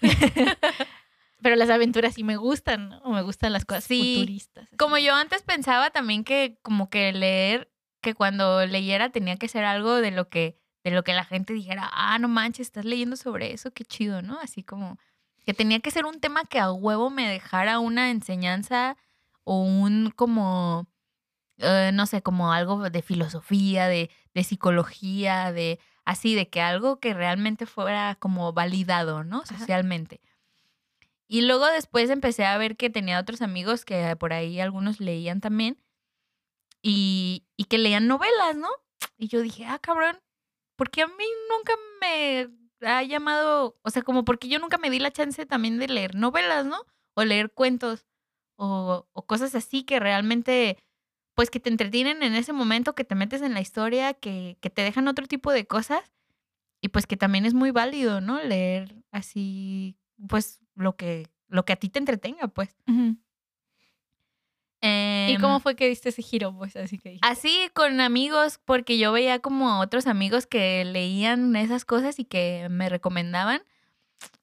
pero 1.42 1.56
las 1.56 1.70
aventuras 1.70 2.14
sí 2.14 2.24
me 2.24 2.36
gustan 2.36 2.88
¿no? 2.90 3.10
me 3.10 3.22
gustan 3.22 3.52
las 3.52 3.64
cosas 3.64 3.84
Sí. 3.84 4.14
futuristas 4.16 4.64
así. 4.68 4.76
Como 4.76 4.96
yo 4.98 5.14
antes 5.14 5.42
pensaba 5.42 5.90
también 5.90 6.24
que 6.24 6.58
como 6.62 6.88
que 6.90 7.12
leer, 7.12 7.70
que 8.00 8.14
cuando 8.14 8.64
leyera 8.66 9.10
tenía 9.10 9.36
que 9.36 9.48
ser 9.48 9.64
algo 9.64 9.96
de 9.96 10.10
lo 10.10 10.28
que, 10.28 10.58
de 10.84 10.90
lo 10.90 11.04
que 11.04 11.12
la 11.14 11.24
gente 11.24 11.52
dijera, 11.52 11.88
ah, 11.92 12.18
no 12.18 12.28
manches, 12.28 12.66
estás 12.68 12.84
leyendo 12.84 13.16
sobre 13.16 13.52
eso, 13.52 13.70
qué 13.72 13.84
chido, 13.84 14.22
¿no? 14.22 14.38
Así 14.40 14.62
como 14.62 14.98
que 15.44 15.54
tenía 15.54 15.80
que 15.80 15.90
ser 15.90 16.04
un 16.06 16.20
tema 16.20 16.44
que 16.44 16.58
a 16.60 16.70
huevo 16.72 17.10
me 17.10 17.28
dejara 17.28 17.78
una 17.80 18.10
enseñanza 18.10 18.96
o 19.44 19.60
un 19.62 20.12
como, 20.14 20.86
eh, 21.58 21.90
no 21.92 22.06
sé, 22.06 22.22
como 22.22 22.52
algo 22.52 22.90
de 22.90 23.02
filosofía, 23.02 23.88
de, 23.88 24.10
de 24.34 24.44
psicología, 24.44 25.52
de 25.52 25.78
así, 26.04 26.34
de 26.34 26.48
que 26.48 26.60
algo 26.60 26.98
que 27.00 27.14
realmente 27.14 27.66
fuera 27.66 28.16
como 28.16 28.52
validado, 28.52 29.24
¿no? 29.24 29.42
Ajá. 29.42 29.64
Y 31.32 31.40
luego 31.40 31.66
después 31.66 32.10
empecé 32.10 32.44
a 32.44 32.58
ver 32.58 32.76
que 32.76 32.90
tenía 32.90 33.18
otros 33.18 33.40
amigos 33.40 33.86
que 33.86 34.16
por 34.16 34.34
ahí 34.34 34.60
algunos 34.60 35.00
leían 35.00 35.40
también 35.40 35.82
y, 36.82 37.46
y 37.56 37.64
que 37.64 37.78
leían 37.78 38.06
novelas, 38.06 38.54
¿no? 38.54 38.68
Y 39.16 39.28
yo 39.28 39.40
dije, 39.40 39.64
ah, 39.64 39.78
cabrón, 39.78 40.20
porque 40.76 41.00
a 41.00 41.06
mí 41.06 41.24
nunca 41.48 41.72
me 42.02 42.50
ha 42.86 43.02
llamado, 43.02 43.78
o 43.80 43.88
sea, 43.88 44.02
como 44.02 44.26
porque 44.26 44.48
yo 44.48 44.58
nunca 44.58 44.76
me 44.76 44.90
di 44.90 44.98
la 44.98 45.10
chance 45.10 45.46
también 45.46 45.78
de 45.78 45.88
leer 45.88 46.16
novelas, 46.16 46.66
¿no? 46.66 46.84
O 47.14 47.24
leer 47.24 47.50
cuentos 47.50 48.04
o, 48.56 49.08
o 49.14 49.26
cosas 49.26 49.54
así 49.54 49.84
que 49.84 50.00
realmente, 50.00 50.76
pues 51.34 51.48
que 51.48 51.60
te 51.60 51.70
entretienen 51.70 52.22
en 52.22 52.34
ese 52.34 52.52
momento, 52.52 52.94
que 52.94 53.04
te 53.04 53.14
metes 53.14 53.40
en 53.40 53.54
la 53.54 53.62
historia, 53.62 54.12
que, 54.12 54.58
que 54.60 54.68
te 54.68 54.82
dejan 54.82 55.08
otro 55.08 55.26
tipo 55.26 55.50
de 55.50 55.66
cosas 55.66 56.12
y 56.82 56.88
pues 56.88 57.06
que 57.06 57.16
también 57.16 57.46
es 57.46 57.54
muy 57.54 57.70
válido, 57.70 58.20
¿no? 58.20 58.42
Leer 58.42 59.02
así, 59.12 59.96
pues 60.28 60.61
lo 60.74 60.96
que, 60.96 61.28
lo 61.48 61.64
que 61.64 61.72
a 61.72 61.76
ti 61.76 61.88
te 61.88 61.98
entretenga, 61.98 62.48
pues. 62.48 62.74
¿Y 64.84 65.34
Em, 65.34 65.40
cómo 65.40 65.60
fue 65.60 65.76
que 65.76 65.88
diste 65.88 66.08
ese 66.08 66.22
giro 66.22 66.52
pues 66.56 66.74
así 66.74 66.98
que? 66.98 67.18
Así 67.22 67.70
con 67.72 68.00
amigos, 68.00 68.58
porque 68.64 68.98
yo 68.98 69.12
veía 69.12 69.38
como 69.38 69.78
otros 69.80 70.08
amigos 70.08 70.46
que 70.46 70.84
leían 70.84 71.54
esas 71.54 71.84
cosas 71.84 72.18
y 72.18 72.24
que 72.24 72.66
me 72.68 72.88
recomendaban. 72.88 73.62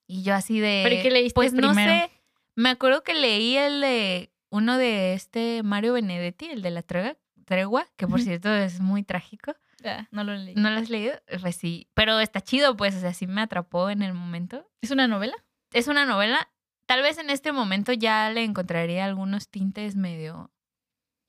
Y 0.08 0.24
yo 0.24 0.34
así 0.34 0.60
de... 0.60 0.82
¿Pero 0.88 1.02
qué 1.04 1.12
leíste 1.12 1.36
Pues 1.36 1.54
no 1.54 1.70
primero? 1.74 1.92
sé, 1.92 2.10
me 2.56 2.70
acuerdo 2.70 3.04
que 3.04 3.14
leí 3.14 3.58
el 3.58 3.82
de 3.82 4.32
uno 4.50 4.78
de 4.78 5.14
este 5.14 5.62
Mario 5.62 5.94
Benedetti, 5.94 6.46
el 6.46 6.62
de 6.62 6.72
la 6.72 6.84
tregua, 6.84 7.18
tregua 7.46 7.86
que 7.98 8.08
por 8.08 8.22
cierto 8.22 8.52
es 8.54 8.80
muy 8.80 9.04
trágico. 9.04 9.54
Ah, 9.84 10.08
no 10.12 10.24
lo 10.24 10.34
leí. 10.36 10.56
¿No 10.56 10.70
lo 10.70 10.80
has 10.80 10.90
leído? 10.90 11.14
Pues 11.42 11.58
sí, 11.58 11.90
pero 11.94 12.20
está 12.20 12.42
chido, 12.42 12.76
pues, 12.76 12.96
o 12.96 13.00
sea, 13.00 13.14
sí 13.14 13.28
me 13.28 13.42
atrapó 13.42 13.90
en 13.90 14.02
el 14.04 14.14
momento. 14.14 14.70
¿Es 14.82 14.92
una 14.92 15.08
novela? 15.08 15.36
Es 15.72 15.88
una 15.88 16.06
novela, 16.06 16.50
tal 16.86 17.02
vez 17.02 17.18
en 17.18 17.30
este 17.30 17.52
momento 17.52 17.94
ya 17.94 18.30
le 18.32 18.44
encontraría 18.44 19.06
algunos 19.06 19.50
tintes 19.50 19.96
medio 19.96 20.52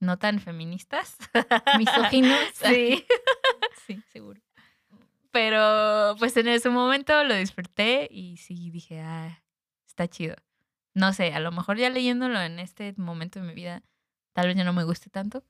no 0.00 0.18
tan 0.18 0.40
feministas. 0.40 1.16
Misóginos. 1.78 2.38
sí. 2.54 3.04
sí, 3.86 4.02
seguro. 4.12 4.40
Pero 5.30 6.16
pues 6.18 6.36
en 6.36 6.48
ese 6.48 6.70
momento 6.70 7.22
lo 7.24 7.34
disfruté 7.34 8.08
y 8.10 8.38
sí 8.38 8.70
dije, 8.70 9.00
ah, 9.00 9.44
está 9.86 10.08
chido. 10.08 10.34
No 10.94 11.12
sé, 11.12 11.32
a 11.32 11.40
lo 11.40 11.52
mejor 11.52 11.76
ya 11.76 11.88
leyéndolo 11.88 12.40
en 12.40 12.58
este 12.58 12.94
momento 12.96 13.38
de 13.38 13.46
mi 13.46 13.54
vida, 13.54 13.82
tal 14.32 14.48
vez 14.48 14.56
ya 14.56 14.64
no 14.64 14.72
me 14.72 14.82
guste 14.82 15.08
tanto. 15.08 15.44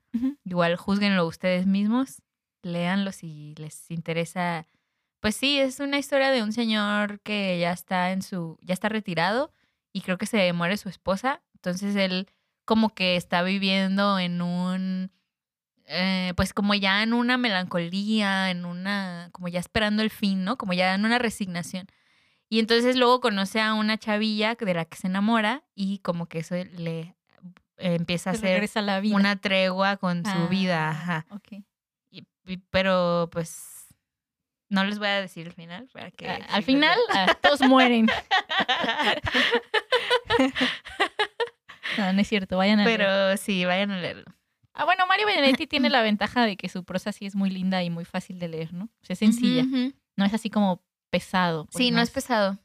Igual 0.45 0.77
juzguenlo 0.77 1.27
ustedes 1.27 1.67
mismos, 1.67 2.23
léanlo 2.63 3.13
si 3.13 3.55
les 3.57 3.91
interesa 3.91 4.67
pues 5.21 5.37
sí, 5.37 5.59
es 5.59 5.81
una 5.81 5.99
historia 5.99 6.31
de 6.31 6.43
un 6.43 6.53
señor 6.53 7.21
que 7.21 7.59
ya 7.59 7.73
está 7.73 8.11
en 8.13 8.23
su, 8.23 8.59
ya 8.63 8.75
está 8.75 8.89
retirado 8.89 9.53
y 9.93 10.01
creo 10.03 10.19
que 10.19 10.27
se 10.27 10.53
muere 10.53 10.77
su 10.77 10.89
esposa. 10.89 11.43
Entonces 11.55 11.95
él 11.97 12.29
como 12.65 12.95
que 12.95 13.17
está 13.17 13.43
viviendo 13.43 14.19
en 14.19 14.41
un, 14.43 15.11
eh, 15.87 16.33
pues 16.37 16.53
como 16.55 16.75
ya 16.75 17.03
en 17.03 17.13
una 17.13 17.37
melancolía, 17.37 18.51
en 18.51 18.65
una, 18.65 19.29
como 19.33 19.49
ya 19.49 19.59
esperando 19.61 20.03
el 20.03 20.11
fin, 20.11 20.45
¿no? 20.45 20.57
Como 20.57 20.73
ya 20.73 20.95
en 20.95 21.05
una 21.05 21.19
resignación. 21.19 21.87
Y 22.49 22.59
entonces 22.59 22.97
luego 22.97 23.21
conoce 23.21 23.61
a 23.61 23.75
una 23.75 23.97
chavilla 23.99 24.55
de 24.55 24.75
la 24.75 24.85
que 24.85 24.97
se 24.97 25.07
enamora 25.07 25.63
y 25.75 25.99
como 25.99 26.27
que 26.27 26.41
eso 26.41 26.55
le 26.55 27.15
empieza 27.77 28.31
a 28.31 28.33
hacer 28.33 28.69
una 29.15 29.37
tregua 29.37 29.97
con 29.97 30.25
su 30.25 30.49
vida. 30.49 30.89
Ah, 30.89 30.91
Ajá. 30.91 31.27
ok. 31.31 31.53
Y- 32.11 32.27
y- 32.47 32.57
pero 32.71 33.29
pues 33.33 33.80
no 34.71 34.85
les 34.85 34.99
voy 34.99 35.09
a 35.09 35.21
decir 35.21 35.47
el 35.47 35.53
final 35.53 35.89
para 35.93 36.11
que 36.11 36.27
Ah, 36.29 36.39
Al 36.51 36.63
final, 36.63 36.99
ah, 37.13 37.27
todos 37.43 37.61
mueren. 37.61 38.07
No, 41.99 42.13
no 42.13 42.21
es 42.21 42.29
cierto, 42.29 42.57
vayan 42.57 42.81
a 42.81 42.85
pero 42.85 43.37
sí, 43.37 43.65
vayan 43.65 43.91
a 43.91 43.99
leerlo. 44.01 44.25
Ah, 44.75 44.85
bueno, 44.85 45.07
Mario 45.09 45.27
Benedetti 45.27 45.67
tiene 45.67 45.91
la 45.91 46.03
ventaja 46.03 46.47
de 46.47 46.57
que 46.57 46.69
su 46.69 46.85
prosa 46.85 47.11
sí 47.13 47.27
es 47.27 47.35
muy 47.35 47.51
linda 47.51 47.83
y 47.83 47.91
muy 47.91 48.05
fácil 48.05 48.39
de 48.39 48.49
leer, 48.49 48.73
¿no? 48.73 48.85
O 48.85 49.05
sea, 49.05 49.15
es 49.15 49.19
sencilla. 49.19 49.65
No 50.17 50.25
es 50.25 50.33
así 50.33 50.49
como 50.51 50.83
pesado. 51.11 51.65
pues, 51.67 51.77
Sí, 51.77 51.91
no 51.91 52.01
es 52.01 52.11
pesado. 52.11 52.59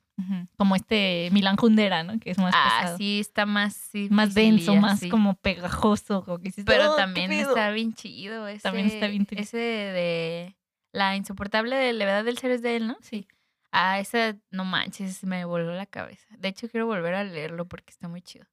Como 0.58 0.76
este 0.78 1.28
Milán 1.34 1.58
Kundera, 1.58 2.04
¿no? 2.04 2.20
Que 2.20 2.32
es 2.32 2.38
más 2.38 2.54
Ah, 2.56 2.78
pesado. 2.82 2.98
sí, 2.98 3.20
está 3.20 3.46
más 3.46 3.74
sí, 3.74 4.08
Más 4.12 4.34
denso, 4.34 4.76
más 4.76 5.00
sí. 5.02 5.10
como 5.10 5.34
pegajoso. 5.36 6.24
Como 6.24 6.38
que 6.38 6.44
dices, 6.50 6.64
Pero 6.66 6.94
"Oh, 6.94 6.96
también 6.96 7.30
pedo". 7.30 7.50
está 7.50 7.72
bien 7.72 7.94
chido. 7.94 8.48
Ese, 8.48 8.62
También 8.62 8.86
está 8.88 9.08
bien 9.08 9.26
triste. 9.26 9.44
Ese 9.44 9.58
de 9.58 10.56
la 10.96 11.16
insoportable 11.16 11.76
de 11.76 11.94
levedad 11.94 12.24
del 12.24 12.38
ser 12.38 12.52
es 12.52 12.62
de 12.62 12.78
él, 12.78 12.88
¿no? 12.88 12.98
Sí. 13.02 13.28
Ah, 13.72 14.00
ese, 14.00 14.40
no 14.52 14.64
manches, 14.64 15.24
me 15.26 15.44
voló 15.44 15.74
la 15.74 15.86
cabeza. 15.86 16.26
De 16.38 16.48
hecho, 16.48 16.70
quiero 16.70 16.86
volver 16.86 17.14
a 17.14 17.24
leerlo 17.26 17.68
porque 17.68 17.92
está 17.92 18.08
muy 18.08 18.22
chido. 18.22 18.46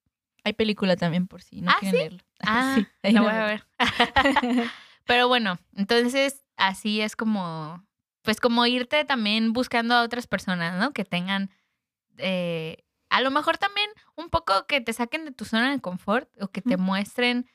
Hay 0.44 0.52
película 0.54 0.96
también 0.96 1.28
por 1.28 1.42
si 1.42 1.60
no 1.62 1.70
Ah, 1.70 1.76
quieren 1.78 1.94
¿sí? 1.94 1.98
leerlo. 2.00 2.18
Ah, 2.44 2.74
Sí, 2.74 2.86
ahí 3.04 3.12
la 3.12 3.20
voy 3.20 3.32
a 3.32 3.44
ver. 3.44 3.64
Pero 5.06 5.28
bueno, 5.28 5.58
entonces 5.76 6.42
así 6.56 7.00
es 7.00 7.14
como, 7.14 7.86
pues 8.22 8.40
como 8.40 8.66
irte 8.66 9.04
también 9.04 9.52
buscando 9.52 9.94
a 9.94 10.02
otras 10.02 10.26
personas, 10.26 10.76
¿no? 10.78 10.92
Que 10.92 11.04
tengan, 11.04 11.50
eh, 12.18 12.84
a 13.10 13.20
lo 13.20 13.30
mejor 13.30 13.58
también 13.58 13.88
un 14.16 14.28
poco 14.30 14.66
que 14.66 14.80
te 14.80 14.92
saquen 14.92 15.24
de 15.24 15.30
tu 15.32 15.44
zona 15.44 15.70
de 15.70 15.80
confort 15.80 16.28
o 16.42 16.48
que 16.48 16.62
te 16.62 16.76
muestren, 16.76 17.46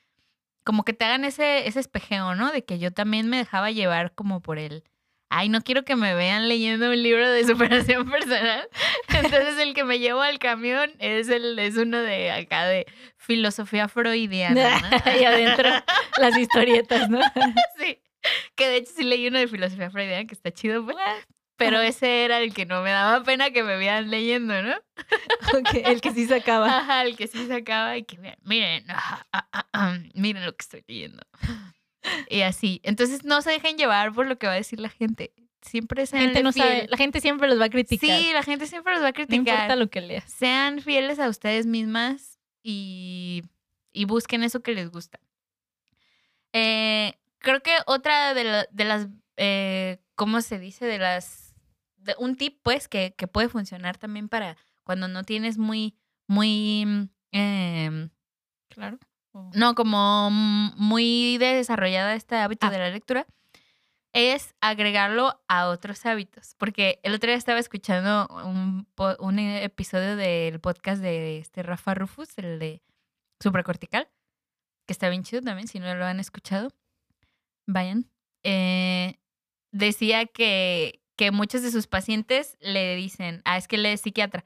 como 0.68 0.84
que 0.84 0.92
te 0.92 1.06
hagan 1.06 1.24
ese, 1.24 1.66
ese 1.66 1.80
espejeo, 1.80 2.34
¿no? 2.34 2.52
De 2.52 2.62
que 2.62 2.78
yo 2.78 2.92
también 2.92 3.30
me 3.30 3.38
dejaba 3.38 3.70
llevar 3.70 4.12
como 4.14 4.42
por 4.42 4.58
el, 4.58 4.84
ay, 5.30 5.48
no 5.48 5.62
quiero 5.62 5.86
que 5.86 5.96
me 5.96 6.14
vean 6.14 6.46
leyendo 6.46 6.90
un 6.90 7.02
libro 7.02 7.26
de 7.26 7.42
superación 7.46 8.10
personal. 8.10 8.68
Entonces 9.08 9.56
el 9.60 9.72
que 9.72 9.84
me 9.84 9.98
llevo 9.98 10.20
al 10.20 10.38
camión 10.38 10.92
es, 10.98 11.30
el, 11.30 11.58
es 11.58 11.78
uno 11.78 11.96
de 12.02 12.32
acá 12.32 12.66
de 12.66 12.84
filosofía 13.16 13.88
freudiana. 13.88 14.78
¿no? 14.78 15.12
y 15.18 15.24
adentro 15.24 15.70
las 16.18 16.36
historietas, 16.36 17.08
¿no? 17.08 17.20
Sí. 17.78 17.98
Que 18.54 18.68
de 18.68 18.76
hecho 18.76 18.92
sí 18.94 19.04
leí 19.04 19.26
uno 19.26 19.38
de 19.38 19.48
filosofía 19.48 19.88
freudiana 19.88 20.26
que 20.26 20.34
está 20.34 20.52
chido, 20.52 20.84
pues. 20.84 20.98
Pero 21.58 21.80
ese 21.80 22.24
era 22.24 22.38
el 22.40 22.54
que 22.54 22.64
no 22.66 22.82
me 22.82 22.90
daba 22.90 23.22
pena 23.24 23.50
que 23.50 23.62
me 23.62 23.76
vean 23.76 24.10
leyendo, 24.10 24.62
¿no? 24.62 24.74
El 25.84 26.00
que 26.00 26.12
sí 26.12 26.26
se 26.26 26.36
acaba. 26.36 26.78
Ajá, 26.78 27.02
el 27.04 27.16
que 27.16 27.26
sí 27.26 27.46
se 27.46 27.54
acaba 27.54 27.96
y 27.96 28.04
que 28.04 28.16
vean, 28.18 28.36
miren, 28.42 28.90
ajá, 28.90 29.26
ah, 29.32 29.48
ah, 29.52 29.68
ah, 29.72 29.98
miren 30.14 30.44
lo 30.44 30.52
que 30.56 30.62
estoy 30.62 30.84
leyendo. 30.86 31.22
Y 32.30 32.40
así. 32.42 32.80
Entonces 32.84 33.24
no 33.24 33.42
se 33.42 33.50
dejen 33.50 33.76
llevar 33.76 34.14
por 34.14 34.26
lo 34.26 34.38
que 34.38 34.46
va 34.46 34.52
a 34.54 34.56
decir 34.56 34.80
la 34.80 34.88
gente. 34.88 35.32
Siempre 35.60 36.02
La 36.02 36.06
sean 36.06 36.22
gente 36.22 36.42
no 36.42 36.52
sabe, 36.52 36.86
la 36.88 36.96
gente 36.96 37.20
siempre 37.20 37.48
los 37.48 37.60
va 37.60 37.66
a 37.66 37.70
criticar. 37.70 38.08
Sí, 38.08 38.30
la 38.32 38.42
gente 38.42 38.66
siempre 38.66 38.94
los 38.94 39.02
va 39.02 39.08
a 39.08 39.10
no 39.10 39.14
criticar. 39.14 39.38
importa 39.54 39.76
lo 39.76 39.90
que 39.90 40.00
leas. 40.00 40.24
Sean 40.24 40.80
fieles 40.80 41.18
a 41.18 41.28
ustedes 41.28 41.66
mismas 41.66 42.38
y, 42.62 43.42
y 43.92 44.04
busquen 44.06 44.42
eso 44.42 44.62
que 44.62 44.72
les 44.72 44.90
gusta. 44.90 45.18
Eh, 46.52 47.14
creo 47.38 47.60
que 47.62 47.72
otra 47.86 48.32
de, 48.34 48.44
la- 48.44 48.68
de 48.70 48.84
las, 48.84 49.08
eh, 49.36 49.98
¿cómo 50.14 50.40
se 50.40 50.58
dice? 50.58 50.86
De 50.86 50.98
las, 50.98 51.47
un 52.18 52.36
tip, 52.36 52.60
pues, 52.62 52.88
que, 52.88 53.14
que 53.16 53.26
puede 53.28 53.48
funcionar 53.48 53.98
también 53.98 54.28
para 54.28 54.56
cuando 54.84 55.08
no 55.08 55.24
tienes 55.24 55.58
muy, 55.58 55.96
muy, 56.26 56.84
mm, 56.86 57.08
em, 57.32 58.10
Claro. 58.68 58.98
No, 59.54 59.74
como 59.74 60.30
mm, 60.30 60.72
muy 60.76 61.36
desarrollada 61.38 62.14
este 62.14 62.36
hábito 62.36 62.66
Ah. 62.66 62.70
de 62.70 62.78
la 62.78 62.90
lectura, 62.90 63.26
es 64.12 64.54
agregarlo 64.60 65.40
a 65.48 65.68
otros 65.68 66.04
hábitos. 66.06 66.54
Porque 66.58 66.98
el 67.02 67.14
otro 67.14 67.28
día 67.28 67.36
estaba 67.36 67.58
escuchando 67.60 68.26
un, 68.44 68.86
un 69.20 69.38
episodio 69.38 70.16
del 70.16 70.60
podcast 70.60 71.00
de 71.02 71.38
este 71.38 71.62
Rafa 71.62 71.94
Rufus, 71.94 72.36
el 72.38 72.58
de 72.58 72.82
Supracortical, 73.40 74.08
que 74.86 74.92
está 74.92 75.08
bien 75.08 75.22
chido 75.22 75.42
también, 75.42 75.68
si 75.68 75.78
no 75.78 75.94
lo 75.94 76.04
han 76.04 76.18
escuchado, 76.20 76.72
vayan. 77.66 78.10
Eh, 78.42 79.18
decía 79.70 80.26
que, 80.26 81.02
que 81.18 81.32
muchos 81.32 81.62
de 81.62 81.72
sus 81.72 81.88
pacientes 81.88 82.56
le 82.60 82.94
dicen, 82.94 83.42
ah, 83.44 83.58
es 83.58 83.66
que 83.66 83.76
él 83.76 83.84
es 83.86 84.00
psiquiatra. 84.00 84.44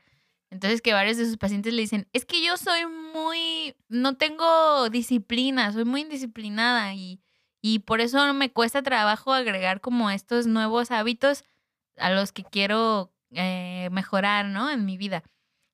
Entonces 0.51 0.81
que 0.81 0.95
varios 0.95 1.19
de 1.19 1.27
sus 1.27 1.37
pacientes 1.37 1.73
le 1.75 1.83
dicen, 1.83 2.09
es 2.15 2.25
que 2.25 2.43
yo 2.43 2.57
soy 2.57 2.87
muy, 2.87 3.77
no 3.89 4.17
tengo 4.17 4.89
disciplina, 4.89 5.71
soy 5.73 5.85
muy 5.85 6.01
indisciplinada 6.01 6.95
y, 6.95 7.21
y 7.61 7.81
por 7.81 8.01
eso 8.01 8.33
me 8.33 8.51
cuesta 8.51 8.83
trabajo 8.83 9.35
agregar 9.35 9.83
como 9.83 10.11
estos 10.11 10.47
nuevos 10.47 10.91
hábitos 10.91 11.45
a 11.99 12.11
los 12.11 12.33
que 12.33 12.43
quiero 12.43 13.13
eh, 13.33 13.91
mejorar, 13.93 14.47
¿no? 14.47 14.71
En 14.71 14.87
mi 14.87 14.97
vida. 14.97 15.23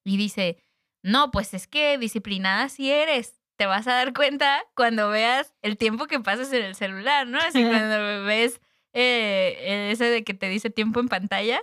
Y 0.04 0.16
dice, 0.16 0.58
no, 1.04 1.30
pues 1.30 1.54
es 1.54 1.68
que 1.68 1.96
disciplinada 1.96 2.68
sí 2.68 2.90
eres. 2.90 3.40
Te 3.56 3.66
vas 3.66 3.86
a 3.86 3.94
dar 3.94 4.12
cuenta 4.12 4.64
cuando 4.74 5.10
veas 5.10 5.54
el 5.62 5.76
tiempo 5.76 6.06
que 6.06 6.18
pasas 6.18 6.52
en 6.52 6.64
el 6.64 6.74
celular, 6.74 7.28
¿no? 7.28 7.38
Así 7.38 7.62
cuando 7.62 8.24
ves 8.24 8.60
eh, 8.92 9.90
ese 9.92 10.04
de 10.04 10.24
que 10.24 10.34
te 10.34 10.48
dice 10.48 10.70
tiempo 10.70 10.98
en 11.00 11.08
pantalla, 11.08 11.60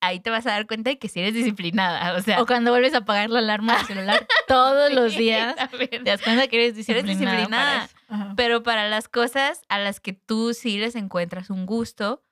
ahí 0.00 0.20
te 0.20 0.30
vas 0.30 0.46
a 0.46 0.50
dar 0.50 0.66
cuenta 0.66 0.90
de 0.90 0.98
que 0.98 1.08
sí 1.08 1.20
eres 1.20 1.34
disciplinada. 1.34 2.14
O 2.14 2.20
sea, 2.22 2.40
O 2.42 2.46
cuando 2.46 2.70
vuelves 2.70 2.94
a 2.94 2.98
apagar 2.98 3.30
la 3.30 3.38
alarma 3.40 3.76
del 3.78 3.86
celular 3.86 4.26
todos 4.48 4.92
los 4.92 5.16
días, 5.16 5.56
te 5.88 5.98
das 6.00 6.22
cuenta 6.22 6.46
que 6.48 6.56
eres 6.56 6.76
disciplinada. 6.76 7.88
para. 8.08 8.34
Pero 8.36 8.62
para 8.62 8.88
las 8.88 9.08
cosas 9.08 9.62
a 9.68 9.78
las 9.78 10.00
que 10.00 10.12
tú 10.12 10.54
sí 10.54 10.78
les 10.78 10.94
encuentras 10.94 11.50
un 11.50 11.66
gusto 11.66 12.22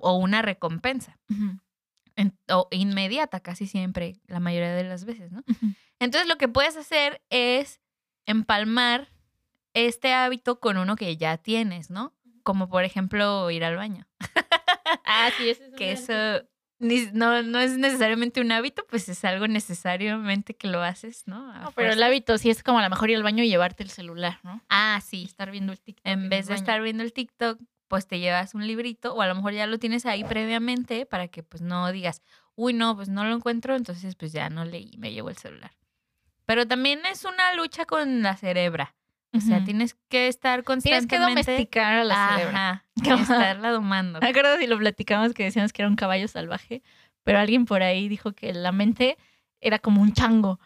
o 0.00 0.16
una 0.16 0.42
recompensa. 0.42 1.18
En- 2.16 2.36
o 2.48 2.66
inmediata 2.70 3.40
casi 3.40 3.66
siempre, 3.66 4.20
la 4.26 4.40
mayoría 4.40 4.72
de 4.74 4.84
las 4.84 5.04
veces, 5.04 5.30
¿no? 5.32 5.44
Entonces 6.00 6.28
lo 6.28 6.36
que 6.38 6.48
puedes 6.48 6.76
hacer 6.76 7.20
es 7.30 7.80
empalmar 8.26 9.08
este 9.74 10.12
hábito 10.12 10.58
con 10.60 10.78
uno 10.78 10.96
que 10.96 11.16
ya 11.16 11.36
tienes, 11.38 11.90
¿no? 11.90 12.14
Como 12.48 12.70
por 12.70 12.82
ejemplo 12.82 13.50
ir 13.50 13.62
al 13.62 13.76
baño. 13.76 14.06
Ah, 15.04 15.30
sí, 15.36 15.50
ese 15.50 15.66
es 15.66 15.74
Que 15.74 15.92
eso 15.92 16.48
no, 17.12 17.42
no 17.42 17.58
es 17.58 17.76
necesariamente 17.76 18.40
un 18.40 18.50
hábito, 18.52 18.86
pues 18.88 19.06
es 19.10 19.22
algo 19.26 19.46
necesariamente 19.46 20.56
que 20.56 20.66
lo 20.66 20.80
haces, 20.82 21.26
¿no? 21.26 21.52
A 21.52 21.58
No, 21.58 21.72
pero 21.72 21.92
el 21.92 22.02
hábito 22.02 22.38
sí 22.38 22.48
es 22.48 22.62
como 22.62 22.78
a 22.78 22.82
lo 22.82 22.88
mejor 22.88 23.10
ir 23.10 23.16
al 23.16 23.22
baño 23.22 23.44
y 23.44 23.50
llevarte 23.50 23.82
el 23.82 23.90
celular, 23.90 24.40
¿no? 24.44 24.62
Ah, 24.70 24.98
sí. 25.04 25.24
Estar 25.24 25.50
viendo 25.50 25.72
el 25.72 25.78
TikTok. 25.78 26.06
En 26.06 26.30
vez 26.30 26.46
de 26.46 26.54
baño. 26.54 26.62
estar 26.62 26.80
viendo 26.80 27.02
el 27.02 27.12
TikTok, 27.12 27.60
pues 27.86 28.06
te 28.06 28.18
llevas 28.18 28.54
un 28.54 28.66
librito 28.66 29.14
o 29.14 29.20
a 29.20 29.26
lo 29.26 29.34
mejor 29.34 29.52
ya 29.52 29.66
lo 29.66 29.78
tienes 29.78 30.06
ahí 30.06 30.24
previamente 30.24 31.04
para 31.04 31.28
que 31.28 31.42
pues 31.42 31.60
no 31.60 31.92
digas, 31.92 32.22
uy, 32.54 32.72
no, 32.72 32.96
pues 32.96 33.10
no 33.10 33.24
lo 33.24 33.34
encuentro, 33.34 33.76
entonces 33.76 34.14
pues 34.16 34.32
ya 34.32 34.48
no 34.48 34.64
leí, 34.64 34.96
me 34.96 35.12
llevo 35.12 35.28
el 35.28 35.36
celular. 35.36 35.72
Pero 36.46 36.66
también 36.66 37.04
es 37.04 37.26
una 37.26 37.52
lucha 37.52 37.84
con 37.84 38.22
la 38.22 38.38
cerebra. 38.38 38.94
O 39.32 39.40
sea, 39.40 39.62
tienes 39.64 39.94
que 40.08 40.26
estar 40.28 40.62
Tienes 40.62 40.66
constantemente... 40.66 41.08
que 41.16 41.18
domesticar 41.20 41.92
a 41.94 42.04
la. 42.04 42.36
Ajá, 42.36 42.84
Como- 43.04 43.22
estarla 43.22 43.70
domando. 43.70 44.20
Me 44.20 44.28
acuerdo 44.28 44.56
si 44.58 44.66
lo 44.66 44.78
platicamos 44.78 45.34
que 45.34 45.44
decíamos 45.44 45.72
que 45.72 45.82
era 45.82 45.88
un 45.88 45.96
caballo 45.96 46.28
salvaje, 46.28 46.82
pero 47.24 47.38
alguien 47.38 47.64
por 47.66 47.82
ahí 47.82 48.08
dijo 48.08 48.32
que 48.32 48.52
la 48.54 48.72
mente 48.72 49.18
era 49.60 49.80
como 49.80 50.00
un 50.00 50.12
chango 50.12 50.60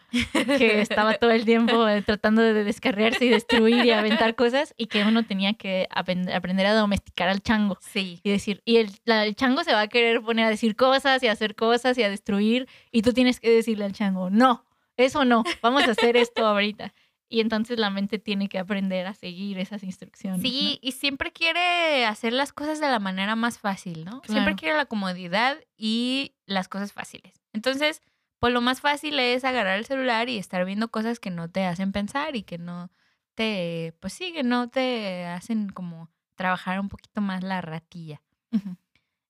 que 0.59 0.83
estaba 0.83 1.15
todo 1.15 1.31
el 1.31 1.47
tiempo 1.47 1.89
eh, 1.89 2.03
tratando 2.03 2.43
de 2.43 2.63
descarriarse 2.63 3.25
y 3.25 3.31
destruir 3.31 3.87
y 3.87 3.91
aventar 3.91 4.35
cosas 4.37 4.75
y 4.77 4.87
que 4.87 5.03
uno 5.03 5.25
tenía 5.25 5.55
que 5.55 5.89
aprender 5.91 6.67
a 6.67 6.75
domesticar 6.75 7.31
al 7.31 7.41
chango 7.43 7.79
Sí. 7.81 8.21
y 8.23 8.31
decir, 8.31 8.61
y 8.67 8.77
el, 8.77 8.91
la- 9.07 9.25
el 9.25 9.35
chango 9.35 9.65
se 9.65 9.73
va 9.73 9.81
a 9.81 9.89
querer 9.89 10.21
poner 10.21 10.45
a 10.45 10.51
decir 10.51 10.77
cosas 10.77 11.23
y 11.23 11.29
a 11.29 11.33
hacer 11.33 11.55
cosas 11.55 11.97
y 11.97 12.03
a 12.03 12.11
destruir 12.11 12.69
y 12.91 13.01
tú 13.01 13.15
tienes 13.15 13.41
que 13.41 13.49
decirle 13.51 13.87
al 13.87 13.93
chango, 13.93 14.29
no, 14.29 14.67
eso 14.99 15.25
no, 15.25 15.43
vamos 15.63 15.89
a 15.89 15.93
hacer 15.93 16.17
esto 16.19 16.47
ahorita. 16.47 16.93
Y 17.33 17.41
entonces 17.41 17.79
la 17.79 17.89
mente 17.89 18.19
tiene 18.19 18.51
que 18.51 18.59
aprender 18.59 19.07
a 19.07 19.15
seguir 19.15 19.59
esas 19.59 19.83
instrucciones. 19.83 20.43
Sí, 20.43 20.79
y 20.83 20.93
siempre 20.93 21.33
quiere 21.33 22.05
hacer 22.05 22.35
las 22.35 22.53
cosas 22.53 22.79
de 22.79 22.89
la 22.89 22.99
manera 22.99 23.37
más 23.37 23.59
fácil, 23.59 24.05
¿no? 24.05 24.21
Siempre 24.27 24.55
quiere 24.55 24.77
la 24.77 24.85
comodidad 24.85 25.57
y 25.75 26.35
las 26.45 26.69
cosas 26.69 26.93
fáciles. 26.93 27.33
Entonces, 27.55 28.03
pues 28.39 28.53
lo 28.53 28.61
más 28.61 28.83
fácil 28.83 29.19
es 29.19 29.47
agarrar 29.47 29.79
el 29.79 29.87
celular 29.87 30.29
y 30.29 30.37
estar 30.37 30.63
viendo 30.67 30.89
cosas 30.89 31.21
que 31.21 31.31
no 31.31 31.49
te 31.51 31.65
hacen 31.65 31.91
pensar 31.91 32.37
y 32.37 32.43
que 32.43 32.59
no 32.59 32.91
te, 33.35 33.95
pues 34.01 34.13
sí, 34.13 34.35
que 34.35 34.43
no 34.43 34.69
te 34.69 35.25
hacen 35.25 35.71
como 35.71 36.11
trabajar 36.35 36.81
un 36.81 36.91
poquito 36.91 37.23
más 37.23 37.43
la 37.43 37.63
ratilla. 37.63 38.21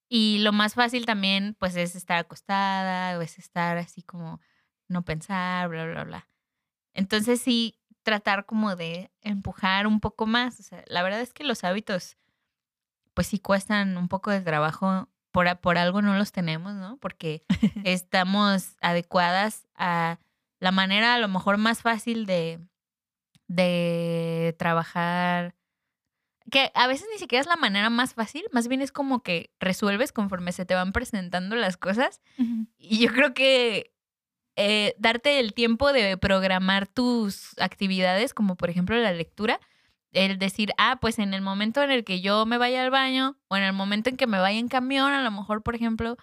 Y 0.09 0.38
lo 0.40 0.50
más 0.50 0.74
fácil 0.74 1.07
también, 1.07 1.55
pues, 1.57 1.76
es 1.76 1.94
estar 1.94 2.18
acostada 2.18 3.16
o 3.16 3.22
es 3.22 3.38
estar 3.38 3.78
así 3.78 4.03
como 4.03 4.40
no 4.88 5.05
pensar, 5.05 5.68
bla, 5.68 5.86
bla, 5.86 6.03
bla. 6.03 6.28
Entonces 6.94 7.40
sí, 7.40 7.78
tratar 8.03 8.46
como 8.46 8.76
de 8.76 9.11
empujar 9.20 9.86
un 9.86 10.00
poco 10.00 10.26
más. 10.26 10.61
O 10.61 10.62
sea, 10.62 10.84
la 10.86 11.03
verdad 11.03 11.20
es 11.20 11.32
que 11.32 11.44
los 11.44 11.64
hábitos, 11.64 12.16
pues 13.14 13.26
sí 13.26 13.38
cuestan 13.38 13.96
un 13.96 14.09
poco 14.09 14.30
de 14.30 14.40
trabajo. 14.40 15.09
Por, 15.30 15.59
por 15.61 15.78
algo 15.78 16.03
no 16.03 16.16
los 16.18 16.30
tenemos, 16.30 16.74
¿no? 16.74 16.98
Porque 16.98 17.42
estamos 17.84 18.76
adecuadas 18.82 19.66
a 19.74 20.18
la 20.61 20.72
manera 20.72 21.14
a 21.14 21.18
lo 21.18 21.28
mejor 21.28 21.57
más 21.57 21.82
fácil 21.82 22.26
de, 22.26 22.61
de 23.48 24.55
trabajar. 24.59 25.55
Que 26.50 26.70
a 26.74 26.86
veces 26.86 27.07
ni 27.12 27.18
siquiera 27.18 27.40
es 27.40 27.46
la 27.46 27.57
manera 27.57 27.88
más 27.88 28.14
fácil, 28.14 28.44
más 28.53 28.68
bien 28.68 28.82
es 28.82 28.92
como 28.92 29.22
que 29.22 29.53
resuelves 29.59 30.12
conforme 30.12 30.53
se 30.53 30.66
te 30.66 30.74
van 30.74 30.92
presentando 30.92 31.57
las 31.57 31.76
cosas. 31.76 32.20
Y 32.76 32.98
yo 32.98 33.12
creo 33.12 33.32
que 33.32 33.91
eh, 34.57 34.94
darte 34.98 35.40
el 35.40 35.55
tiempo 35.55 35.92
de 35.92 36.16
programar 36.16 36.86
tus 36.86 37.59
actividades, 37.59 38.34
como 38.34 38.57
por 38.57 38.70
ejemplo 38.70 38.96
la 38.96 39.12
lectura, 39.12 39.61
el 40.12 40.38
decir, 40.38 40.72
ah, 40.76 40.98
pues 41.00 41.18
en 41.18 41.34
el 41.34 41.40
momento 41.40 41.82
en 41.82 41.90
el 41.90 42.05
que 42.05 42.20
yo 42.20 42.44
me 42.44 42.59
vaya 42.59 42.84
al 42.84 42.90
baño 42.90 43.36
o 43.48 43.57
en 43.57 43.62
el 43.62 43.72
momento 43.72 44.11
en 44.11 44.16
que 44.16 44.26
me 44.26 44.38
vaya 44.38 44.59
en 44.59 44.68
camión, 44.68 45.12
a 45.12 45.22
lo 45.22 45.30
mejor, 45.30 45.62
por 45.62 45.74
ejemplo, 45.74 46.16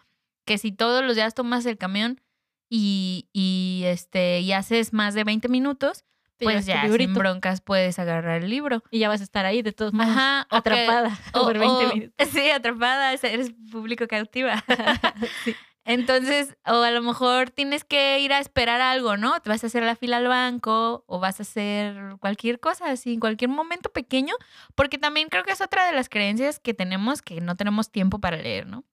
que 0.46 0.58
si 0.58 0.72
todos 0.72 1.04
los 1.04 1.16
días 1.16 1.34
tomas 1.34 1.66
el 1.66 1.78
camión 1.78 2.22
y, 2.70 3.28
y 3.34 3.84
este, 3.86 4.42
y 4.42 4.52
haces 4.54 4.94
más 4.94 5.16
de 5.16 5.24
20 5.24 5.50
minutos, 5.50 6.06
pues 6.40 6.66
ya 6.66 6.88
sin 6.88 7.14
broncas 7.14 7.62
puedes 7.62 8.00
agarrar 8.00 8.44
el 8.44 8.50
libro. 8.50 8.84
Y 8.92 9.00
ya 9.00 9.10
vas 9.10 9.22
a 9.22 9.24
estar 9.24 9.46
ahí 9.46 9.62
de 9.62 9.74
todos 9.74 9.94
modos. 9.94 10.16
atrapada 10.50 11.20
por 11.34 11.58
20 11.58 11.94
minutos. 11.94 12.28
Sí, 12.32 12.50
atrapada, 12.50 13.14
eres 13.14 13.52
público 13.72 14.08
cautiva. 14.08 14.64
sí. 15.44 15.56
Entonces, 15.86 16.56
o 16.66 16.82
a 16.82 16.92
lo 16.92 17.02
mejor 17.02 17.50
tienes 17.50 17.84
que 17.84 18.20
ir 18.20 18.32
a 18.32 18.40
esperar 18.40 18.82
algo, 18.82 19.18
¿no? 19.18 19.40
Te 19.42 19.50
vas 19.50 19.64
a 19.64 19.68
hacer 19.68 19.84
la 19.84 19.96
fila 19.96 20.18
al 20.18 20.28
banco 20.28 21.04
o 21.08 21.20
vas 21.20 21.40
a 21.40 21.44
hacer 21.44 22.18
cualquier 22.20 22.60
cosa 22.60 22.92
así, 22.92 23.14
en 23.14 23.20
cualquier 23.20 23.50
momento 23.50 23.92
pequeño, 23.92 24.36
porque 24.76 24.98
también 24.98 25.30
creo 25.30 25.44
que 25.44 25.52
es 25.52 25.62
otra 25.62 25.86
de 25.88 25.94
las 25.94 26.10
creencias 26.10 26.60
que 26.60 26.74
tenemos 26.74 27.22
que 27.22 27.42
no 27.42 27.56
tenemos 27.56 27.92
tiempo 27.92 28.20
para 28.20 28.38
leer, 28.38 28.68
¿no? 28.68 28.84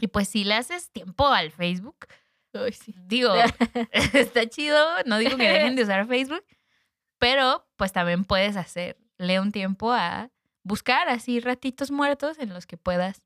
Y 0.00 0.08
pues 0.08 0.28
si 0.28 0.44
le 0.44 0.54
haces 0.54 0.90
tiempo 0.90 1.28
al 1.28 1.50
Facebook, 1.50 2.06
digo, 3.06 3.32
está 3.92 4.46
chido, 4.48 4.84
no 5.06 5.18
digo 5.18 5.36
que 5.36 5.48
dejen 5.48 5.76
de 5.76 5.84
usar 5.84 6.06
Facebook, 6.06 6.44
pero 7.18 7.66
pues 7.76 7.92
también 7.92 8.24
puedes 8.24 8.56
hacer, 8.56 8.96
lee 9.18 9.38
un 9.38 9.52
tiempo 9.52 9.92
a 9.92 10.30
buscar 10.62 11.08
así 11.08 11.40
ratitos 11.40 11.90
muertos 11.90 12.38
en 12.38 12.52
los 12.52 12.66
que 12.66 12.76
puedas 12.76 13.22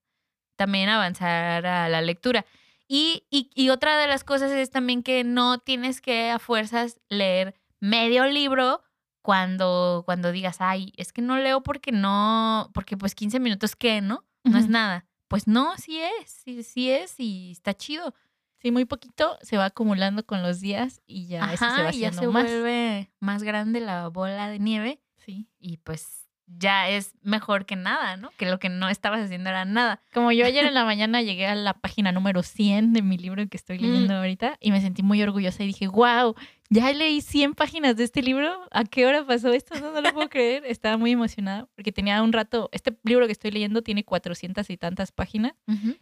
también 0.56 0.88
avanzar 0.88 1.66
a 1.66 1.88
la 1.88 2.00
lectura. 2.00 2.46
Y, 2.94 3.24
y, 3.30 3.70
otra 3.70 3.96
de 3.96 4.06
las 4.06 4.22
cosas 4.22 4.50
es 4.50 4.68
también 4.68 5.02
que 5.02 5.24
no 5.24 5.56
tienes 5.56 6.02
que 6.02 6.30
a 6.30 6.38
fuerzas 6.38 7.00
leer 7.08 7.54
medio 7.80 8.26
libro 8.26 8.82
cuando, 9.22 10.02
cuando 10.04 10.30
digas, 10.30 10.58
ay, 10.60 10.92
es 10.98 11.10
que 11.10 11.22
no 11.22 11.38
leo 11.38 11.62
porque 11.62 11.90
no, 11.90 12.70
porque 12.74 12.98
pues 12.98 13.14
15 13.14 13.40
minutos 13.40 13.76
qué, 13.76 14.02
¿no? 14.02 14.26
No 14.44 14.58
es 14.58 14.68
nada. 14.68 15.06
Pues 15.28 15.46
no, 15.46 15.74
sí 15.78 16.02
es, 16.02 16.30
sí, 16.44 16.62
sí 16.62 16.90
es 16.90 17.18
y 17.18 17.52
está 17.52 17.72
chido. 17.72 18.12
Sí, 18.58 18.70
muy 18.70 18.84
poquito 18.84 19.38
se 19.40 19.56
va 19.56 19.64
acumulando 19.64 20.26
con 20.26 20.42
los 20.42 20.60
días 20.60 21.00
y 21.06 21.28
ya 21.28 21.50
eso 21.50 21.64
se 21.64 21.82
va 21.82 21.88
haciendo 21.88 21.96
ya 21.96 22.12
se 22.12 22.26
vuelve 22.26 23.10
más 23.20 23.42
grande 23.42 23.80
la 23.80 24.08
bola 24.08 24.50
de 24.50 24.58
nieve. 24.58 25.00
Sí. 25.16 25.48
Y 25.58 25.78
pues 25.78 26.21
ya 26.58 26.88
es 26.88 27.14
mejor 27.22 27.66
que 27.66 27.76
nada, 27.76 28.16
¿no? 28.16 28.30
Que 28.36 28.46
lo 28.46 28.58
que 28.58 28.68
no 28.68 28.88
estabas 28.88 29.20
haciendo 29.20 29.50
era 29.50 29.64
nada. 29.64 30.00
Como 30.12 30.32
yo 30.32 30.44
ayer 30.44 30.64
en 30.64 30.74
la 30.74 30.84
mañana 30.84 31.22
llegué 31.22 31.46
a 31.46 31.54
la 31.54 31.74
página 31.74 32.12
número 32.12 32.42
100 32.42 32.92
de 32.92 33.02
mi 33.02 33.18
libro 33.18 33.46
que 33.48 33.56
estoy 33.56 33.78
leyendo 33.78 34.14
ahorita 34.14 34.56
y 34.60 34.70
me 34.70 34.80
sentí 34.80 35.02
muy 35.02 35.22
orgullosa 35.22 35.62
y 35.62 35.66
dije, 35.66 35.88
wow, 35.88 36.34
ya 36.70 36.92
leí 36.92 37.20
100 37.20 37.54
páginas 37.54 37.96
de 37.96 38.04
este 38.04 38.22
libro. 38.22 38.66
¿A 38.70 38.84
qué 38.84 39.06
hora 39.06 39.26
pasó 39.26 39.52
esto? 39.52 39.78
No, 39.80 39.92
no 39.92 40.00
lo 40.00 40.12
puedo 40.12 40.28
creer. 40.28 40.64
Estaba 40.66 40.96
muy 40.96 41.12
emocionada 41.12 41.68
porque 41.74 41.92
tenía 41.92 42.22
un 42.22 42.32
rato, 42.32 42.68
este 42.72 42.96
libro 43.04 43.26
que 43.26 43.32
estoy 43.32 43.50
leyendo 43.50 43.82
tiene 43.82 44.04
400 44.04 44.68
y 44.70 44.76
tantas 44.76 45.12
páginas 45.12 45.52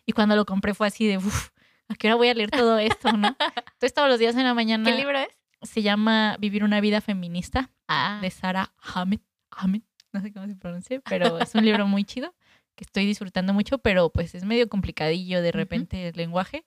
y 0.07 0.13
cuando 0.13 0.37
lo 0.37 0.45
compré 0.45 0.75
fue 0.75 0.87
así 0.87 1.07
de, 1.07 1.19
uff, 1.19 1.51
¿a 1.89 1.95
qué 1.95 2.09
hora 2.09 2.17
voy 2.17 2.29
a 2.29 2.35
leer 2.35 2.51
todo 2.51 2.79
esto, 2.79 3.13
no? 3.13 3.29
Entonces 3.73 3.95
todos 3.95 4.09
los 4.09 4.19
días 4.19 4.37
en 4.37 4.45
la 4.45 4.55
mañana. 4.55 4.91
¿Qué 4.91 4.97
libro 4.97 5.19
es? 5.19 5.29
Se 5.63 5.83
llama 5.83 6.37
Vivir 6.39 6.65
una 6.65 6.81
vida 6.81 7.01
feminista 7.01 7.71
ah. 7.87 8.19
de 8.23 8.31
Sarah 8.31 8.73
Hammett. 8.79 9.23
Hammett 9.51 9.90
no 10.13 10.21
sé 10.21 10.33
cómo 10.33 10.47
se 10.47 10.57
pronuncia, 10.57 11.01
pero 11.09 11.39
es 11.39 11.55
un 11.55 11.65
libro 11.65 11.87
muy 11.87 12.05
chido 12.05 12.35
que 12.75 12.85
estoy 12.85 13.05
disfrutando 13.05 13.53
mucho, 13.53 13.79
pero 13.79 14.11
pues 14.11 14.35
es 14.35 14.45
medio 14.45 14.69
complicadillo 14.69 15.43
de 15.43 15.53
repente 15.53 16.09
el 16.09 16.17
lenguaje. 16.17 16.65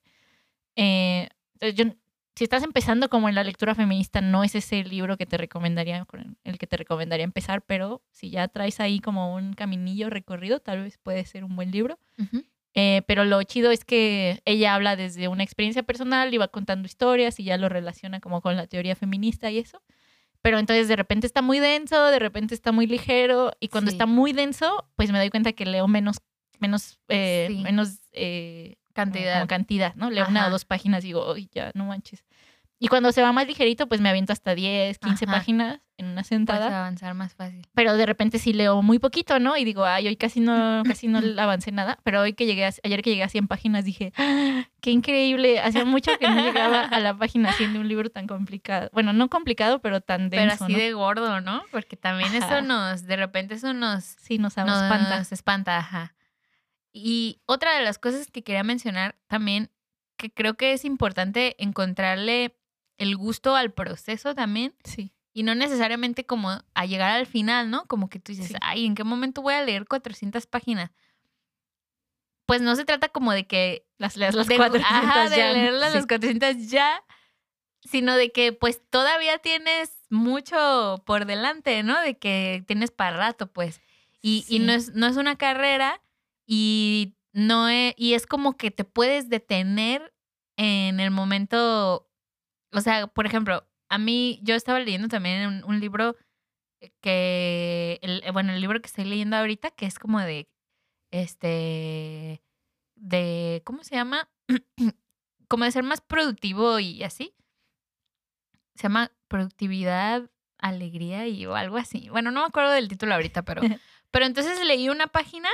Eh, 0.75 1.27
yo, 1.75 1.85
si 2.35 2.43
estás 2.43 2.63
empezando 2.63 3.09
como 3.09 3.29
en 3.29 3.35
la 3.35 3.43
lectura 3.43 3.73
feminista, 3.73 4.21
no 4.21 4.43
es 4.43 4.53
ese 4.55 4.79
el 4.79 4.89
libro 4.89 5.17
que 5.17 5.25
te 5.25 5.37
recomendaría, 5.37 6.05
el 6.43 6.57
que 6.57 6.67
te 6.67 6.77
recomendaría 6.77 7.23
empezar, 7.23 7.61
pero 7.63 8.03
si 8.11 8.29
ya 8.29 8.47
traes 8.47 8.79
ahí 8.79 8.99
como 8.99 9.33
un 9.33 9.53
caminillo 9.53 10.09
recorrido, 10.09 10.59
tal 10.59 10.83
vez 10.83 10.97
puede 10.97 11.25
ser 11.25 11.43
un 11.43 11.55
buen 11.55 11.71
libro. 11.71 11.97
Eh, 12.75 13.03
pero 13.07 13.23
lo 13.23 13.41
chido 13.43 13.71
es 13.71 13.85
que 13.85 14.41
ella 14.45 14.73
habla 14.73 14.95
desde 14.95 15.27
una 15.27 15.43
experiencia 15.43 15.83
personal 15.83 16.33
y 16.33 16.37
va 16.37 16.47
contando 16.47 16.87
historias 16.87 17.39
y 17.39 17.43
ya 17.43 17.57
lo 17.57 17.69
relaciona 17.69 18.19
como 18.19 18.41
con 18.41 18.55
la 18.55 18.65
teoría 18.65 18.95
feminista 18.95 19.51
y 19.51 19.59
eso 19.59 19.81
pero 20.43 20.59
entonces 20.59 20.89
de 20.89 20.97
repente 20.97 21.25
está 21.25 21.41
muy 21.41 21.59
denso, 21.59 22.07
de 22.07 22.19
repente 22.19 22.53
está 22.53 22.73
muy 22.73 22.85
ligero 22.85 23.53
y 23.61 23.69
cuando 23.69 23.89
está 23.89 24.05
muy 24.05 24.33
denso, 24.33 24.85
pues 24.97 25.09
me 25.09 25.17
doy 25.17 25.29
cuenta 25.29 25.53
que 25.53 25.65
leo 25.65 25.87
menos, 25.87 26.17
menos, 26.59 26.99
eh, 27.07 27.47
menos 27.63 28.01
eh, 28.11 28.75
cantidad. 28.93 29.47
cantidad, 29.47 29.95
¿no? 29.95 30.09
Leo 30.09 30.27
una 30.27 30.47
o 30.47 30.49
dos 30.51 30.65
páginas 30.65 31.05
y 31.05 31.07
digo, 31.07 31.31
uy, 31.31 31.49
ya, 31.53 31.71
no 31.75 31.85
manches. 31.85 32.25
Y 32.83 32.89
cuando 32.89 33.13
se 33.13 33.21
va 33.21 33.31
más 33.31 33.47
ligerito, 33.47 33.87
pues 33.87 34.01
me 34.01 34.09
aviento 34.09 34.33
hasta 34.33 34.53
10, 34.55 34.99
15 34.99 35.25
páginas 35.25 35.79
en 35.95 36.07
una 36.07 36.25
sentada. 36.25 36.65
Puedes 36.65 36.73
avanzar 36.73 37.13
más 37.13 37.33
fácil. 37.33 37.65
Pero 37.73 37.95
de 37.95 38.05
repente 38.05 38.39
sí 38.39 38.51
leo 38.51 38.81
muy 38.81 38.99
poquito, 38.99 39.39
¿no? 39.39 39.55
Y 39.55 39.63
digo, 39.63 39.85
ay, 39.85 40.09
hoy 40.09 40.17
casi 40.17 40.41
no, 40.41 40.83
casi 40.85 41.07
no 41.07 41.19
avancé 41.41 41.71
nada. 41.71 41.97
Pero 42.03 42.19
hoy 42.19 42.33
que 42.33 42.45
llegué, 42.45 42.65
ayer 42.65 43.01
que 43.01 43.11
llegué 43.11 43.23
a 43.23 43.29
100 43.29 43.47
páginas, 43.47 43.85
dije, 43.85 44.11
¡Ah, 44.17 44.67
qué 44.81 44.91
increíble. 44.91 45.61
Hacía 45.61 45.85
mucho 45.85 46.11
que 46.19 46.27
no 46.27 46.43
llegaba 46.43 46.81
a 46.81 46.99
la 46.99 47.15
página 47.15 47.53
100 47.53 47.71
de 47.71 47.79
un 47.79 47.87
libro 47.87 48.09
tan 48.09 48.27
complicado. 48.27 48.89
Bueno, 48.91 49.13
no 49.13 49.29
complicado, 49.29 49.79
pero 49.79 50.01
tan 50.01 50.29
denso. 50.29 50.65
Pero 50.65 50.65
así 50.65 50.73
de 50.73 50.91
gordo, 50.91 51.39
¿no? 51.39 51.63
Porque 51.71 51.95
también 51.95 52.35
eso 52.35 52.61
nos, 52.63 53.05
de 53.05 53.15
repente 53.15 53.53
eso 53.53 53.71
nos... 53.71 54.03
Sí, 54.03 54.39
nos, 54.39 54.57
nos 54.57 54.83
espanta. 54.83 55.19
Nos 55.19 55.31
espanta, 55.31 55.77
ajá. 55.77 56.15
Y 56.91 57.39
otra 57.45 57.77
de 57.77 57.83
las 57.85 57.97
cosas 57.97 58.29
que 58.29 58.43
quería 58.43 58.63
mencionar 58.63 59.15
también, 59.27 59.69
que 60.17 60.29
creo 60.29 60.55
que 60.55 60.73
es 60.73 60.83
importante 60.83 61.55
encontrarle 61.63 62.57
el 62.97 63.15
gusto 63.17 63.55
al 63.55 63.71
proceso 63.71 64.35
también. 64.35 64.75
Sí. 64.83 65.13
Y 65.33 65.43
no 65.43 65.55
necesariamente 65.55 66.25
como 66.25 66.49
a 66.73 66.85
llegar 66.85 67.11
al 67.11 67.25
final, 67.25 67.69
¿no? 67.69 67.85
Como 67.87 68.07
que 68.07 68.19
tú 68.19 68.31
dices, 68.31 68.53
ay, 68.61 68.85
¿en 68.85 68.93
qué 68.93 69.03
momento 69.03 69.41
voy 69.41 69.55
a 69.55 69.63
leer 69.63 69.87
400 69.87 70.45
páginas? 70.45 70.91
Pues 72.45 72.61
no 72.61 72.75
se 72.75 72.85
trata 72.85 73.09
como 73.09 73.31
de 73.31 73.47
que 73.47 73.87
las 73.97 74.15
leas 74.15 74.35
las 74.35 74.45
400 74.47 74.81
ajá, 74.83 75.29
de 75.29 75.37
leerlas 75.37 75.93
las 75.95 76.05
400 76.05 76.67
ya, 76.69 77.03
sino 77.81 78.15
de 78.15 78.31
que 78.31 78.53
pues 78.53 78.81
todavía 78.89 79.39
tienes 79.39 79.91
mucho 80.09 81.01
por 81.05 81.25
delante, 81.25 81.81
¿no? 81.81 81.99
De 81.99 82.17
que 82.17 82.63
tienes 82.67 82.91
para 82.91 83.17
rato, 83.17 83.47
pues. 83.51 83.81
Y, 84.21 84.45
y 84.47 84.59
no, 84.59 84.71
es, 84.71 84.93
no 84.93 85.07
es 85.07 85.17
una 85.17 85.35
carrera 85.35 86.01
y 86.45 87.15
no 87.31 87.69
es, 87.69 87.95
y 87.97 88.13
es 88.13 88.27
como 88.27 88.55
que 88.55 88.71
te 88.71 88.83
puedes 88.83 89.29
detener 89.29 90.13
en 90.57 90.99
el 90.99 91.09
momento 91.09 92.07
o 92.73 92.81
sea, 92.81 93.07
por 93.07 93.25
ejemplo, 93.25 93.67
a 93.89 93.97
mí, 93.97 94.39
yo 94.43 94.55
estaba 94.55 94.79
leyendo 94.79 95.07
también 95.07 95.63
un, 95.65 95.79
libro 95.79 96.15
que, 97.01 97.99
el, 98.01 98.23
bueno, 98.31 98.53
el 98.53 98.61
libro 98.61 98.81
que 98.81 98.87
estoy 98.87 99.05
leyendo 99.05 99.37
ahorita, 99.37 99.71
que 99.71 99.85
es 99.85 99.99
como 99.99 100.19
de, 100.19 100.49
este, 101.11 102.41
de, 102.95 103.61
¿cómo 103.65 103.83
se 103.83 103.95
llama? 103.95 104.29
como 105.47 105.65
de 105.65 105.71
ser 105.71 105.83
más 105.83 106.01
productivo 106.01 106.79
y 106.79 107.03
así. 107.03 107.35
Se 108.75 108.83
llama 108.83 109.11
Productividad, 109.27 110.31
Alegría 110.57 111.27
y 111.27 111.45
o 111.45 111.55
algo 111.55 111.77
así. 111.77 112.09
Bueno, 112.09 112.31
no 112.31 112.41
me 112.41 112.47
acuerdo 112.47 112.71
del 112.71 112.87
título 112.87 113.13
ahorita, 113.13 113.43
pero, 113.43 113.61
pero 114.11 114.25
entonces 114.25 114.59
leí 114.65 114.89
una 114.89 115.07
página 115.07 115.49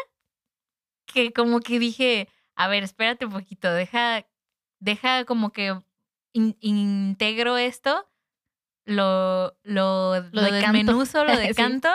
que 1.05 1.33
como 1.33 1.59
que 1.59 1.79
dije, 1.79 2.29
a 2.55 2.67
ver, 2.67 2.83
espérate 2.83 3.25
un 3.25 3.33
poquito, 3.33 3.73
deja, 3.73 4.25
deja 4.79 5.25
como 5.25 5.51
que 5.51 5.77
integro 6.33 7.57
esto, 7.57 8.07
lo, 8.85 9.57
lo, 9.63 10.19
lo, 10.19 10.29
lo 10.31 10.51
desmenuzo, 10.51 11.23
lo 11.23 11.35
decanto 11.37 11.89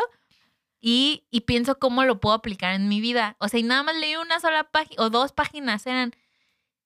y, 0.81 1.27
y 1.31 1.41
pienso 1.43 1.79
cómo 1.79 2.05
lo 2.05 2.21
puedo 2.21 2.35
aplicar 2.35 2.75
en 2.75 2.89
mi 2.89 3.01
vida. 3.01 3.37
O 3.39 3.49
sea, 3.49 3.59
y 3.59 3.63
nada 3.63 3.83
más 3.83 3.97
leí 3.97 4.17
una 4.17 4.39
sola 4.39 4.65
página 4.65 5.03
o 5.03 5.11
dos 5.11 5.33
páginas 5.33 5.87
eran. 5.87 6.15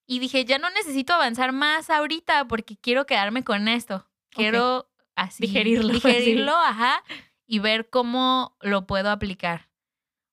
Y 0.07 0.20
dije, 0.20 0.44
ya 0.44 0.59
no 0.59 0.70
necesito 0.70 1.12
avanzar 1.12 1.53
más 1.53 1.90
ahorita 1.90 2.46
porque 2.46 2.76
quiero 2.76 3.07
quedarme 3.07 3.44
con 3.44 3.68
esto. 3.68 4.09
Quiero 4.30 4.88
así 5.16 5.42
digerirlo. 5.42 5.92
Digerirlo, 5.94 6.57
ajá, 6.57 7.03
y 7.46 7.59
ver 7.59 7.90
cómo 7.90 8.57
lo 8.61 8.86
puedo 8.86 9.11
aplicar. 9.11 9.68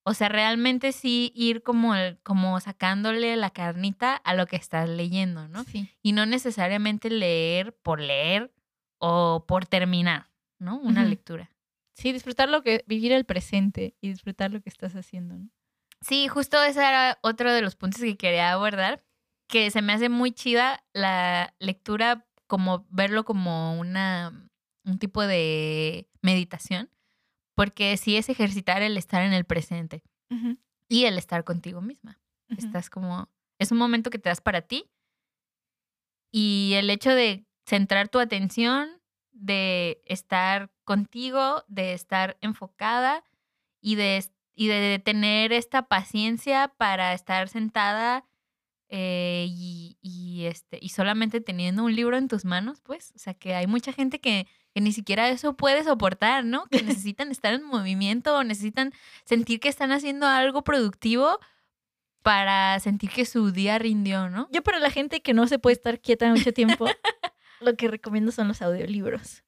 O 0.07 0.13
sea, 0.13 0.29
realmente 0.29 0.91
sí 0.91 1.31
ir 1.35 1.63
como, 1.63 1.95
el- 1.95 2.19
como 2.21 2.59
sacándole 2.59 3.35
la 3.35 3.49
carnita 3.49 4.15
a 4.15 4.35
lo 4.35 4.45
que 4.45 4.55
estás 4.55 4.87
leyendo, 4.87 5.47
¿no? 5.47 5.63
Sí. 5.63 5.89
Y 6.03 6.11
no 6.11 6.25
necesariamente 6.27 7.09
leer 7.09 7.75
por 7.75 7.99
leer 7.99 8.53
o 8.99 9.45
por 9.47 9.65
terminar, 9.65 10.29
¿no? 10.59 10.77
Una 10.77 11.03
lectura. 11.03 11.49
Sí, 11.95 12.11
disfrutar 12.11 12.49
lo 12.49 12.61
que, 12.61 12.83
vivir 12.87 13.11
el 13.13 13.25
presente 13.25 13.95
y 13.99 14.09
disfrutar 14.09 14.51
lo 14.51 14.61
que 14.61 14.69
estás 14.69 14.95
haciendo, 14.95 15.37
¿no? 15.37 15.49
Sí, 16.01 16.27
justo 16.27 16.61
ese 16.61 16.79
era 16.87 17.17
otro 17.23 17.51
de 17.51 17.61
los 17.61 17.75
puntos 17.75 18.01
que 18.01 18.15
quería 18.15 18.51
abordar, 18.51 19.03
que 19.47 19.71
se 19.71 19.81
me 19.81 19.93
hace 19.93 20.09
muy 20.09 20.31
chida 20.31 20.83
la 20.93 21.55
lectura, 21.57 22.27
como 22.47 22.85
verlo 22.89 23.25
como 23.25 23.79
una, 23.79 24.49
un 24.83 24.99
tipo 24.99 25.25
de 25.25 26.07
meditación, 26.21 26.89
porque 27.55 27.97
sí 27.97 28.17
es 28.17 28.29
ejercitar 28.29 28.81
el 28.81 28.97
estar 28.97 29.23
en 29.23 29.33
el 29.33 29.45
presente 29.45 30.03
y 30.87 31.05
el 31.05 31.17
estar 31.17 31.43
contigo 31.43 31.81
misma. 31.81 32.21
Estás 32.49 32.89
como, 32.89 33.29
es 33.59 33.71
un 33.71 33.77
momento 33.77 34.09
que 34.09 34.19
te 34.19 34.29
das 34.29 34.41
para 34.41 34.61
ti 34.61 34.91
y 36.31 36.73
el 36.75 36.89
hecho 36.89 37.11
de 37.11 37.45
centrar 37.65 38.09
tu 38.09 38.19
atención, 38.19 39.01
de 39.31 40.01
estar 40.05 40.69
contigo, 40.83 41.63
de 41.67 41.93
estar 41.93 42.37
enfocada 42.41 43.23
y 43.81 43.95
de, 43.95 44.23
y 44.53 44.67
de 44.67 44.99
tener 44.99 45.53
esta 45.53 45.87
paciencia 45.87 46.73
para 46.77 47.13
estar 47.13 47.49
sentada 47.49 48.25
eh, 48.89 49.47
y, 49.49 49.97
y, 50.01 50.45
este, 50.45 50.77
y 50.81 50.89
solamente 50.89 51.41
teniendo 51.41 51.83
un 51.83 51.95
libro 51.95 52.17
en 52.17 52.27
tus 52.27 52.45
manos, 52.45 52.81
pues, 52.81 53.11
o 53.15 53.19
sea 53.19 53.33
que 53.33 53.55
hay 53.55 53.67
mucha 53.67 53.91
gente 53.93 54.19
que, 54.19 54.47
que 54.73 54.81
ni 54.81 54.91
siquiera 54.91 55.29
eso 55.29 55.55
puede 55.55 55.83
soportar, 55.83 56.45
¿no? 56.45 56.65
Que 56.67 56.81
necesitan 56.83 57.31
estar 57.31 57.53
en 57.53 57.63
movimiento 57.63 58.37
o 58.37 58.43
necesitan 58.43 58.93
sentir 59.23 59.59
que 59.59 59.69
están 59.69 59.91
haciendo 59.91 60.27
algo 60.27 60.63
productivo 60.63 61.39
para 62.21 62.79
sentir 62.79 63.09
que 63.11 63.25
su 63.25 63.51
día 63.51 63.77
rindió, 63.79 64.29
¿no? 64.29 64.47
Yo 64.51 64.63
para 64.63 64.79
la 64.79 64.89
gente 64.89 65.21
que 65.21 65.33
no 65.33 65.47
se 65.47 65.59
puede 65.59 65.75
estar 65.75 65.99
quieta 65.99 66.27
mucho 66.27 66.53
tiempo, 66.53 66.87
lo 67.61 67.75
que 67.75 67.87
recomiendo 67.87 68.31
son 68.31 68.47
los 68.47 68.61
audiolibros. 68.61 69.43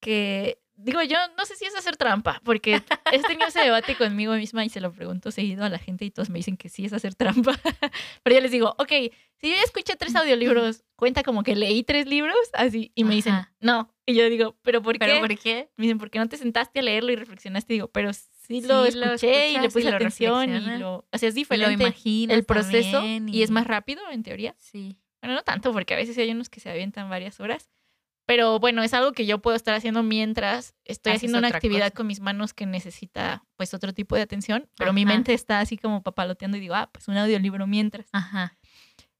Que 0.00 0.61
digo, 0.82 1.02
yo 1.02 1.16
no 1.36 1.44
sé 1.44 1.56
si 1.56 1.64
es 1.64 1.76
hacer 1.76 1.96
trampa, 1.96 2.40
porque 2.44 2.82
he 3.12 3.18
tenido 3.22 3.48
ese 3.48 3.60
debate 3.60 3.96
conmigo 3.96 4.34
misma 4.34 4.64
y 4.64 4.68
se 4.68 4.80
lo 4.80 4.92
pregunto 4.92 5.30
seguido 5.30 5.64
a 5.64 5.68
la 5.68 5.78
gente 5.78 6.04
y 6.04 6.10
todos 6.10 6.30
me 6.30 6.38
dicen 6.38 6.56
que 6.56 6.68
sí 6.68 6.84
es 6.84 6.92
hacer 6.92 7.14
trampa. 7.14 7.52
Pero 8.22 8.36
yo 8.36 8.40
les 8.42 8.50
digo, 8.50 8.74
ok, 8.78 8.90
si 9.36 9.50
yo 9.50 9.56
ya 9.56 9.62
escuché 9.62 9.96
tres 9.96 10.14
audiolibros, 10.14 10.84
cuenta 10.96 11.22
como 11.22 11.42
que 11.42 11.56
leí 11.56 11.82
tres 11.82 12.06
libros, 12.06 12.36
así, 12.52 12.92
y 12.94 13.04
me 13.04 13.14
dicen, 13.14 13.34
Ajá. 13.34 13.52
no. 13.60 13.94
Y 14.04 14.14
yo 14.14 14.28
digo, 14.28 14.56
¿pero 14.62 14.82
por 14.82 14.94
qué? 14.94 15.06
¿Pero 15.06 15.20
por 15.20 15.38
qué? 15.38 15.70
Me 15.76 15.84
dicen, 15.84 15.98
¿por 15.98 16.10
qué 16.10 16.18
no 16.18 16.28
te 16.28 16.36
sentaste 16.36 16.80
a 16.80 16.82
leerlo 16.82 17.12
y 17.12 17.16
reflexionaste? 17.16 17.74
Y 17.74 17.76
digo, 17.76 17.88
pero 17.88 18.12
sí 18.12 18.60
lo 18.62 18.86
Sí, 18.86 18.98
lo 18.98 19.06
escuché 19.06 19.50
y 19.50 19.58
le 19.58 19.66
escuchas 19.66 19.72
y 19.72 19.74
puse 19.74 19.90
lo 19.90 19.96
atención 19.96 20.50
y 20.50 20.78
lo... 20.78 21.06
O 21.10 21.18
sea, 21.18 21.28
es 21.28 21.36
Y 21.36 21.40
lo 21.40 21.68
diferente 21.68 21.84
imaginas 21.84 22.36
el 22.36 22.44
proceso 22.44 22.98
también 22.98 23.28
y... 23.28 23.42
es 23.42 23.50
más 23.50 23.66
rápido, 23.66 24.02
en 24.10 24.22
teoría. 24.22 24.56
Sí. 24.58 24.98
Bueno, 25.20 25.36
no 25.36 25.42
tanto, 25.42 25.72
porque 25.72 25.94
a 25.94 25.96
veces 25.96 26.18
hay 26.18 26.30
unos 26.32 26.48
que 26.48 26.58
se 26.58 26.68
avientan 26.68 27.08
varias 27.08 27.38
horas. 27.38 27.70
Pero 28.26 28.58
bueno, 28.60 28.82
es 28.82 28.94
algo 28.94 29.12
que 29.12 29.26
yo 29.26 29.40
puedo 29.40 29.56
estar 29.56 29.74
haciendo 29.74 30.02
mientras 30.02 30.74
estoy 30.84 31.10
Haces 31.12 31.20
haciendo 31.20 31.38
una 31.38 31.48
actividad 31.48 31.86
cosa. 31.86 31.96
con 31.96 32.06
mis 32.06 32.20
manos 32.20 32.54
que 32.54 32.66
necesita 32.66 33.44
pues 33.56 33.74
otro 33.74 33.92
tipo 33.92 34.14
de 34.16 34.22
atención, 34.22 34.68
pero 34.76 34.92
mi 34.92 35.04
mente 35.04 35.34
está 35.34 35.60
así 35.60 35.76
como 35.76 36.02
papaloteando 36.02 36.56
y 36.56 36.60
digo, 36.60 36.74
ah, 36.74 36.88
pues 36.92 37.08
un 37.08 37.16
audiolibro 37.16 37.66
mientras. 37.66 38.08
Ajá. 38.12 38.56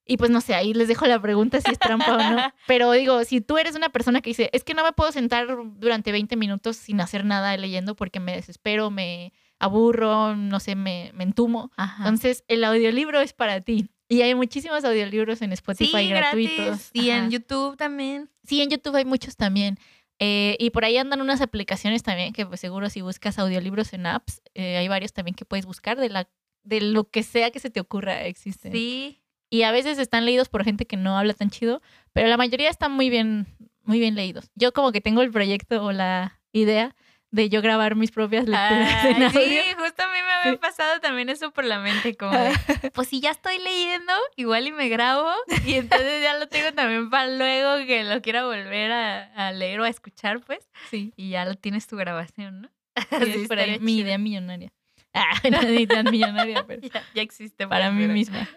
Y 0.04 0.16
pues 0.16 0.30
no 0.30 0.40
sé, 0.40 0.54
ahí 0.54 0.74
les 0.74 0.88
dejo 0.88 1.06
la 1.06 1.20
pregunta 1.20 1.60
si 1.60 1.70
es 1.70 1.78
trampa 1.78 2.16
o 2.16 2.18
no. 2.18 2.36
Pero 2.66 2.90
digo, 2.92 3.22
si 3.24 3.40
tú 3.40 3.58
eres 3.58 3.76
una 3.76 3.88
persona 3.90 4.20
que 4.20 4.30
dice, 4.30 4.50
es 4.52 4.64
que 4.64 4.74
no 4.74 4.82
me 4.82 4.92
puedo 4.92 5.12
sentar 5.12 5.46
durante 5.76 6.10
20 6.10 6.34
minutos 6.36 6.76
sin 6.76 7.00
hacer 7.00 7.24
nada 7.24 7.56
leyendo 7.56 7.94
porque 7.94 8.18
me 8.18 8.34
desespero, 8.34 8.90
me 8.90 9.32
aburro, 9.60 10.34
no 10.34 10.58
sé, 10.58 10.74
me, 10.74 11.12
me 11.14 11.22
entumo. 11.22 11.70
Ajá. 11.76 12.02
Entonces, 12.02 12.42
el 12.48 12.64
audiolibro 12.64 13.20
es 13.20 13.32
para 13.32 13.60
ti. 13.60 13.90
Y 14.12 14.20
hay 14.20 14.34
muchísimos 14.34 14.84
audiolibros 14.84 15.40
en 15.40 15.54
Spotify 15.54 16.02
sí, 16.02 16.08
gratuitos. 16.10 16.66
gratis. 16.66 16.90
Y 16.92 17.10
Ajá. 17.10 17.24
en 17.24 17.30
YouTube 17.30 17.78
también. 17.78 18.28
Sí, 18.44 18.60
en 18.60 18.68
YouTube 18.68 18.94
hay 18.94 19.06
muchos 19.06 19.36
también. 19.36 19.78
Eh, 20.18 20.54
y 20.60 20.68
por 20.68 20.84
ahí 20.84 20.98
andan 20.98 21.22
unas 21.22 21.40
aplicaciones 21.40 22.02
también 22.02 22.34
que 22.34 22.44
pues 22.44 22.60
seguro 22.60 22.90
si 22.90 23.00
buscas 23.00 23.38
audiolibros 23.38 23.94
en 23.94 24.04
apps, 24.04 24.42
eh, 24.52 24.76
hay 24.76 24.86
varios 24.86 25.14
también 25.14 25.34
que 25.34 25.46
puedes 25.46 25.64
buscar 25.64 25.98
de 25.98 26.10
la 26.10 26.28
de 26.62 26.82
lo 26.82 27.08
que 27.08 27.22
sea 27.22 27.50
que 27.50 27.58
se 27.58 27.70
te 27.70 27.80
ocurra 27.80 28.26
existen. 28.26 28.70
Sí. 28.70 29.22
Y 29.48 29.62
a 29.62 29.72
veces 29.72 29.98
están 29.98 30.26
leídos 30.26 30.50
por 30.50 30.62
gente 30.62 30.86
que 30.86 30.98
no 30.98 31.16
habla 31.16 31.32
tan 31.32 31.48
chido, 31.48 31.80
pero 32.12 32.28
la 32.28 32.36
mayoría 32.36 32.68
están 32.68 32.92
muy 32.92 33.08
bien 33.08 33.46
muy 33.82 33.98
bien 33.98 34.14
leídos. 34.14 34.50
Yo 34.54 34.74
como 34.74 34.92
que 34.92 35.00
tengo 35.00 35.22
el 35.22 35.30
proyecto 35.30 35.82
o 35.82 35.90
la 35.90 36.38
idea 36.52 36.94
de 37.30 37.48
yo 37.48 37.62
grabar 37.62 37.96
mis 37.96 38.10
propias 38.10 38.46
lecturas 38.46 39.04
en 39.06 39.22
audio. 39.22 39.40
sí, 39.40 39.48
mí 39.48 40.11
me 40.44 40.52
Sí. 40.52 40.56
pasado 40.58 41.00
también 41.00 41.28
eso 41.28 41.50
por 41.52 41.64
la 41.64 41.78
mente, 41.78 42.16
como 42.16 42.32
de, 42.36 42.52
pues 42.94 43.08
si 43.08 43.20
ya 43.20 43.30
estoy 43.30 43.58
leyendo, 43.58 44.12
igual 44.36 44.66
y 44.66 44.72
me 44.72 44.88
grabo 44.88 45.30
y 45.66 45.74
entonces 45.74 46.22
ya 46.22 46.36
lo 46.38 46.48
tengo 46.48 46.72
también 46.74 47.10
para 47.10 47.28
luego 47.28 47.86
que 47.86 48.04
lo 48.04 48.20
quiera 48.22 48.44
volver 48.44 48.92
a, 48.92 49.48
a 49.48 49.52
leer 49.52 49.80
o 49.80 49.84
a 49.84 49.88
escuchar, 49.88 50.40
pues, 50.40 50.68
Sí, 50.90 51.12
y 51.16 51.30
ya 51.30 51.44
lo 51.44 51.54
tienes 51.54 51.86
tu 51.86 51.96
grabación, 51.96 52.62
¿no? 52.62 52.68
sí, 53.20 53.42
es 53.42 53.48
por 53.48 53.58
ahí 53.58 53.78
mi 53.80 53.98
idea 53.98 54.18
millonaria. 54.18 54.72
Ah, 55.14 55.34
no 55.50 55.60
ni 55.62 55.86
tan 55.86 56.10
millonaria, 56.10 56.64
pero 56.66 56.80
Ya, 56.80 57.04
ya 57.14 57.20
existe. 57.20 57.68
para 57.68 57.90
mí 57.90 58.06
misma. 58.08 58.48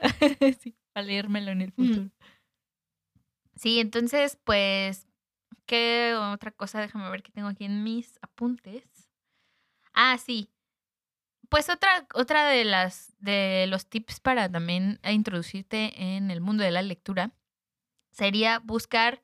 sí, 0.61 0.73
para 0.93 1.05
leérmelo 1.05 1.51
en 1.51 1.61
el 1.61 1.73
futuro. 1.73 2.09
Sí, 3.55 3.79
entonces, 3.81 4.37
pues, 4.43 5.05
¿qué 5.65 6.13
otra 6.17 6.51
cosa? 6.51 6.79
Déjame 6.79 7.09
ver 7.09 7.23
qué 7.23 7.31
tengo 7.33 7.49
aquí 7.49 7.65
en 7.65 7.83
mis 7.83 8.17
apuntes. 8.21 8.83
Ah, 9.93 10.17
sí. 10.17 10.49
Pues 11.49 11.69
otra, 11.69 12.07
otra 12.13 12.47
de 12.47 12.65
las 12.65 13.13
de 13.19 13.65
los 13.67 13.87
tips 13.87 14.19
para 14.19 14.49
también 14.51 14.99
introducirte 15.09 16.15
en 16.15 16.31
el 16.31 16.41
mundo 16.41 16.63
de 16.63 16.71
la 16.71 16.81
lectura 16.81 17.31
sería 18.11 18.59
buscar 18.59 19.21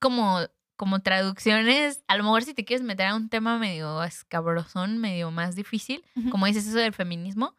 como, 0.00 0.40
como 0.76 1.00
traducciones. 1.00 2.04
A 2.08 2.16
lo 2.16 2.24
mejor 2.24 2.42
si 2.44 2.54
te 2.54 2.64
quieres 2.64 2.84
meter 2.84 3.06
a 3.06 3.14
un 3.16 3.28
tema 3.28 3.58
medio 3.58 4.02
escabrosón, 4.02 4.98
medio 4.98 5.30
más 5.30 5.54
difícil, 5.56 6.04
como 6.30 6.46
dices 6.46 6.66
eso 6.66 6.78
del 6.78 6.92
feminismo, 6.94 7.56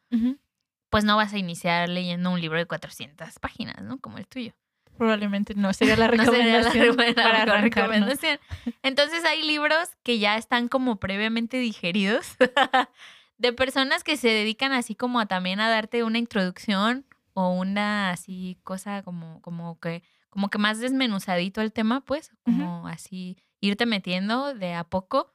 pues 0.89 1.03
no 1.03 1.17
vas 1.17 1.33
a 1.33 1.37
iniciar 1.37 1.89
leyendo 1.89 2.31
un 2.31 2.41
libro 2.41 2.57
de 2.57 2.65
400 2.65 3.37
páginas, 3.39 3.81
¿no? 3.83 3.99
Como 3.99 4.17
el 4.17 4.27
tuyo. 4.27 4.53
Probablemente 4.97 5.53
no 5.55 5.71
sería 5.73 5.95
la 5.97 6.07
No 6.09 6.25
sería 6.25 6.61
la, 6.61 6.69
re- 6.71 7.13
para 7.13 7.45
recomendación. 7.61 8.39
Entonces 8.83 9.23
hay 9.25 9.43
libros 9.43 9.89
que 10.03 10.19
ya 10.19 10.35
están 10.37 10.67
como 10.67 10.97
previamente 10.99 11.57
digeridos 11.57 12.35
de 13.39 13.53
personas 13.53 14.03
que 14.03 14.17
se 14.17 14.27
dedican 14.27 14.73
así 14.73 14.93
como 14.93 15.19
a 15.19 15.25
también 15.25 15.59
a 15.59 15.69
darte 15.69 16.03
una 16.03 16.19
introducción 16.19 17.05
o 17.33 17.51
una 17.51 18.11
así 18.11 18.59
cosa 18.63 19.01
como, 19.01 19.41
como 19.41 19.79
que 19.79 20.03
como 20.29 20.49
que 20.49 20.59
más 20.59 20.79
desmenuzadito 20.79 21.59
el 21.61 21.73
tema, 21.73 22.01
pues, 22.01 22.31
como 22.45 22.87
así 22.87 23.37
irte 23.61 23.87
metiendo 23.87 24.53
de 24.53 24.75
a 24.75 24.83
poco, 24.83 25.33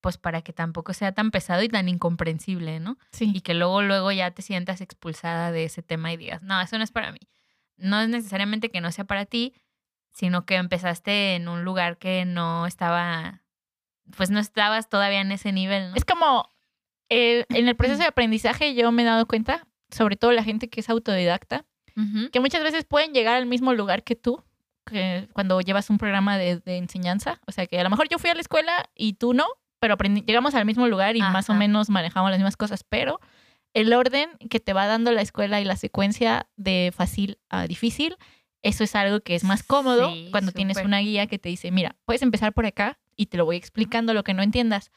pues 0.00 0.18
para 0.18 0.42
que 0.42 0.52
tampoco 0.52 0.92
sea 0.92 1.12
tan 1.12 1.30
pesado 1.30 1.62
y 1.62 1.68
tan 1.68 1.88
incomprensible, 1.88 2.80
¿no? 2.80 2.98
Sí. 3.12 3.30
y 3.32 3.42
que 3.42 3.54
luego, 3.54 3.82
luego 3.82 4.10
ya 4.10 4.32
te 4.32 4.42
sientas 4.42 4.80
expulsada 4.80 5.52
de 5.52 5.64
ese 5.64 5.82
tema 5.82 6.12
y 6.12 6.16
digas, 6.16 6.42
no, 6.42 6.60
eso 6.60 6.78
no 6.78 6.84
es 6.84 6.90
para 6.90 7.12
mí. 7.12 7.20
No 7.76 8.00
es 8.00 8.08
necesariamente 8.08 8.70
que 8.70 8.80
no 8.80 8.90
sea 8.90 9.04
para 9.04 9.24
ti, 9.24 9.54
sino 10.10 10.44
que 10.44 10.56
empezaste 10.56 11.36
en 11.36 11.48
un 11.48 11.64
lugar 11.64 11.98
que 11.98 12.24
no 12.24 12.66
estaba, 12.66 13.44
pues 14.16 14.30
no 14.30 14.40
estabas 14.40 14.88
todavía 14.88 15.20
en 15.20 15.30
ese 15.30 15.52
nivel, 15.52 15.90
¿no? 15.90 15.96
Es 15.96 16.04
como 16.04 16.50
eh, 17.10 17.44
en 17.50 17.68
el 17.68 17.76
proceso 17.76 18.00
de 18.00 18.08
aprendizaje 18.08 18.74
yo 18.74 18.90
me 18.92 19.02
he 19.02 19.06
dado 19.06 19.26
cuenta, 19.26 19.66
sobre 19.90 20.16
todo 20.16 20.32
la 20.32 20.44
gente 20.44 20.68
que 20.68 20.80
es 20.80 20.88
autodidacta, 20.88 21.64
que 22.30 22.38
muchas 22.38 22.62
veces 22.62 22.84
pueden 22.84 23.12
llegar 23.12 23.34
al 23.34 23.46
mismo 23.46 23.74
lugar 23.74 24.04
que 24.04 24.14
tú 24.14 24.44
que 24.86 25.28
cuando 25.32 25.60
llevas 25.60 25.90
un 25.90 25.98
programa 25.98 26.38
de, 26.38 26.60
de 26.60 26.76
enseñanza. 26.76 27.40
O 27.46 27.52
sea, 27.52 27.66
que 27.66 27.78
a 27.78 27.82
lo 27.82 27.90
mejor 27.90 28.08
yo 28.08 28.18
fui 28.18 28.30
a 28.30 28.34
la 28.34 28.40
escuela 28.40 28.88
y 28.94 29.14
tú 29.14 29.34
no, 29.34 29.46
pero 29.80 29.96
llegamos 29.96 30.54
al 30.54 30.64
mismo 30.64 30.86
lugar 30.88 31.16
y 31.16 31.20
más 31.20 31.50
o 31.50 31.54
menos 31.54 31.90
manejamos 31.90 32.30
las 32.30 32.38
mismas 32.38 32.56
cosas, 32.56 32.84
pero 32.84 33.20
el 33.74 33.92
orden 33.92 34.30
que 34.50 34.60
te 34.60 34.72
va 34.72 34.86
dando 34.86 35.12
la 35.12 35.22
escuela 35.22 35.60
y 35.60 35.64
la 35.64 35.76
secuencia 35.76 36.48
de 36.56 36.92
fácil 36.94 37.38
a 37.48 37.66
difícil, 37.66 38.16
eso 38.62 38.84
es 38.84 38.94
algo 38.94 39.20
que 39.20 39.34
es 39.34 39.44
más 39.44 39.62
cómodo 39.62 40.12
Sí, 40.12 40.28
cuando 40.30 40.52
tienes 40.52 40.78
una 40.78 40.98
guía 40.98 41.26
que 41.26 41.38
te 41.38 41.48
dice, 41.48 41.70
mira, 41.70 41.96
puedes 42.04 42.22
empezar 42.22 42.52
por 42.52 42.66
acá 42.66 42.98
y 43.14 43.26
te 43.26 43.36
lo 43.36 43.44
voy 43.44 43.56
explicando 43.56 44.14
lo 44.14 44.24
que 44.24 44.34
no 44.34 44.42
entiendas. 44.42 44.90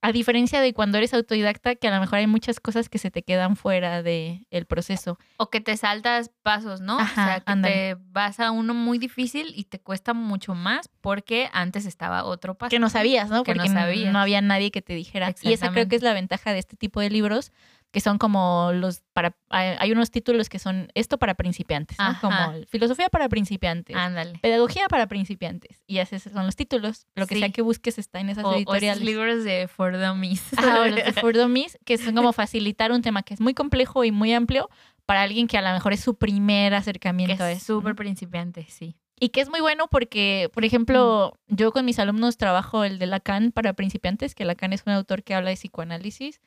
A 0.00 0.12
diferencia 0.12 0.60
de 0.60 0.72
cuando 0.74 0.96
eres 0.96 1.12
autodidacta, 1.12 1.74
que 1.74 1.88
a 1.88 1.90
lo 1.90 1.98
mejor 2.00 2.18
hay 2.20 2.28
muchas 2.28 2.60
cosas 2.60 2.88
que 2.88 2.98
se 2.98 3.10
te 3.10 3.22
quedan 3.24 3.56
fuera 3.56 4.02
del 4.04 4.46
proceso. 4.68 5.18
O 5.38 5.50
que 5.50 5.60
te 5.60 5.76
saltas 5.76 6.30
pasos, 6.42 6.80
¿no? 6.80 7.00
Ajá, 7.00 7.22
o 7.22 7.26
sea, 7.26 7.40
que 7.40 7.50
ándale. 7.52 7.74
te 7.74 7.96
vas 8.12 8.38
a 8.38 8.52
uno 8.52 8.74
muy 8.74 8.98
difícil 8.98 9.52
y 9.56 9.64
te 9.64 9.80
cuesta 9.80 10.14
mucho 10.14 10.54
más 10.54 10.88
porque 11.00 11.48
antes 11.52 11.84
estaba 11.84 12.22
otro 12.22 12.54
paso. 12.56 12.70
que 12.70 12.78
no 12.78 12.90
sabías, 12.90 13.28
¿no? 13.28 13.42
Que 13.42 13.54
no 13.54 13.62
Porque 13.64 13.70
n- 13.72 13.80
sabías. 13.80 14.12
no 14.12 14.20
había 14.20 14.40
nadie 14.40 14.70
que 14.70 14.82
te 14.82 14.94
dijera. 14.94 15.34
Y 15.42 15.52
esa 15.52 15.72
creo 15.72 15.88
que 15.88 15.96
es 15.96 16.02
la 16.02 16.12
ventaja 16.12 16.52
de 16.52 16.60
este 16.60 16.76
tipo 16.76 17.00
de 17.00 17.10
libros, 17.10 17.50
que 17.90 18.00
son 18.00 18.18
como 18.18 18.70
los 18.74 19.02
para 19.14 19.34
hay 19.48 19.90
unos 19.92 20.10
títulos 20.10 20.48
que 20.50 20.58
son 20.58 20.88
esto 20.94 21.18
para 21.18 21.34
principiantes, 21.34 21.96
como 22.20 22.52
filosofía 22.68 23.08
para 23.08 23.28
principiantes, 23.28 23.96
Ándale. 23.96 24.38
pedagogía 24.40 24.86
para 24.88 25.06
principiantes 25.06 25.82
y 25.86 25.98
así 25.98 26.18
son 26.18 26.44
los 26.44 26.54
títulos. 26.54 27.06
Lo 27.14 27.26
que 27.26 27.34
Sí. 27.36 27.40
sea 27.40 27.48
que 27.50 27.62
busques 27.62 27.98
está 27.98 28.20
en 28.20 28.28
esas 28.28 28.44
O, 28.44 28.48
o 28.48 28.50
esos 28.52 28.58
editoriales. 28.58 29.04
libros 29.04 29.44
de 29.44 29.68
For 29.68 29.98
Dummies. 29.98 30.42
Ajá, 30.58 30.80
o 30.82 30.86
los 30.86 30.96
de 30.96 31.12
For 31.14 31.34
Dummies, 31.34 31.78
que 31.86 31.96
son 31.96 32.14
como 32.14 32.32
facilitar 32.34 32.92
un 32.92 33.00
tema 33.02 33.22
que 33.22 33.32
es 33.34 33.40
muy 33.40 33.54
complejo 33.54 34.04
y 34.04 34.12
muy 34.12 34.32
amplio 34.34 34.68
para 35.06 35.22
alguien 35.22 35.46
que 35.46 35.56
a 35.56 35.62
lo 35.62 35.72
mejor 35.72 35.94
es 35.94 36.00
su 36.00 36.16
primer 36.16 36.72
que 36.72 36.76
acercamiento 36.76 37.42
a 37.42 37.50
es 37.52 37.62
súper 37.62 37.94
principiante, 37.94 38.66
sí. 38.68 38.96
Y 39.20 39.30
que 39.30 39.40
es 39.40 39.48
muy 39.48 39.60
bueno 39.60 39.88
porque, 39.88 40.48
por 40.52 40.64
ejemplo, 40.64 41.32
yo 41.48 41.72
con 41.72 41.84
mis 41.86 41.98
alumnos 41.98 42.36
trabajo 42.36 42.84
el 42.84 42.98
de 43.00 43.06
Lacan 43.06 43.50
para 43.50 43.72
principiantes, 43.72 44.34
que 44.34 44.44
Lacan 44.44 44.72
es 44.74 44.84
un 44.86 44.92
autor 44.92 45.24
que 45.24 45.34
habla 45.34 45.48
de 45.50 45.56
psicoanálisis, 45.56 46.40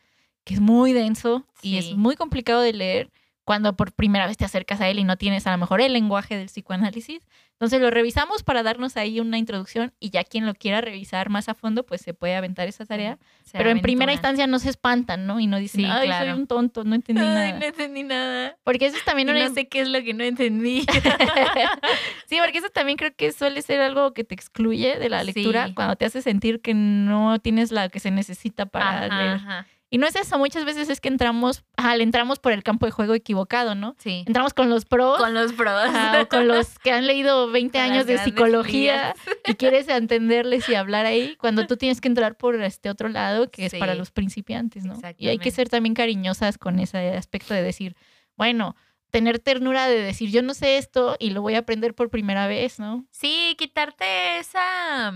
que 0.43 0.53
es 0.55 0.59
muy 0.59 0.93
denso 0.93 1.45
y 1.61 1.77
es 1.77 1.95
muy 1.95 2.15
complicado 2.15 2.61
de 2.61 2.73
leer 2.73 3.09
cuando 3.43 3.75
por 3.75 3.91
primera 3.91 4.27
vez 4.27 4.37
te 4.37 4.45
acercas 4.45 4.79
a 4.81 4.87
él 4.87 4.99
y 4.99 5.03
no 5.03 5.17
tienes 5.17 5.45
a 5.47 5.51
lo 5.51 5.57
mejor 5.57 5.81
el 5.81 5.93
lenguaje 5.93 6.37
del 6.37 6.45
psicoanálisis. 6.47 7.21
Entonces 7.53 7.81
lo 7.81 7.91
revisamos 7.91 8.43
para 8.43 8.63
darnos 8.63 8.97
ahí 8.97 9.19
una 9.19 9.37
introducción 9.37 9.93
y 9.99 10.09
ya 10.09 10.23
quien 10.23 10.45
lo 10.45 10.53
quiera 10.53 10.79
revisar 10.79 11.29
más 11.29 11.49
a 11.49 11.53
fondo, 11.53 11.83
pues 11.85 12.01
se 12.01 12.13
puede 12.13 12.35
aventar 12.35 12.67
esa 12.67 12.85
tarea. 12.85 13.17
Se 13.43 13.57
Pero 13.57 13.69
en 13.71 13.81
primera 13.81 14.13
instancia 14.13 14.47
no 14.47 14.57
se 14.59 14.69
espantan, 14.69 15.25
¿no? 15.27 15.39
Y 15.39 15.47
no 15.47 15.57
dicen, 15.57 15.81
Sí, 15.81 15.87
ay, 15.89 16.07
claro. 16.07 16.31
soy 16.31 16.39
un 16.39 16.47
tonto, 16.47 16.83
no 16.83 16.95
entendí 16.95 17.21
Ay, 17.21 17.27
nada. 17.51 17.59
no 17.59 17.65
entendí 17.65 18.03
nada. 18.03 18.57
Porque 18.63 18.85
eso 18.85 18.97
es 18.97 19.03
también 19.05 19.27
Y 19.27 19.31
una... 19.31 19.47
no 19.49 19.53
sé 19.53 19.67
qué 19.67 19.81
es 19.81 19.89
lo 19.89 20.01
que 20.01 20.13
no 20.13 20.23
entendí. 20.23 20.85
sí, 22.27 22.37
porque 22.43 22.57
eso 22.59 22.69
también 22.69 22.97
creo 22.97 23.13
que 23.15 23.31
suele 23.31 23.61
ser 23.61 23.81
algo 23.81 24.13
que 24.13 24.23
te 24.23 24.33
excluye 24.35 24.97
de 24.97 25.09
la 25.09 25.23
lectura 25.23 25.67
Sí. 25.67 25.73
cuando 25.73 25.95
te 25.95 26.05
hace 26.05 26.21
sentir 26.21 26.61
que 26.61 26.73
no 26.73 27.39
tienes 27.39 27.71
la 27.71 27.89
que 27.89 27.99
se 27.99 28.11
necesita 28.11 28.65
para 28.65 29.05
Ajá, 29.05 29.17
leer. 29.17 29.33
ajá. 29.35 29.67
Y 29.93 29.97
no 29.97 30.07
es 30.07 30.15
eso, 30.15 30.39
muchas 30.39 30.63
veces 30.63 30.89
es 30.89 31.01
que 31.01 31.09
entramos, 31.09 31.65
ajá, 31.75 31.97
le 31.97 32.03
entramos 32.03 32.39
por 32.39 32.53
el 32.53 32.63
campo 32.63 32.85
de 32.85 32.93
juego 32.93 33.13
equivocado, 33.13 33.75
¿no? 33.75 33.93
Sí. 33.99 34.23
Entramos 34.25 34.53
con 34.53 34.69
los 34.69 34.85
pros 34.85 35.19
Con 35.19 35.33
los 35.33 35.51
pros. 35.51 35.83
ajá, 35.83 36.21
o 36.21 36.29
con 36.29 36.47
los 36.47 36.79
que 36.79 36.93
han 36.93 37.05
leído 37.05 37.51
20 37.51 37.77
Con 37.77 37.91
años 37.91 38.05
de 38.05 38.17
psicología 38.19 39.13
y 39.45 39.55
quieres 39.55 39.89
entenderles 39.89 40.69
y 40.69 40.75
hablar 40.75 41.05
ahí, 41.05 41.35
cuando 41.35 41.67
tú 41.67 41.75
tienes 41.75 41.99
que 41.99 42.07
entrar 42.07 42.37
por 42.37 42.55
este 42.61 42.89
otro 42.89 43.09
lado 43.09 43.51
que 43.51 43.65
es 43.65 43.75
para 43.75 43.93
los 43.93 44.11
principiantes, 44.11 44.85
¿no? 44.85 44.97
Y 45.17 45.27
hay 45.27 45.39
que 45.39 45.51
ser 45.51 45.67
también 45.67 45.93
cariñosas 45.93 46.57
con 46.57 46.79
ese 46.79 47.09
aspecto 47.17 47.53
de 47.53 47.61
decir, 47.61 47.97
bueno, 48.37 48.77
tener 49.09 49.39
ternura 49.39 49.87
de 49.87 50.01
decir, 50.01 50.31
yo 50.31 50.41
no 50.41 50.53
sé 50.53 50.77
esto 50.77 51.17
y 51.19 51.31
lo 51.31 51.41
voy 51.41 51.55
a 51.55 51.59
aprender 51.59 51.93
por 51.93 52.09
primera 52.09 52.47
vez, 52.47 52.79
¿no? 52.79 53.05
Sí, 53.11 53.55
quitarte 53.57 54.39
esa. 54.39 55.13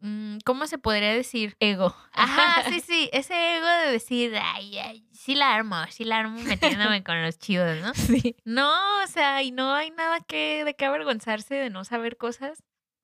Mm, 0.00 0.38
¿Cómo 0.44 0.66
se 0.66 0.78
podría 0.78 1.12
decir? 1.14 1.56
Ego. 1.60 1.94
Ajá, 2.12 2.62
sí, 2.68 2.80
sí. 2.80 3.08
Ese 3.12 3.56
ego 3.56 3.66
de 3.66 3.92
decir, 3.92 4.32
ay, 4.40 4.78
ay, 4.78 5.08
sí 5.12 5.34
la 5.34 5.54
armo, 5.54 5.76
sí 5.90 6.04
la 6.04 6.18
armo 6.18 6.40
metiéndome 6.42 7.02
con 7.04 7.20
los 7.22 7.38
chivos, 7.38 7.76
¿no? 7.80 7.92
Sí. 7.94 8.36
No, 8.44 9.02
o 9.02 9.06
sea, 9.06 9.42
y 9.42 9.50
no 9.52 9.72
hay 9.74 9.90
nada 9.90 10.20
que 10.20 10.64
de 10.64 10.74
qué 10.74 10.84
avergonzarse 10.86 11.54
de 11.54 11.70
no 11.70 11.84
saber 11.84 12.16
cosas. 12.16 12.62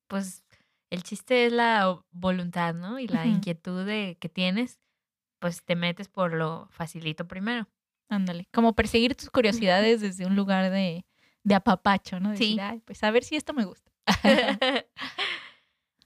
Pues 0.09 0.45
el 0.91 1.03
chiste 1.03 1.47
es 1.47 1.53
la 1.53 2.01
voluntad, 2.13 2.75
¿no? 2.75 2.99
Y 2.99 3.09
la 3.09 3.25
Ujú. 3.27 3.37
inquietud 3.37 3.85
de 3.87 4.17
que 4.21 4.29
tienes, 4.29 4.79
pues 5.41 5.65
te 5.65 5.77
metes 5.77 6.09
por 6.09 6.33
lo 6.33 6.69
facilito 6.71 7.27
primero. 7.27 7.69
Ándale. 8.09 8.47
Como 8.53 8.75
perseguir 8.75 9.15
tus 9.17 9.31
curiosidades 9.31 10.01
desde 10.01 10.27
un 10.27 10.37
lugar 10.37 10.71
de, 10.71 11.05
de 11.43 11.55
apapacho, 11.55 12.21
¿no? 12.21 12.31
Decir, 12.31 12.57
Sí. 12.57 12.61
"Ay, 12.61 12.81
pues 12.81 13.03
a 13.03 13.11
ver 13.11 13.25
si 13.25 13.37
esto 13.37 13.53
me 13.55 13.65
gusta. 13.65 13.91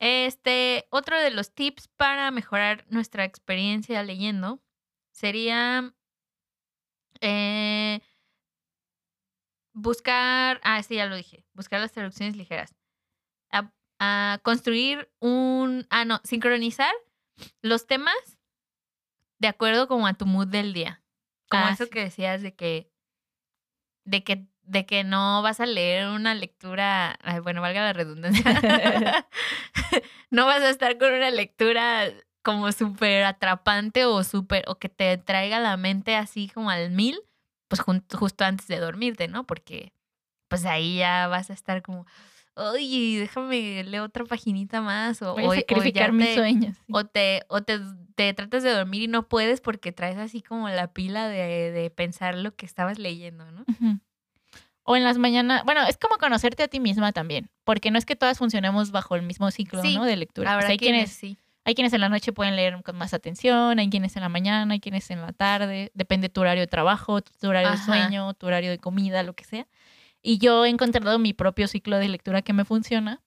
Este, 0.01 0.86
otro 0.90 1.18
de 1.20 1.30
los 1.30 1.53
tips 1.55 1.88
para 1.88 2.30
mejorar 2.30 2.86
nuestra 2.88 3.24
experiencia 3.24 4.03
leyendo 4.03 4.62
sería 5.12 5.92
eh, 7.20 8.01
buscar, 9.72 10.61
ah, 10.62 10.82
sí, 10.82 10.96
ya 10.96 11.07
lo 11.07 11.16
dije, 11.16 11.44
buscar 11.55 11.80
las 11.80 11.92
traducciones 11.92 12.36
ligeras. 12.36 12.74
A, 13.51 13.72
a 13.99 14.38
construir 14.42 15.11
un, 15.20 15.86
ah, 15.90 16.05
no, 16.05 16.20
sincronizar 16.24 16.92
los 17.62 17.86
temas 17.86 18.14
de 19.40 19.49
acuerdo 19.49 19.88
como 19.88 20.07
a 20.07 20.14
tu 20.14 20.26
mood 20.26 20.49
del 20.49 20.72
día. 20.72 21.03
Como 21.49 21.64
Ah, 21.66 21.70
eso 21.72 21.84
sí. 21.84 21.90
que 21.90 22.01
decías 22.01 22.42
de 22.42 22.55
que, 22.55 22.92
de 24.05 24.24
que, 24.24 24.46
de 24.68 24.86
que 24.86 25.02
no 25.04 25.42
vas 25.42 25.60
a 25.60 25.66
leer 25.66 26.08
una 26.08 26.34
lectura, 26.34 27.18
bueno, 27.42 27.60
valga 27.60 27.80
la 27.82 27.92
redundancia. 27.92 28.42
no 30.30 30.46
vas 30.46 30.60
a 30.62 30.70
estar 30.70 30.98
con 30.98 31.12
una 31.12 31.30
lectura 31.30 32.04
como 32.42 32.70
súper 32.72 33.24
atrapante 33.24 34.04
o 34.04 34.22
súper, 34.24 34.64
o 34.68 34.76
que 34.78 34.88
te 34.88 35.16
traiga 35.18 35.60
la 35.60 35.76
mente 35.76 36.16
así 36.16 36.48
como 36.48 36.70
al 36.70 36.90
mil, 36.90 37.18
pues 37.68 37.82
justo 38.14 38.44
antes 38.44 38.66
de 38.68 38.78
dormirte, 38.78 39.28
¿no? 39.28 39.44
Porque 39.46 39.92
pues 40.48 40.64
ahí 40.64 40.98
ya 40.98 41.26
vas 41.28 41.50
a 41.50 41.52
estar 41.52 41.82
como, 41.82 42.06
oye, 42.54 43.18
déjame 43.20 43.84
leer 43.84 44.00
otra 44.02 44.24
paginita 44.24 44.80
más. 44.80 45.20
O, 45.20 45.34
Voy 45.34 45.44
a 45.44 45.46
o- 45.48 45.50
o 45.50 45.54
sacrificar 45.54 46.12
mis 46.12 46.26
te- 46.28 46.34
sueños. 46.34 46.76
sí. 46.86 46.92
o 46.92 47.04
te, 47.04 47.42
o 47.48 47.62
te, 47.62 47.78
te 48.14 48.32
tratas 48.32 48.62
de 48.62 48.70
dormir 48.72 49.02
y 49.02 49.08
no 49.08 49.28
puedes 49.28 49.60
porque 49.60 49.92
traes 49.92 50.16
así 50.16 50.40
como 50.40 50.68
la 50.70 50.92
pila 50.94 51.28
de, 51.28 51.70
de 51.70 51.90
pensar 51.90 52.34
lo 52.36 52.54
que 52.56 52.64
estabas 52.64 52.98
leyendo, 52.98 53.50
¿no? 53.52 53.62
Ujú. 53.68 54.00
O 54.91 54.97
en 54.97 55.05
las 55.05 55.18
mañanas, 55.18 55.64
bueno, 55.64 55.82
es 55.86 55.99
como 55.99 56.16
conocerte 56.16 56.62
a 56.62 56.68
ti 56.68 56.80
misma 56.80 57.12
también, 57.12 57.51
porque 57.64 57.91
no 57.91 57.99
es 57.99 58.07
que 58.07 58.16
todas 58.16 58.39
funcionemos 58.39 58.91
bajo 58.91 59.16
el 59.16 59.22
mismo 59.22 59.51
ciclo, 59.51 59.82
Sí, 59.82 59.97
¿no? 59.97 60.05
De 60.07 60.16
lectura. 60.16 60.49
O 60.49 60.51
sea, 60.51 60.55
Habrá 60.55 60.68
hay 60.68 60.78
quienes, 60.78 61.12
sí. 61.12 61.36
hay 61.64 61.74
quienes 61.74 61.93
en 61.93 62.01
la 62.01 62.09
noche 62.09 62.32
pueden 62.32 62.57
leer 62.57 62.82
con 62.82 62.97
más 62.97 63.12
atención, 63.12 63.78
hay 63.78 63.91
quienes 63.91 64.16
en 64.16 64.22
la 64.22 64.30
mañana, 64.30 64.72
hay 64.72 64.80
quienes 64.80 65.11
en 65.11 65.20
la 65.20 65.32
tarde, 65.32 65.93
depende 65.93 66.30
tu 66.30 66.41
horario 66.41 66.62
de 66.62 66.68
trabajo, 66.68 67.20
tu 67.20 67.49
horario 67.49 67.70
de 67.72 67.76
sueño, 67.76 68.32
tu 68.32 68.47
horario 68.47 68.70
de 68.70 68.78
comida, 68.78 69.22
lo 69.22 69.34
que 69.34 69.45
sea. 69.45 69.66
Y 70.22 70.39
yo 70.39 70.64
he 70.64 70.70
encontrado 70.70 71.18
mi 71.18 71.34
propio 71.34 71.68
ciclo 71.68 71.99
de 71.99 72.09
lectura 72.09 72.41
que 72.41 72.55
me 72.55 72.64
funciona, 72.64 73.20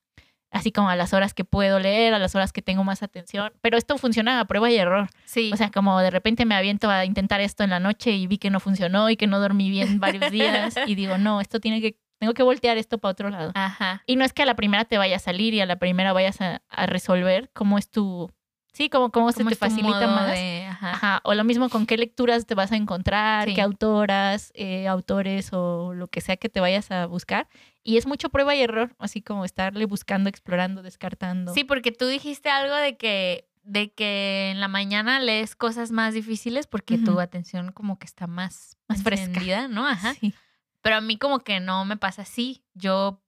así 0.52 0.72
como 0.72 0.90
a 0.90 0.96
las 0.96 1.14
horas 1.14 1.34
que 1.34 1.46
puedo 1.46 1.80
leer, 1.80 2.14
a 2.14 2.20
las 2.20 2.36
horas 2.36 2.52
que 2.54 2.62
tengo 2.62 2.84
más 2.84 3.02
atención, 3.04 3.54
pero 3.62 3.78
esto 3.78 3.98
funciona 3.98 4.40
a 4.40 4.46
prueba 4.46 4.70
y 4.70 4.76
error. 4.78 5.10
Sí. 5.26 5.50
O 5.54 5.58
sea, 5.58 5.72
como 5.72 6.00
de 6.02 6.12
repente 6.12 6.46
me 6.46 6.56
aviento 6.56 6.90
a 6.90 7.06
intentar 7.06 7.40
esto 7.42 7.64
en 7.64 7.70
la 7.70 7.80
noche 7.80 8.12
y 8.12 8.28
vi 8.28 8.38
que 8.38 8.50
no 8.50 8.60
funcionó 8.60 9.10
y 9.10 9.16
que 9.16 9.28
no 9.28 9.40
dormí 9.40 9.70
bien 9.70 10.00
varios 10.00 10.30
días 10.32 10.76
y 10.86 10.96
digo, 10.96 11.18
no, 11.18 11.40
esto 11.42 11.60
tiene 11.60 11.80
que, 11.82 11.98
tengo 12.20 12.34
que 12.34 12.44
voltear 12.44 12.78
esto 12.78 12.98
para 13.00 13.12
otro 13.14 13.30
lado. 13.30 13.52
Ajá. 13.56 14.04
Y 14.06 14.16
no 14.18 14.26
es 14.26 14.34
que 14.34 14.44
a 14.44 14.46
la 14.46 14.56
primera 14.56 14.86
te 14.86 14.98
vaya 14.98 15.16
a 15.16 15.20
salir 15.20 15.54
y 15.54 15.62
a 15.62 15.66
la 15.66 15.78
primera 15.78 16.14
vayas 16.14 16.40
a, 16.42 16.62
a 16.70 16.86
resolver 16.86 17.50
cómo 17.54 17.78
es 17.78 17.90
tu, 17.90 18.30
sí, 18.74 18.90
cómo, 18.90 19.10
cómo 19.12 19.32
se 19.32 19.40
¿Cómo 19.40 19.50
te 19.50 19.56
facilita 19.56 20.06
más. 20.08 20.32
de- 20.34 20.68
ajá. 20.70 20.92
Ajá, 20.92 21.22
o 21.24 21.34
lo 21.34 21.44
mismo 21.44 21.70
con 21.70 21.86
qué 21.86 21.98
lecturas 21.98 22.46
te 22.46 22.56
vas 22.56 22.72
a 22.72 22.76
encontrar, 22.76 23.48
Sí. 23.48 23.54
qué 23.56 23.62
autoras, 23.62 24.52
eh, 24.56 24.88
autores 24.88 25.50
o 25.54 25.94
lo 25.94 26.08
que 26.08 26.22
sea 26.22 26.38
que 26.38 26.50
te 26.50 26.60
vayas 26.60 26.92
a 26.92 27.06
buscar. 27.06 27.48
Y 27.84 27.98
es 27.98 28.06
mucho 28.06 28.30
prueba 28.30 28.56
y 28.56 28.62
error, 28.62 28.96
así 29.00 29.22
como 29.22 29.44
estarle 29.44 29.86
buscando, 29.86 30.30
explorando, 30.30 30.84
descartando. 30.84 31.54
Sí, 31.54 31.64
porque 31.64 31.92
tú 31.92 32.08
dijiste 32.08 32.50
algo 32.50 32.76
de 32.76 32.98
que 32.98 33.48
de 33.64 33.92
que 33.92 34.50
en 34.50 34.60
la 34.60 34.68
mañana 34.68 35.20
lees 35.20 35.56
cosas 35.56 35.92
más 35.92 36.14
difíciles 36.14 36.66
porque 36.66 36.98
tu 36.98 37.20
atención 37.20 37.72
como 37.72 38.00
que 38.00 38.06
está 38.08 38.26
más, 38.26 38.78
Más 38.88 39.04
fresca. 39.04 39.68
¿no? 39.68 39.88
Ajá. 39.88 40.16
Sí. 40.16 40.34
Pero 40.82 40.96
a 40.96 41.02
mí 41.02 41.18
como 41.18 41.40
que 41.40 41.60
no 41.60 41.86
me 41.86 41.98
pasa 41.98 42.24
así. 42.24 42.64
Yo 42.74 43.22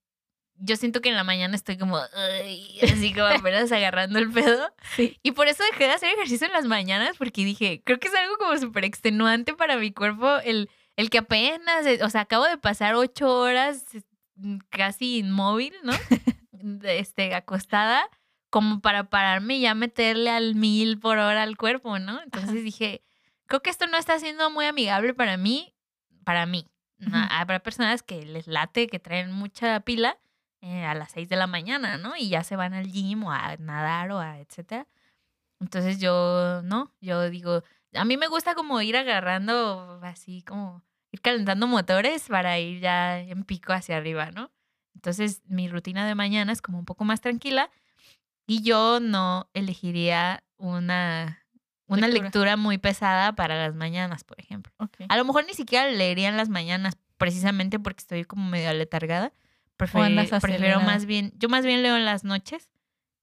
yo 0.55 0.75
siento 0.75 1.01
que 1.01 1.09
en 1.09 1.15
la 1.15 1.23
mañana 1.23 1.55
estoy 1.55 1.77
como 1.77 1.97
así 1.97 3.13
como 3.13 3.25
apenas 3.47 3.71
agarrando 3.71 4.19
el 4.19 4.31
pedo. 4.31 4.73
Sí. 4.95 5.19
Y 5.23 5.31
por 5.31 5.47
eso 5.47 5.63
dejé 5.71 5.85
de 5.85 5.91
hacer 5.91 6.09
ejercicio 6.13 6.47
en 6.47 6.53
las 6.53 6.65
mañanas 6.65 7.17
porque 7.17 7.43
dije, 7.43 7.81
creo 7.83 7.99
que 7.99 8.07
es 8.07 8.15
algo 8.15 8.37
como 8.37 8.57
súper 8.57 8.85
extenuante 8.85 9.53
para 9.53 9.77
mi 9.77 9.91
cuerpo 9.91 10.37
el, 10.43 10.69
el 10.95 11.09
que 11.09 11.19
apenas, 11.19 11.85
o 12.01 12.09
sea, 12.09 12.21
acabo 12.21 12.45
de 12.45 12.57
pasar 12.57 12.95
ocho 12.95 13.29
horas 13.39 13.85
casi 14.69 15.19
inmóvil, 15.19 15.73
¿no? 15.83 15.93
Este, 16.83 17.35
acostada, 17.35 18.09
como 18.49 18.79
para 18.79 19.09
pararme 19.09 19.57
y 19.57 19.61
ya 19.61 19.75
meterle 19.75 20.29
al 20.29 20.55
mil 20.55 20.97
por 20.97 21.17
hora 21.17 21.43
al 21.43 21.57
cuerpo, 21.57 21.99
¿no? 21.99 22.21
Entonces 22.21 22.63
dije, 22.63 23.03
creo 23.47 23.61
que 23.61 23.69
esto 23.69 23.85
no 23.87 23.97
está 23.97 24.17
siendo 24.19 24.49
muy 24.49 24.65
amigable 24.65 25.13
para 25.13 25.35
mí, 25.35 25.75
para 26.23 26.45
mí. 26.45 26.69
¿no? 26.99 27.17
Ujú. 27.17 27.27
Habrá 27.31 27.59
personas 27.59 28.01
que 28.01 28.25
les 28.25 28.47
late, 28.47 28.87
que 28.87 28.99
traen 28.99 29.33
mucha 29.33 29.79
pila 29.81 30.17
eh, 30.61 30.85
a 30.85 30.93
las 30.93 31.11
6 31.11 31.27
de 31.27 31.35
la 31.35 31.47
mañana, 31.47 31.97
¿no? 31.97 32.15
Y 32.15 32.29
ya 32.29 32.43
se 32.43 32.55
van 32.55 32.73
al 32.73 32.89
gym 32.89 33.25
o 33.25 33.31
a 33.31 33.57
nadar 33.57 34.11
o 34.11 34.19
a 34.19 34.39
etcétera. 34.39 34.87
Entonces 35.59 35.99
yo, 35.99 36.61
no, 36.63 36.93
yo 37.01 37.29
digo, 37.29 37.63
a 37.93 38.05
mí 38.05 38.17
me 38.17 38.27
gusta 38.27 38.55
como 38.55 38.81
ir 38.81 38.95
agarrando 38.95 39.99
así 40.03 40.43
como 40.43 40.83
ir 41.13 41.21
calentando 41.21 41.67
motores 41.67 42.27
para 42.27 42.59
ir 42.59 42.81
ya 42.81 43.19
en 43.19 43.43
pico 43.45 43.71
hacia 43.71 43.95
arriba, 43.97 44.31
¿no? 44.31 44.51
Entonces 44.95 45.41
mi 45.47 45.69
rutina 45.69 46.05
de 46.05 46.15
mañana 46.15 46.51
es 46.51 46.61
como 46.61 46.79
un 46.79 46.85
poco 46.85 47.05
más 47.05 47.21
tranquila 47.21 47.69
y 48.47 48.63
yo 48.63 48.99
no 48.99 49.49
elegiría 49.53 50.43
una, 50.57 51.45
una 51.87 52.07
Lectura. 52.07 52.23
lectura 52.23 52.57
muy 52.57 52.77
pesada 52.79 53.33
para 53.33 53.55
las 53.55 53.75
mañanas, 53.75 54.23
por 54.23 54.39
ejemplo. 54.41 54.73
Ok. 54.77 54.97
A 55.07 55.15
lo 55.17 55.23
mejor 55.23 55.45
ni 55.45 55.53
siquiera 55.53 55.89
leería 55.89 56.29
en 56.29 56.37
las 56.37 56.49
mañanas, 56.49 56.97
precisamente 57.17 57.79
porque 57.79 58.01
estoy 58.01 58.25
como 58.25 58.49
medio 58.49 58.69
aletargada. 58.69 59.31
Prefiero, 59.77 60.05
andas 60.05 60.29
prefiero 60.41 60.81
más 60.81 61.05
bien, 61.05 61.31
yo 61.37 61.47
más 61.47 61.65
bien 61.65 61.83
leo 61.83 61.95
en 61.95 62.05
las 62.05 62.23
noches, 62.23 62.69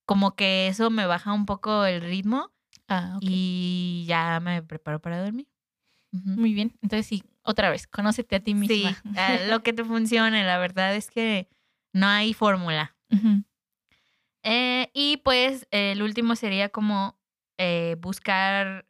como 0.07 0.37
que 0.37 0.69
eso 0.69 0.91
me 0.91 1.07
baja 1.07 1.33
un 1.33 1.45
poco 1.47 1.85
el 1.85 2.01
ritmo 2.01 2.51
Ah, 2.89 3.19
y 3.21 4.05
ya 4.09 4.41
me 4.41 4.63
preparo 4.63 5.01
para 5.01 5.23
dormir. 5.23 5.47
Muy 6.13 6.55
bien. 6.55 6.73
Entonces 6.83 7.07
sí, 7.07 7.23
otra 7.43 7.71
vez, 7.71 7.87
conócete 7.87 8.37
a 8.37 8.41
ti 8.41 8.55
misma. 8.55 8.95
Sí, 8.95 9.05
lo 9.49 9.63
que 9.63 9.73
te 9.73 9.85
funcione. 9.85 10.45
La 10.45 10.59
verdad 10.59 10.95
es 10.95 11.11
que 11.11 11.49
no 11.93 12.07
hay 12.07 12.35
fórmula. 12.35 12.97
Eh, 14.43 14.91
y 14.95 15.19
pues 15.19 15.67
el 15.71 16.03
último 16.03 16.37
sería 16.37 16.69
como 16.69 17.19
eh, 17.59 17.97
buscar 18.01 18.87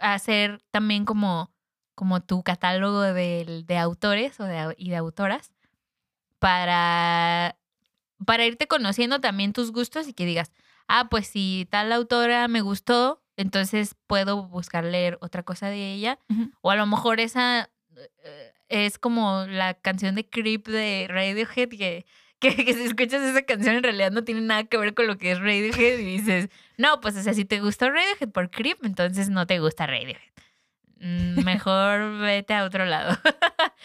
hacer 0.00 0.62
también 0.70 1.04
como, 1.04 1.52
como 1.94 2.22
tu 2.22 2.42
catálogo 2.42 3.00
de, 3.00 3.64
de 3.66 3.78
autores 3.78 4.38
o 4.40 4.44
de, 4.44 4.74
y 4.78 4.90
de 4.90 4.96
autoras 4.96 5.52
para, 6.38 7.56
para 8.26 8.44
irte 8.44 8.66
conociendo 8.66 9.20
también 9.20 9.52
tus 9.52 9.72
gustos 9.72 10.06
y 10.08 10.12
que 10.12 10.26
digas, 10.26 10.52
ah, 10.88 11.08
pues 11.08 11.26
si 11.26 11.66
tal 11.70 11.90
autora 11.92 12.46
me 12.48 12.60
gustó, 12.60 13.23
entonces 13.36 13.96
puedo 14.06 14.46
buscar 14.48 14.84
leer 14.84 15.18
otra 15.20 15.42
cosa 15.42 15.68
de 15.68 15.92
ella. 15.92 16.18
O 16.60 16.70
a 16.70 16.76
lo 16.76 16.86
mejor 16.86 17.20
esa 17.20 17.70
eh, 17.96 18.52
es 18.68 18.98
como 18.98 19.46
la 19.48 19.74
canción 19.74 20.14
de 20.14 20.28
Creep 20.28 20.66
de 20.68 21.06
Radiohead 21.08 21.68
que, 21.68 22.06
que, 22.38 22.64
que, 22.64 22.74
si 22.74 22.84
escuchas 22.84 23.22
esa 23.22 23.42
canción 23.42 23.76
en 23.76 23.82
realidad 23.82 24.10
no 24.10 24.24
tiene 24.24 24.40
nada 24.40 24.64
que 24.64 24.76
ver 24.76 24.94
con 24.94 25.06
lo 25.06 25.18
que 25.18 25.32
es 25.32 25.38
Radiohead 25.38 25.98
y 25.98 26.04
dices, 26.04 26.48
no, 26.76 27.00
pues 27.00 27.16
o 27.16 27.22
sea, 27.22 27.34
si 27.34 27.44
te 27.44 27.60
gustó 27.60 27.90
Radiohead 27.90 28.30
por 28.30 28.50
Creep, 28.50 28.84
entonces 28.84 29.28
no 29.28 29.46
te 29.46 29.58
gusta 29.60 29.86
Radiohead. 29.86 30.34
Mm, 31.04 31.44
mejor 31.44 32.18
vete 32.20 32.54
a 32.54 32.64
otro 32.64 32.86
lado. 32.86 33.18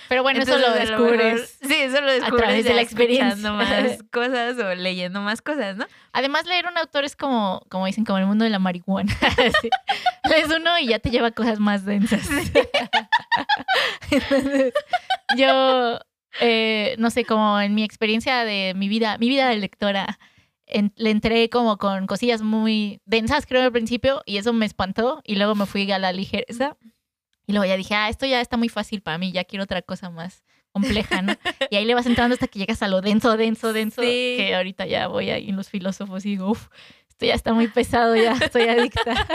Pero 0.07 0.23
bueno, 0.23 0.41
eso 0.41 0.57
lo 0.57 0.71
descubres. 0.71 1.57
sí, 1.61 1.75
eso 1.75 1.99
lo 1.99 2.13
descubres 2.13 2.43
a 2.43 2.45
través 2.45 2.63
de 2.63 2.73
la 2.73 2.81
experiencia. 2.81 3.51
más 3.51 4.03
cosas 4.11 4.57
o 4.57 4.73
leyendo 4.73 5.19
más 5.19 5.41
cosas, 5.41 5.75
¿no? 5.75 5.85
Además, 6.13 6.45
leer 6.45 6.65
un 6.65 6.77
autor 6.77 7.03
es 7.03 7.17
como, 7.17 7.61
como 7.67 7.87
dicen, 7.87 8.05
como 8.05 8.19
el 8.19 8.25
mundo 8.25 8.45
de 8.45 8.49
la 8.49 8.59
marihuana. 8.59 9.13
Lees 10.29 10.47
uno 10.55 10.79
y 10.79 10.87
ya 10.87 10.99
te 10.99 11.09
lleva 11.09 11.31
cosas 11.31 11.59
más 11.59 11.83
densas. 11.83 12.25
Entonces, 14.09 14.73
yo, 15.35 15.99
eh, 16.39 16.95
no 16.99 17.09
sé, 17.09 17.25
como 17.25 17.59
en 17.59 17.75
mi 17.75 17.83
experiencia 17.83 18.45
de 18.45 18.73
mi 18.77 18.87
vida, 18.87 19.17
mi 19.17 19.27
vida 19.27 19.49
de 19.49 19.57
lectora, 19.57 20.19
le 20.95 21.09
entré 21.09 21.49
como 21.49 21.77
con 21.77 22.07
cosillas 22.07 22.41
muy 22.41 23.01
densas, 23.05 23.45
creo, 23.45 23.63
al 23.63 23.71
principio, 23.73 24.21
y 24.25 24.37
eso 24.37 24.53
me 24.53 24.65
espantó, 24.65 25.21
y 25.25 25.35
luego 25.35 25.55
me 25.55 25.65
fui 25.65 25.91
a 25.91 25.99
la 25.99 26.13
ligereza. 26.13 26.77
Y 27.49 27.51
luego 27.51 27.65
ya 27.65 27.77
dije, 27.77 27.95
ah, 27.95 28.09
esto 28.09 28.27
ya 28.27 28.41
está 28.41 28.57
muy 28.57 28.69
fácil 28.69 29.01
para 29.01 29.17
mí, 29.17 29.31
ya 29.31 29.43
quiero 29.43 29.63
otra 29.63 29.81
cosa 29.81 30.11
más 30.11 30.43
compleja, 30.71 31.23
¿no? 31.23 31.33
Y 31.71 31.77
ahí 31.77 31.85
le 31.85 31.95
vas 31.95 32.05
entrando 32.05 32.35
hasta 32.35 32.45
que 32.45 32.59
llegas 32.59 32.83
a 32.83 32.87
lo 32.87 33.01
denso, 33.01 33.37
denso, 33.37 33.73
denso, 33.73 34.03
que 34.03 34.53
ahorita 34.55 34.85
ya 34.85 35.07
voy 35.07 35.31
ahí 35.31 35.49
en 35.49 35.55
los 35.55 35.67
filósofos 35.67 36.27
y 36.27 36.29
digo, 36.29 36.51
uff, 36.51 36.67
esto 37.09 37.25
ya 37.25 37.33
está 37.33 37.53
muy 37.55 37.67
pesado, 37.67 38.15
ya 38.15 38.33
estoy 38.41 38.67
adicta. 38.67 39.27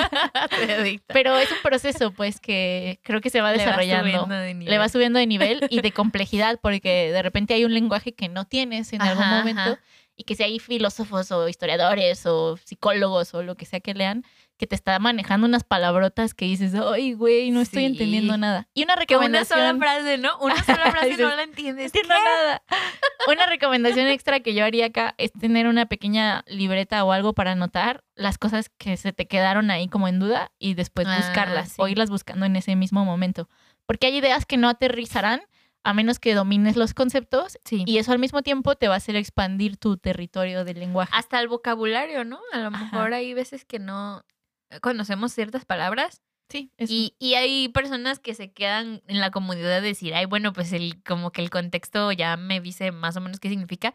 Pero 1.09 1.37
es 1.37 1.51
un 1.51 1.59
proceso, 1.65 2.13
pues, 2.13 2.39
que 2.39 3.01
creo 3.03 3.21
que 3.21 3.31
se 3.31 3.41
va 3.41 3.51
desarrollando. 3.51 4.29
Le 4.29 4.79
va 4.79 4.89
subiendo 4.89 5.19
de 5.19 5.27
nivel 5.27 5.67
y 5.69 5.81
de 5.81 5.91
complejidad, 5.91 6.61
porque 6.63 7.11
de 7.11 7.21
repente 7.21 7.55
hay 7.55 7.65
un 7.65 7.75
lenguaje 7.75 8.15
que 8.15 8.29
no 8.29 8.45
tienes 8.45 8.93
en 8.93 9.03
algún 9.03 9.27
momento 9.27 9.77
y 10.17 10.23
que 10.23 10.37
si 10.37 10.45
hay 10.45 10.61
filósofos 10.61 11.33
o 11.33 11.49
historiadores 11.49 12.27
o 12.27 12.57
psicólogos 12.59 13.35
o 13.35 13.43
lo 13.43 13.57
que 13.57 13.67
sea 13.67 13.81
que 13.81 13.93
lean, 13.95 14.25
que 14.57 14.67
te 14.67 14.75
está 14.75 14.99
manejando 14.99 15.47
unas 15.47 15.65
palabrotas 15.65 16.35
que 16.35 16.45
dices, 16.45 16.75
ay, 16.75 17.15
güey, 17.15 17.51
no 17.51 17.61
estoy 17.61 17.85
entendiendo 17.85 18.37
nada. 18.37 18.69
Y 18.75 18.85
una 18.85 18.97
recomendación. 18.97 19.59
una 19.59 19.69
sola 19.69 19.79
frase, 19.79 20.19
¿no? 20.19 20.39
Una 20.39 20.63
sola 20.63 20.91
frase 20.91 21.17
no 21.17 21.35
la 21.35 21.43
entiendes. 21.43 21.93
No 21.93 22.01
entiendo 22.01 22.15
nada. 22.15 22.63
Una 23.27 23.47
recomendación 23.47 24.07
extra 24.07 24.41
que 24.41 24.55
yo 24.55 24.65
haría 24.65 24.87
acá 24.87 25.15
es 25.19 25.33
tener 25.33 25.67
una 25.67 25.87
pequeña 25.87 26.45
libreta 26.47 27.05
o 27.05 27.13
algo 27.13 27.33
para 27.33 27.53
anotar 27.53 28.05
las 28.15 28.39
cosas 28.39 28.71
que 28.79 28.97
se 28.97 29.13
te 29.13 29.27
quedaron 29.27 29.71
ahí 29.71 29.89
como 29.89 30.09
en 30.09 30.21
duda 30.21 30.53
y 30.59 30.75
después 30.75 31.07
ah, 31.09 31.17
buscarlas 31.17 31.75
o 31.79 31.89
irlas 31.89 32.11
buscando 32.11 32.47
en 32.47 32.57
ese 32.57 32.77
mismo 32.77 33.05
momento. 33.05 33.49
Porque 33.87 34.07
hay 34.07 34.17
ideas 34.17 34.47
que 34.47 34.57
no 34.57 34.69
aterrizarán 34.69 35.43
a 35.85 35.93
menos 35.93 36.19
que 36.19 36.35
domines 36.35 36.77
los 36.77 36.95
conceptos 36.95 37.59
y 37.71 37.99
eso 37.99 38.13
al 38.13 38.19
mismo 38.19 38.43
tiempo 38.43 38.75
te 38.75 38.89
va 38.89 38.95
a 38.95 38.97
hacer 38.97 39.17
expandir 39.17 39.77
tu 39.77 39.99
territorio 39.99 40.65
del 40.65 40.81
lenguaje. 40.81 41.13
Hasta 41.15 41.39
el 41.41 41.49
vocabulario, 41.49 42.25
¿no? 42.25 42.41
A 42.53 42.59
lo 42.59 42.71
mejor 42.71 43.13
hay 43.13 43.35
veces 43.35 43.67
que 43.67 43.79
no 43.79 44.25
conocemos 44.81 45.33
ciertas 45.33 45.65
palabras. 45.65 46.23
Sí, 46.49 46.71
Y, 46.79 47.15
y 47.19 47.35
hay 47.35 47.69
personas 47.69 48.19
que 48.19 48.35
se 48.35 48.53
quedan 48.53 49.03
en 49.07 49.21
la 49.21 49.31
comodidad 49.31 49.81
de 49.81 49.89
decir, 49.89 50.15
ay, 50.15 50.27
bueno, 50.27 50.53
pues 50.53 50.73
el, 50.73 51.03
como 51.03 51.33
que 51.33 51.41
el 51.41 51.49
contexto 51.49 52.13
ya 52.13 52.37
me 52.37 52.61
dice 52.61 52.93
más 52.93 53.17
o 53.17 53.21
menos 53.21 53.41
qué 53.41 53.49
significa. 53.49 53.95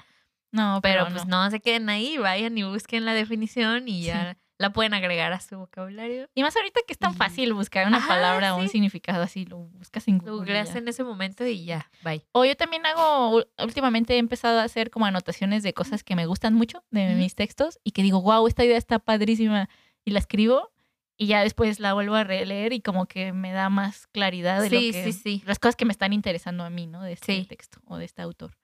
No, 0.51 0.80
pero, 0.82 1.07
pues 1.09 1.28
no. 1.28 1.49
se 1.51 1.59
queden 1.59 1.89
ahí, 1.89 2.17
vayan 2.17 2.57
y 2.57 2.63
busquen 2.63 3.05
la 3.05 3.13
definición 3.13 3.88
y 3.88 4.01
ya 4.01 4.36
la 4.59 4.74
pueden 4.74 4.93
agregar 4.93 5.32
a 5.32 5.39
su 5.39 5.57
vocabulario. 5.57 6.30
Y 6.36 6.43
más 6.43 6.55
ahorita 6.55 6.82
que 6.86 6.91
es 6.91 6.99
tan 6.99 7.13
fácil 7.13 7.53
buscar 7.53 7.88
una 7.88 8.05
palabra 8.05 8.55
o 8.55 8.59
un 8.59 8.67
significado 8.67 9.24
así, 9.24 9.45
lo 9.45 9.59
buscas 9.59 10.07
en 10.09 10.17
Google. 10.17 10.32
Lo 10.32 10.38
googleas 10.39 10.76
en 10.76 10.88
ese 10.88 11.03
momento 11.03 11.45
y 11.47 11.63
ya, 11.63 11.89
bye. 12.03 12.26
O 12.34 12.43
yo 12.43 12.57
también 12.57 12.86
hago, 12.86 13.43
últimamente 13.57 14.15
he 14.15 14.17
empezado 14.17 14.59
a 14.59 14.63
hacer 14.63 14.89
como 14.89 15.05
anotaciones 15.05 15.63
de 15.63 15.74
cosas 15.74 16.03
que 16.03 16.15
me 16.15 16.26
gustan 16.26 16.55
mucho 16.55 16.84
de 16.91 17.15
mis 17.15 17.36
textos 17.36 17.80
y 17.86 17.91
que 17.91 18.03
digo, 18.03 18.22
wow, 18.22 18.45
esta 18.47 18.65
idea 18.65 18.78
está 18.78 18.99
padrísima 18.99 19.70
y 20.10 20.12
la 20.12 20.20
escribo 20.20 20.72
y 21.18 21.28
ya 21.28 21.41
después 21.41 21.80
la 21.80 21.93
vuelvo 21.93 22.16
a 22.16 22.24
releer 22.24 22.74
y 22.74 22.82
como 22.82 23.05
que 23.05 23.34
me 23.34 23.51
da 23.51 23.70
más 23.70 24.07
claridad 24.07 24.62
de 24.62 24.70
lo 24.70 24.80
que, 24.80 25.14
sí, 25.14 25.43
las 25.45 25.60
cosas 25.60 25.76
que 25.76 25.86
me 25.86 25.91
están 25.91 26.14
interesando 26.14 26.64
a 26.64 26.70
mí, 26.70 26.88
¿no? 26.88 27.03
De 27.03 27.14
este 27.14 27.45
texto 27.45 27.80
o 27.86 27.97
de 27.97 28.05
este 28.05 28.22
autor. 28.22 28.57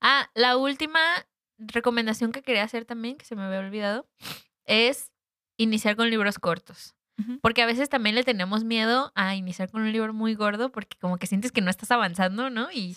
Ah, 0.00 0.30
la 0.34 0.56
última 0.56 1.00
recomendación 1.58 2.32
que 2.32 2.42
quería 2.42 2.64
hacer 2.64 2.84
también, 2.84 3.16
que 3.16 3.24
se 3.24 3.36
me 3.36 3.42
había 3.42 3.60
olvidado, 3.60 4.06
es 4.64 5.12
iniciar 5.56 5.96
con 5.96 6.10
libros 6.10 6.38
cortos. 6.38 6.94
Porque 7.42 7.62
a 7.62 7.66
veces 7.66 7.88
también 7.88 8.16
le 8.16 8.24
tenemos 8.24 8.64
miedo 8.64 9.12
a 9.14 9.36
iniciar 9.36 9.70
con 9.70 9.82
un 9.82 9.92
libro 9.92 10.12
muy 10.12 10.34
gordo 10.34 10.72
porque 10.72 10.98
como 10.98 11.16
que 11.16 11.28
sientes 11.28 11.52
que 11.52 11.60
no 11.60 11.70
estás 11.70 11.92
avanzando, 11.92 12.50
¿no? 12.50 12.72
Y, 12.72 12.96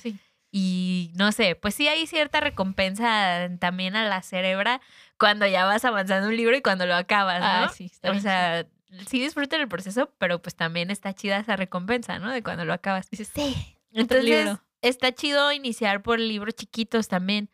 y 0.52 1.12
no 1.16 1.32
sé, 1.32 1.56
pues 1.56 1.76
sí 1.76 1.88
hay 1.88 2.08
cierta 2.08 2.40
recompensa 2.40 3.50
también 3.60 3.96
a 3.96 4.08
la 4.08 4.22
cerebra 4.22 4.82
cuando 5.18 5.46
ya 5.46 5.66
vas 5.66 5.84
avanzando 5.86 6.30
un 6.30 6.38
libro 6.38 6.56
y 6.56 6.62
cuando 6.62 6.86
lo 6.86 6.96
acabas, 6.96 7.42
¿no? 7.42 7.46
Ah, 7.46 7.72
sí, 7.76 7.92
o 8.04 8.20
sea, 8.20 8.66
sí 9.08 9.20
disfrutan 9.20 9.62
el 9.62 9.68
proceso, 9.68 10.14
pero 10.18 10.42
pues 10.42 10.56
también 10.56 10.92
está 10.92 11.14
chida 11.14 11.40
esa 11.40 11.56
recompensa, 11.56 12.20
¿no? 12.20 12.32
De 12.32 12.44
cuando 12.44 12.66
lo 12.66 12.74
acabas. 12.74 13.10
Dices, 13.10 13.30
sí. 13.34 13.56
Entonces, 13.92 14.58
está 14.82 15.14
chido 15.14 15.52
iniciar 15.52 16.02
por 16.02 16.20
libros 16.20 16.56
chiquitos 16.56 17.08
también. 17.08 17.50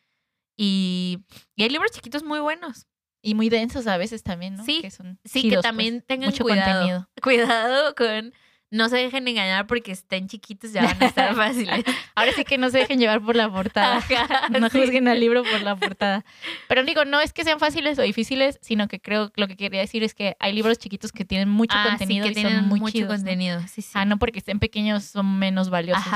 Y, 0.56 1.24
y 1.56 1.64
hay 1.64 1.70
libros 1.70 1.92
chiquitos 1.92 2.24
muy 2.24 2.40
buenos. 2.40 2.88
Y 3.26 3.36
muy 3.36 3.48
densos 3.48 3.88
a 3.88 3.96
veces 3.96 4.22
también, 4.22 4.58
¿no? 4.58 4.66
Sí, 4.66 4.82
que 4.82 4.92
son 4.92 5.18
sí, 5.24 5.50
que 5.50 5.58
también 5.60 6.00
pues, 6.00 6.08
tengan 6.08 6.30
mucho 6.32 6.44
cuidado. 6.44 6.80
Contenido. 6.80 7.10
Cuidado 7.22 7.96
con 7.96 8.34
no 8.74 8.90
se 8.90 8.98
dejen 8.98 9.28
engañar 9.28 9.68
porque 9.68 9.92
estén 9.92 10.28
chiquitos 10.28 10.74
ya 10.74 10.82
van 10.82 11.04
a 11.04 11.06
estar 11.06 11.36
fáciles. 11.36 11.86
Ahora 12.16 12.32
sí 12.34 12.44
que 12.44 12.58
no 12.58 12.72
se 12.72 12.80
dejen 12.80 13.00
llevar 13.00 13.22
por 13.22 13.36
la 13.36 13.48
portada. 13.48 14.04
no 14.50 14.68
juzguen 14.68 15.08
al 15.08 15.20
libro 15.20 15.44
por 15.44 15.62
la 15.62 15.76
portada. 15.76 16.26
Pero 16.68 16.84
digo, 16.84 17.06
no 17.06 17.22
es 17.22 17.34
que 17.34 17.44
sean 17.44 17.60
fáciles 17.60 18.00
o 18.00 18.02
difíciles, 18.02 18.58
sino 18.64 18.88
que 18.88 19.00
creo 19.00 19.32
lo 19.36 19.48
que 19.48 19.56
quería 19.58 19.80
decir 19.80 20.04
es 20.04 20.16
que 20.16 20.36
hay 20.40 20.54
libros 20.54 20.80
chiquitos 20.80 21.12
que 21.12 21.24
tienen 21.24 21.50
mucho 21.50 21.78
ah, 21.78 21.86
contenido 21.90 22.26
y 22.28 22.34
son 22.34 22.68
muy 22.68 22.80
mucho 22.80 23.06
contenido. 23.06 23.62
Sí, 23.68 23.84
sí. 23.84 23.92
Ah, 23.94 24.06
no 24.06 24.18
porque 24.18 24.40
estén 24.40 24.58
pequeños 24.58 25.04
son 25.04 25.38
menos 25.38 25.70
valiosos. 25.70 26.12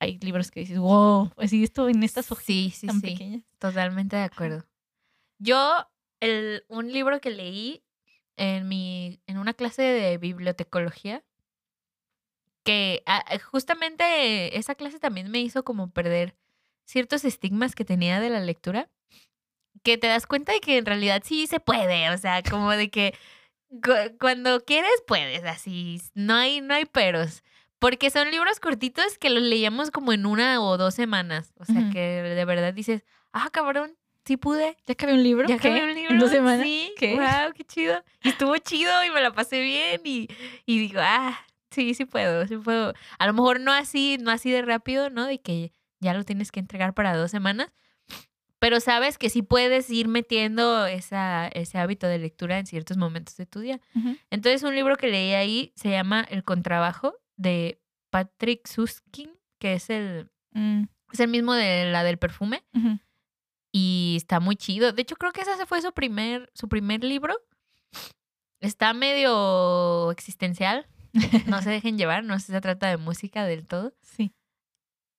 Hay 0.00 0.18
libros 0.18 0.50
que 0.50 0.58
dices, 0.58 0.78
wow, 0.78 1.30
pues 1.36 1.52
esto 1.52 1.88
en 1.88 2.02
estas 2.02 2.32
hojas 2.32 2.44
sí, 2.44 2.72
sí, 2.74 2.88
tan 2.88 3.00
pequeñas. 3.00 3.44
Totalmente 3.60 4.16
de 4.16 4.24
acuerdo. 4.24 4.66
Yo, 5.38 5.86
el, 6.18 6.64
un 6.66 6.90
libro 6.90 7.20
que 7.20 7.30
leí 7.30 7.84
en 8.36 8.66
mi, 8.66 9.20
en 9.28 9.38
una 9.38 9.54
clase 9.54 9.82
de 9.82 10.18
bibliotecología, 10.18 11.22
que 12.64 13.02
ah, 13.06 13.24
eh, 13.30 13.38
justamente 13.38 14.56
esa 14.58 14.74
clase 14.74 14.98
también 14.98 15.30
me 15.30 15.40
hizo 15.40 15.64
como 15.64 15.90
perder 15.90 16.36
ciertos 16.84 17.24
estigmas 17.24 17.74
que 17.74 17.84
tenía 17.84 18.20
de 18.20 18.30
la 18.30 18.40
lectura, 18.40 18.90
que 19.82 19.98
te 19.98 20.06
das 20.06 20.26
cuenta 20.26 20.52
de 20.52 20.60
que 20.60 20.78
en 20.78 20.86
realidad 20.86 21.22
sí 21.24 21.46
se 21.46 21.60
puede, 21.60 22.10
o 22.10 22.18
sea, 22.18 22.42
como 22.42 22.70
de 22.70 22.90
que 22.90 23.14
cuando 24.20 24.64
quieres 24.64 25.02
puedes, 25.06 25.44
así, 25.44 26.00
no 26.14 26.34
hay, 26.34 26.60
no 26.60 26.74
hay 26.74 26.84
peros. 26.84 27.42
Porque 27.78 28.10
son 28.10 28.30
libros 28.30 28.60
cortitos 28.60 29.18
que 29.18 29.28
los 29.28 29.42
leíamos 29.42 29.90
como 29.90 30.12
en 30.12 30.24
una 30.24 30.62
o 30.62 30.76
dos 30.76 30.94
semanas. 30.94 31.52
O 31.58 31.64
sea, 31.64 31.90
que 31.92 31.98
de 31.98 32.44
verdad 32.44 32.72
dices, 32.72 33.02
ah, 33.32 33.48
cabrón, 33.50 33.96
sí 34.24 34.36
pude. 34.36 34.76
¿Ya 34.86 34.92
acabé 34.92 35.14
un 35.14 35.24
libro? 35.24 35.48
¿Ya 35.48 35.56
acabé 35.56 35.82
un 35.82 35.92
libro? 35.92 36.12
¿En 36.12 36.20
dos 36.20 36.30
semanas? 36.30 36.64
Sí. 36.64 36.92
¿Qué? 36.96 37.16
Wow, 37.16 37.52
qué 37.56 37.64
chido. 37.64 38.04
Y 38.22 38.28
estuvo 38.28 38.56
chido 38.58 39.04
y 39.04 39.10
me 39.10 39.20
la 39.20 39.32
pasé 39.32 39.60
bien 39.60 40.00
y, 40.04 40.28
y 40.64 40.78
digo, 40.78 41.00
ah, 41.02 41.44
Sí, 41.72 41.94
sí 41.94 42.04
puedo, 42.04 42.46
sí 42.46 42.56
puedo. 42.56 42.92
A 43.18 43.26
lo 43.26 43.32
mejor 43.32 43.58
no 43.58 43.72
así, 43.72 44.18
no 44.20 44.30
así 44.30 44.50
de 44.50 44.62
rápido, 44.62 45.10
¿no? 45.10 45.26
De 45.26 45.40
que 45.40 45.72
ya 46.00 46.14
lo 46.14 46.24
tienes 46.24 46.52
que 46.52 46.60
entregar 46.60 46.94
para 46.94 47.16
dos 47.16 47.30
semanas. 47.30 47.72
Pero 48.58 48.78
sabes 48.78 49.18
que 49.18 49.28
sí 49.28 49.42
puedes 49.42 49.90
ir 49.90 50.06
metiendo 50.06 50.86
esa, 50.86 51.48
ese 51.48 51.78
hábito 51.78 52.06
de 52.06 52.18
lectura 52.18 52.58
en 52.60 52.66
ciertos 52.66 52.96
momentos 52.96 53.36
de 53.36 53.46
tu 53.46 53.58
día. 53.58 53.80
Entonces, 54.30 54.62
un 54.62 54.76
libro 54.76 54.96
que 54.96 55.08
leí 55.08 55.32
ahí 55.32 55.72
se 55.74 55.90
llama 55.90 56.24
El 56.30 56.44
Contrabajo 56.44 57.14
de 57.36 57.80
Patrick 58.10 58.68
Suskin, 58.68 59.32
que 59.58 59.74
es 59.74 59.90
el, 59.90 60.30
mm. 60.52 60.84
es 61.12 61.18
el 61.18 61.28
mismo 61.28 61.54
de 61.54 61.86
la 61.90 62.04
del 62.04 62.18
perfume. 62.18 62.62
Y 63.72 64.14
está 64.16 64.38
muy 64.38 64.54
chido. 64.54 64.92
De 64.92 65.02
hecho, 65.02 65.16
creo 65.16 65.32
que 65.32 65.40
ese 65.40 65.66
fue 65.66 65.82
su 65.82 65.92
primer, 65.92 66.48
su 66.54 66.68
primer 66.68 67.02
libro. 67.02 67.34
Está 68.60 68.92
medio 68.92 70.12
existencial, 70.12 70.86
No 71.46 71.62
se 71.62 71.70
dejen 71.70 71.98
llevar, 71.98 72.24
no 72.24 72.38
se 72.38 72.60
trata 72.60 72.88
de 72.88 72.96
música 72.96 73.44
del 73.44 73.66
todo. 73.66 73.94
Sí. 74.02 74.32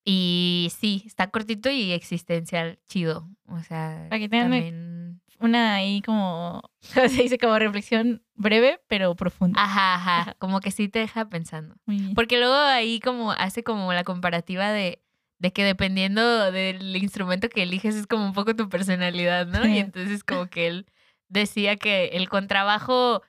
Y 0.05 0.71
sí, 0.77 1.03
está 1.05 1.27
cortito 1.29 1.69
y 1.69 1.91
existencial 1.91 2.79
chido. 2.87 3.29
O 3.47 3.59
sea, 3.61 4.07
también... 4.09 5.21
Una 5.39 5.73
ahí 5.75 6.01
como, 6.01 6.61
se 6.81 7.07
dice 7.23 7.37
como 7.37 7.57
reflexión 7.59 8.23
breve, 8.35 8.79
pero 8.87 9.13
profunda. 9.15 9.61
Ajá, 9.61 9.95
ajá, 9.95 10.21
Ajá. 10.21 10.33
como 10.39 10.61
que 10.61 10.71
sí 10.71 10.87
te 10.87 10.99
deja 10.99 11.27
pensando. 11.27 11.75
Porque 12.15 12.37
luego 12.37 12.55
ahí 12.55 12.99
como 12.99 13.31
hace 13.31 13.63
como 13.63 13.91
la 13.91 14.03
comparativa 14.05 14.71
de, 14.71 15.01
de 15.39 15.51
que 15.51 15.65
dependiendo 15.65 16.51
del 16.51 16.95
instrumento 16.95 17.49
que 17.49 17.63
eliges 17.63 17.95
es 17.95 18.07
como 18.07 18.25
un 18.25 18.33
poco 18.33 18.55
tu 18.55 18.69
personalidad, 18.69 19.45
¿no? 19.47 19.67
Y 19.67 19.79
entonces 19.79 20.23
como 20.23 20.47
que 20.47 20.67
él 20.67 20.85
decía 21.27 21.75
que 21.75 22.05
el 22.13 22.29
contrabajo 22.29 23.21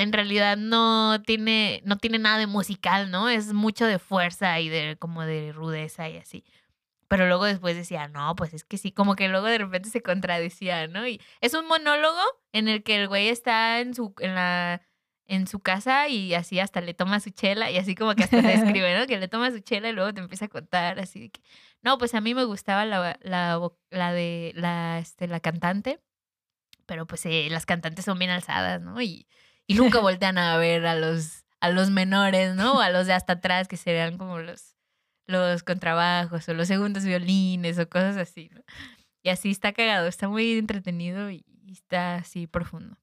en 0.00 0.12
realidad 0.12 0.56
no 0.56 1.22
tiene, 1.22 1.82
no 1.84 1.96
tiene 1.98 2.18
nada 2.18 2.38
de 2.38 2.46
musical, 2.46 3.10
¿no? 3.10 3.28
Es 3.28 3.52
mucho 3.52 3.86
de 3.86 3.98
fuerza 3.98 4.58
y 4.60 4.68
de 4.68 4.96
como 4.98 5.24
de 5.24 5.52
rudeza 5.52 6.08
y 6.08 6.16
así. 6.16 6.44
Pero 7.08 7.26
luego 7.26 7.44
después 7.44 7.76
decía, 7.76 8.08
no, 8.08 8.36
pues 8.36 8.54
es 8.54 8.64
que 8.64 8.78
sí, 8.78 8.92
como 8.92 9.16
que 9.16 9.28
luego 9.28 9.46
de 9.46 9.58
repente 9.58 9.90
se 9.90 10.02
contradecía, 10.02 10.86
¿no? 10.88 11.06
Y 11.08 11.20
es 11.40 11.54
un 11.54 11.66
monólogo 11.66 12.20
en 12.52 12.68
el 12.68 12.82
que 12.84 12.96
el 13.02 13.08
güey 13.08 13.28
está 13.28 13.80
en 13.80 13.94
su, 13.94 14.14
en 14.20 14.34
la, 14.34 14.82
en 15.26 15.46
su 15.46 15.60
casa 15.60 16.08
y 16.08 16.34
así 16.34 16.60
hasta 16.60 16.80
le 16.80 16.94
toma 16.94 17.20
su 17.20 17.30
chela 17.30 17.70
y 17.70 17.78
así 17.78 17.94
como 17.94 18.14
que 18.14 18.24
hasta 18.24 18.40
te 18.42 18.52
escribe, 18.54 18.98
¿no? 18.98 19.06
Que 19.06 19.18
le 19.18 19.28
toma 19.28 19.50
su 19.50 19.60
chela 19.60 19.88
y 19.88 19.92
luego 19.92 20.14
te 20.14 20.20
empieza 20.20 20.46
a 20.46 20.48
contar 20.48 21.00
así 21.00 21.20
de 21.20 21.30
que, 21.30 21.40
no, 21.82 21.98
pues 21.98 22.14
a 22.14 22.20
mí 22.20 22.34
me 22.34 22.44
gustaba 22.44 22.84
la, 22.86 23.18
la, 23.22 23.60
la 23.90 24.12
de, 24.12 24.52
la, 24.54 24.98
este, 24.98 25.26
la 25.28 25.40
cantante, 25.40 26.00
pero 26.86 27.06
pues 27.06 27.26
eh, 27.26 27.48
las 27.50 27.66
cantantes 27.66 28.04
son 28.04 28.18
bien 28.18 28.30
alzadas, 28.30 28.80
¿no? 28.80 29.00
Y, 29.02 29.26
y 29.70 29.74
nunca 29.74 30.00
voltean 30.00 30.36
a 30.36 30.56
ver 30.56 30.84
a 30.84 30.96
los, 30.96 31.44
a 31.60 31.70
los 31.70 31.90
menores, 31.90 32.56
¿no? 32.56 32.78
O 32.78 32.80
a 32.80 32.90
los 32.90 33.06
de 33.06 33.12
hasta 33.12 33.34
atrás 33.34 33.68
que 33.68 33.76
serían 33.76 34.18
como 34.18 34.40
los, 34.40 34.76
los 35.26 35.62
contrabajos 35.62 36.48
o 36.48 36.54
los 36.54 36.66
segundos 36.66 37.04
violines 37.04 37.78
o 37.78 37.88
cosas 37.88 38.16
así, 38.16 38.50
¿no? 38.52 38.62
Y 39.22 39.28
así 39.28 39.48
está 39.48 39.72
cagado, 39.72 40.08
está 40.08 40.28
muy 40.28 40.58
entretenido 40.58 41.30
y 41.30 41.44
está 41.70 42.16
así 42.16 42.48
profundo. 42.48 42.96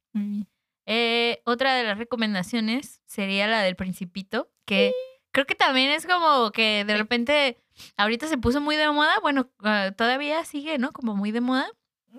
Eh, 0.86 1.42
otra 1.46 1.74
de 1.74 1.86
las 1.86 1.98
recomendaciones 1.98 3.02
sería 3.06 3.48
la 3.48 3.62
del 3.62 3.78
Principito, 3.78 4.52
que 4.66 4.92
creo 5.32 5.46
que 5.46 5.56
también 5.56 5.92
es 5.92 6.06
como 6.06 6.52
que 6.52 6.84
de 6.84 6.98
repente 6.98 7.64
ahorita 7.96 8.28
se 8.28 8.38
puso 8.38 8.60
muy 8.60 8.76
de 8.76 8.92
moda, 8.92 9.18
bueno, 9.22 9.50
ah, 9.64 9.92
todavía 9.96 10.44
sigue, 10.44 10.80
¿no? 10.80 10.92
Como 10.92 11.16
muy 11.16 11.32
de 11.32 11.40
moda. 11.40 11.72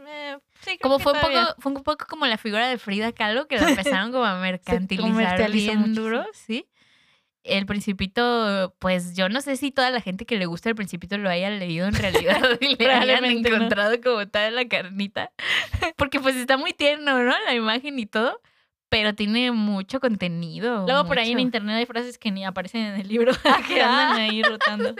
Eh, 0.06 0.38
sí, 0.60 0.78
Como 0.80 0.98
fue 0.98 1.12
un, 1.12 1.20
poco, 1.20 1.54
fue 1.58 1.72
un 1.72 1.82
poco 1.82 2.06
como 2.08 2.26
la 2.26 2.38
figura 2.38 2.68
de 2.68 2.78
Frida 2.78 3.12
Kahlo, 3.12 3.48
que 3.48 3.56
la 3.58 3.68
empezaron 3.70 4.12
como 4.12 4.24
a 4.24 4.38
mercantilizar 4.40 5.50
bien 5.50 5.80
mucho, 5.80 6.02
duro, 6.02 6.26
¿sí? 6.32 6.66
El 7.44 7.64
Principito, 7.66 8.74
pues 8.78 9.16
yo 9.16 9.28
no 9.28 9.40
sé 9.40 9.56
si 9.56 9.70
toda 9.70 9.90
la 9.90 10.00
gente 10.00 10.26
que 10.26 10.36
le 10.36 10.46
gusta 10.46 10.68
el 10.68 10.74
Principito 10.74 11.16
lo 11.16 11.30
haya 11.30 11.48
leído 11.50 11.86
en 11.86 11.94
realidad 11.94 12.42
y 12.60 12.76
le 12.76 12.90
hayan 12.90 13.06
Probablemente 13.06 13.50
no. 13.50 13.56
encontrado 13.56 14.00
como 14.02 14.28
tal 14.28 14.54
la 14.54 14.68
carnita. 14.68 15.32
Porque 15.96 16.20
pues 16.20 16.36
está 16.36 16.56
muy 16.56 16.72
tierno, 16.72 17.22
¿no? 17.22 17.34
La 17.46 17.54
imagen 17.54 17.98
y 17.98 18.06
todo, 18.06 18.42
pero 18.90 19.14
tiene 19.14 19.50
mucho 19.52 20.00
contenido. 20.00 20.84
Luego 20.86 21.06
por 21.06 21.18
ahí 21.18 21.28
en 21.30 21.34
mucho. 21.36 21.46
internet 21.46 21.76
hay 21.76 21.86
frases 21.86 22.18
que 22.18 22.30
ni 22.30 22.44
aparecen 22.44 22.82
en 22.82 23.00
el 23.00 23.08
libro, 23.08 23.32
que 23.66 23.80
andan 23.82 24.18
ahí 24.18 24.42
rotando. 24.42 24.94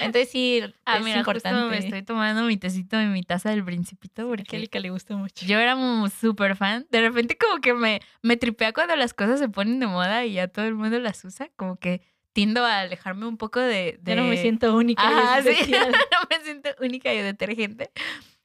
Entonces 0.00 0.30
sí, 0.30 0.60
Ah, 0.84 0.98
es 0.98 1.04
mira, 1.04 1.18
justo 1.24 1.30
importante. 1.38 1.70
me 1.70 1.78
estoy 1.78 2.02
tomando 2.02 2.42
mi 2.44 2.56
tecito 2.56 2.98
en 2.98 3.12
mi 3.12 3.22
taza 3.22 3.50
del 3.50 3.64
Principito 3.64 4.22
A 4.22 4.26
porque 4.26 4.42
Angélica 4.42 4.78
le 4.80 4.90
gusta 4.90 5.16
mucho. 5.16 5.44
Yo 5.46 5.58
era 5.58 5.76
súper 6.10 6.56
fan. 6.56 6.86
De 6.90 7.00
repente 7.00 7.36
como 7.36 7.60
que 7.60 7.74
me, 7.74 8.00
me 8.22 8.36
tripea 8.36 8.72
cuando 8.72 8.96
las 8.96 9.14
cosas 9.14 9.38
se 9.38 9.48
ponen 9.48 9.78
de 9.80 9.86
moda 9.86 10.24
y 10.24 10.34
ya 10.34 10.48
todo 10.48 10.64
el 10.66 10.74
mundo 10.74 10.98
las 10.98 11.24
usa. 11.24 11.48
Como 11.56 11.76
que 11.76 12.02
tiendo 12.32 12.64
a 12.64 12.80
alejarme 12.80 13.26
un 13.26 13.36
poco 13.36 13.60
de... 13.60 13.98
de... 14.00 14.14
Yo 14.16 14.22
no 14.22 14.28
me 14.28 14.36
siento 14.38 14.74
única. 14.74 15.02
y 15.02 15.06
Ajá, 15.06 15.42
sí. 15.42 15.70
no 15.72 16.18
me 16.30 16.44
siento 16.44 16.70
única 16.80 17.12
y 17.12 17.18
detergente. 17.18 17.90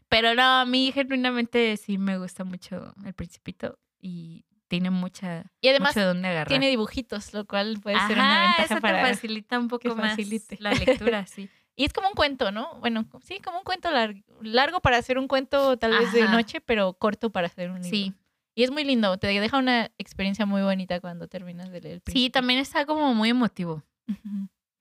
Pero 0.09 0.35
no, 0.35 0.41
a 0.43 0.65
mí 0.65 0.91
genuinamente 0.93 1.75
sí 1.77 1.97
me 1.97 2.17
gusta 2.17 2.43
mucho 2.43 2.93
El 3.05 3.13
Principito 3.13 3.77
y 3.99 4.45
tiene 4.67 4.89
mucha... 4.89 5.51
Y 5.61 5.69
además 5.69 5.95
mucho 5.95 5.99
de 6.01 6.05
dónde 6.05 6.27
agarrar. 6.27 6.47
tiene 6.47 6.69
dibujitos, 6.69 7.33
lo 7.33 7.45
cual 7.45 7.79
puede 7.81 7.97
ser 8.07 8.17
una 8.17 8.35
Ajá, 8.35 8.41
ventaja 8.47 8.73
eso 8.75 8.81
para... 8.81 9.01
te 9.01 9.07
facilita 9.13 9.59
un 9.59 9.67
poco 9.67 9.95
más 9.95 10.11
facilite. 10.11 10.57
la 10.59 10.71
lectura, 10.71 11.25
sí. 11.25 11.49
Y 11.79 11.85
es 11.85 11.93
como 11.93 12.07
un 12.07 12.15
cuento, 12.15 12.51
¿no? 12.51 12.79
Bueno, 12.79 13.05
sí, 13.23 13.39
como 13.39 13.59
un 13.59 13.63
cuento 13.63 13.91
lar- 13.91 14.23
largo 14.41 14.79
para 14.79 14.97
hacer 14.97 15.19
un 15.19 15.27
cuento 15.27 15.77
tal 15.77 15.91
vez 15.91 16.11
de 16.11 16.23
Ajá. 16.23 16.31
noche, 16.31 16.59
pero 16.59 16.93
corto 16.93 17.31
para 17.31 17.45
hacer 17.45 17.69
un 17.69 17.75
libro. 17.83 17.89
Sí, 17.89 18.13
Y 18.55 18.63
es 18.63 18.71
muy 18.71 18.83
lindo, 18.83 19.15
te 19.19 19.27
deja 19.27 19.57
una 19.59 19.91
experiencia 19.99 20.47
muy 20.47 20.63
bonita 20.63 20.99
cuando 20.99 21.27
terminas 21.27 21.69
de 21.69 21.81
leer. 21.81 22.01
El 22.03 22.11
sí, 22.11 22.31
también 22.31 22.57
está 22.59 22.87
como 22.87 23.13
muy 23.13 23.29
emotivo. 23.29 23.83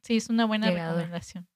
Sí, 0.02 0.16
es 0.16 0.30
una 0.30 0.46
buena 0.46 0.70
Llegador. 0.70 0.94
recomendación. 0.96 1.46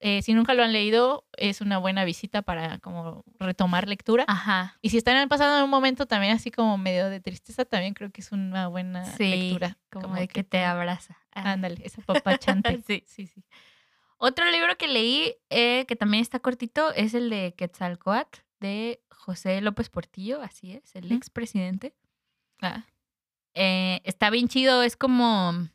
Eh, 0.00 0.20
si 0.22 0.34
nunca 0.34 0.52
lo 0.54 0.62
han 0.62 0.72
leído, 0.72 1.24
es 1.38 1.60
una 1.62 1.78
buena 1.78 2.04
visita 2.04 2.42
para 2.42 2.78
como 2.78 3.24
retomar 3.38 3.88
lectura. 3.88 4.24
Ajá. 4.28 4.76
Y 4.82 4.90
si 4.90 4.98
están 4.98 5.26
pasando 5.28 5.56
en 5.58 5.64
un 5.64 5.70
momento 5.70 6.06
también 6.06 6.34
así 6.34 6.50
como 6.50 6.76
medio 6.76 7.08
de 7.08 7.20
tristeza, 7.20 7.64
también 7.64 7.94
creo 7.94 8.10
que 8.10 8.20
es 8.20 8.30
una 8.30 8.68
buena 8.68 9.04
Sí, 9.16 9.24
lectura. 9.30 9.78
Como, 9.90 10.14
de 10.14 10.28
que 10.28 10.44
te 10.44 10.62
abraza. 10.64 11.16
Ah. 11.32 11.52
Ándale, 11.52 11.80
esa 11.84 12.02
papachante. 12.06 12.82
Sí. 12.86 13.04
sí, 13.06 13.26
sí. 13.26 13.42
Otro 14.18 14.44
libro 14.50 14.76
que 14.76 14.88
leí, 14.88 15.34
eh, 15.50 15.84
que 15.86 15.96
también 15.96 16.22
está 16.22 16.40
cortito, 16.40 16.92
es 16.92 17.14
el 17.14 17.28
de 17.30 17.54
Quetzalcoatl, 17.56 18.40
de 18.60 19.00
José 19.10 19.60
López 19.60 19.88
Portillo, 19.90 20.40
así 20.42 20.72
es, 20.72 20.94
el 20.94 21.06
Ujú. 21.06 21.14
expresidente. 21.14 21.94
Ah, 22.60 22.84
Eh, 23.54 24.00
está 24.04 24.28
bien 24.28 24.48
chido, 24.48 24.82
es 24.82 24.96
como 24.96 25.68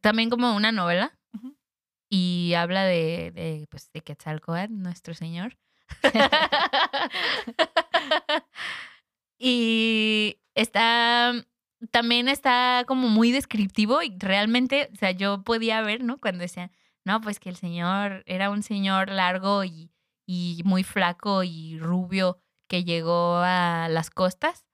también 0.00 0.30
como 0.30 0.54
una 0.56 0.72
novela. 0.72 1.18
Y 2.16 2.54
habla 2.54 2.84
de, 2.84 3.32
de, 3.32 3.66
pues, 3.70 3.90
de 3.92 4.00
Quetzalcoatl, 4.00 4.72
nuestro 4.72 5.14
señor. 5.14 5.58
y 9.36 10.38
está, 10.54 11.32
también 11.90 12.28
está 12.28 12.84
como 12.86 13.08
muy 13.08 13.32
descriptivo 13.32 14.00
y 14.00 14.16
realmente, 14.16 14.90
o 14.92 14.96
sea, 14.96 15.10
yo 15.10 15.42
podía 15.42 15.82
ver, 15.82 16.04
¿no? 16.04 16.20
Cuando 16.20 16.42
decían, 16.42 16.70
no, 17.04 17.20
pues 17.20 17.40
que 17.40 17.48
el 17.48 17.56
señor 17.56 18.22
era 18.26 18.50
un 18.50 18.62
señor 18.62 19.10
largo 19.10 19.64
y, 19.64 19.90
y 20.24 20.62
muy 20.64 20.84
flaco 20.84 21.42
y 21.42 21.80
rubio 21.80 22.38
que 22.68 22.84
llegó 22.84 23.38
a 23.38 23.88
las 23.90 24.10
costas. 24.10 24.64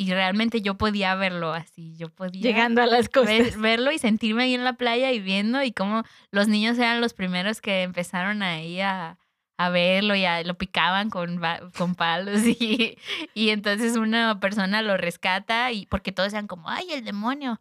Y 0.00 0.10
realmente 0.14 0.62
yo 0.62 0.78
podía 0.78 1.14
verlo 1.14 1.52
así, 1.52 1.94
yo 1.98 2.08
podía 2.08 2.40
Llegando 2.40 2.80
a 2.80 2.86
las 2.86 3.10
cosas. 3.10 3.26
ver- 3.38 3.58
verlo 3.58 3.92
y 3.92 3.98
sentirme 3.98 4.44
ahí 4.44 4.54
en 4.54 4.64
la 4.64 4.72
playa 4.72 5.12
y 5.12 5.20
viendo 5.20 5.62
y 5.62 5.72
cómo 5.72 6.04
los 6.30 6.48
niños 6.48 6.78
eran 6.78 7.02
los 7.02 7.12
primeros 7.12 7.60
que 7.60 7.82
empezaron 7.82 8.42
ahí 8.42 8.80
a, 8.80 9.18
a 9.58 9.68
verlo 9.68 10.14
y 10.14 10.24
a- 10.24 10.42
lo 10.42 10.54
picaban 10.56 11.10
con, 11.10 11.38
con 11.76 11.94
palos 11.96 12.40
y, 12.46 12.96
y 13.34 13.50
entonces 13.50 13.96
una 13.98 14.40
persona 14.40 14.80
lo 14.80 14.96
rescata 14.96 15.70
y 15.70 15.84
porque 15.84 16.12
todos 16.12 16.32
eran 16.32 16.46
como, 16.46 16.70
ay, 16.70 16.86
el 16.92 17.04
demonio. 17.04 17.60